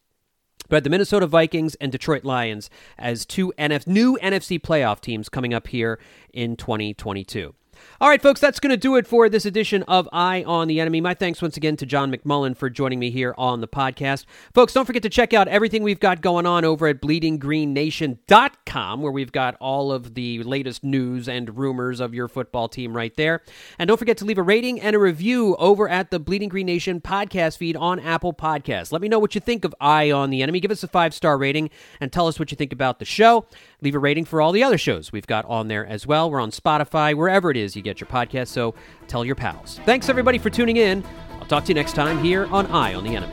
But 0.69 0.85
the 0.85 0.91
Minnesota 0.91 1.27
Vikings 1.27 1.75
and 1.77 1.91
Detroit 1.93 2.25
Lions 2.25 2.71
as 2.99 3.27
two 3.27 3.53
NF- 3.59 3.87
new 3.87 4.19
NFC 4.23 4.61
playoff 4.61 5.01
teams 5.01 5.29
coming 5.29 5.53
up 5.53 5.69
here 5.69 5.99
in 6.33 6.57
2022. 6.57 7.55
All 8.01 8.09
right, 8.09 8.21
folks, 8.21 8.41
that's 8.41 8.59
going 8.59 8.71
to 8.71 8.77
do 8.77 8.97
it 8.97 9.07
for 9.07 9.29
this 9.29 9.45
edition 9.45 9.85
of 9.85 10.09
Eye 10.13 10.43
on 10.45 10.67
the 10.67 10.81
Enemy. 10.81 11.01
My 11.01 11.15
thanks 11.15 11.41
once 11.41 11.57
again 11.57 11.77
to 11.77 11.87
John 11.87 12.13
McMullen 12.13 12.57
for 12.57 12.69
joining 12.69 12.99
me 12.99 13.11
here 13.11 13.33
on 13.39 13.61
the 13.61 13.69
podcast. 13.69 14.25
Folks, 14.53 14.73
don't 14.73 14.87
forget 14.87 15.05
to 15.05 15.09
check 15.09 15.33
out 15.33 15.47
everything 15.47 15.85
we've 15.85 16.01
got 16.01 16.21
going 16.21 16.45
on 16.45 16.65
over 16.65 16.89
at 16.89 17.01
bleedinggreennation.com, 17.01 19.03
where 19.03 19.13
we've 19.13 19.31
got 19.31 19.55
all 19.61 19.93
of 19.93 20.15
the 20.15 20.43
latest 20.43 20.83
news 20.83 21.29
and 21.29 21.57
rumors 21.57 22.01
of 22.01 22.13
your 22.13 22.27
football 22.27 22.69
team 22.69 22.97
right 22.97 23.15
there. 23.17 23.43
And 23.79 23.87
don't 23.87 23.99
forget 23.99 24.17
to 24.19 24.25
leave 24.25 24.39
a 24.39 24.43
rating 24.43 24.81
and 24.81 24.97
a 24.97 24.99
review 24.99 25.55
over 25.57 25.89
at 25.89 26.11
the 26.11 26.19
Bleeding 26.19 26.49
Green 26.49 26.67
Nation 26.67 27.01
podcast 27.01 27.59
feed 27.59 27.77
on 27.77 28.01
Apple 28.01 28.33
Podcasts. 28.33 28.91
Let 28.91 29.01
me 29.01 29.09
know 29.09 29.19
what 29.19 29.37
you 29.37 29.41
think 29.41 29.65
of 29.65 29.75
Eye 29.81 30.11
on 30.11 30.31
the 30.31 30.43
Enemy. 30.43 30.61
Give 30.61 30.71
us 30.71 30.83
a 30.83 30.89
five 30.89 31.15
star 31.15 31.39
rating 31.39 31.71
and 32.01 32.13
tell 32.13 32.27
us 32.27 32.39
what 32.39 32.51
you 32.51 32.57
think 32.57 32.73
about 32.73 32.99
the 32.99 33.05
show. 33.05 33.47
Leave 33.81 33.95
a 33.95 33.99
rating 33.99 34.25
for 34.25 34.41
all 34.41 34.53
the 34.53 34.63
other 34.63 34.79
shows 34.79 35.13
we've 35.13 35.27
got 35.27 35.45
on 35.45 35.69
there 35.69 35.87
as 35.87 36.07
well. 36.07 36.31
We're 36.31 36.41
on 36.41 36.51
Spotify, 36.51 37.15
wherever 37.15 37.51
it 37.51 37.57
is 37.57 37.72
you 37.77 37.83
get 37.83 38.01
your 38.01 38.09
podcast, 38.09 38.49
so 38.49 38.75
tell 39.09 39.25
your 39.25 39.35
pals. 39.35 39.81
Thanks, 39.85 40.09
everybody, 40.09 40.39
for 40.39 40.51
tuning 40.51 40.77
in. 40.77 41.05
I'll 41.41 41.47
talk 41.47 41.65
to 41.65 41.69
you 41.69 41.75
next 41.75 41.95
time 41.95 42.23
here 42.23 42.47
on 42.47 42.67
Eye 42.67 42.95
on 42.95 43.05
the 43.05 43.17
Enemy. 43.17 43.33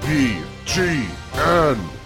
BGN. 0.00 1.97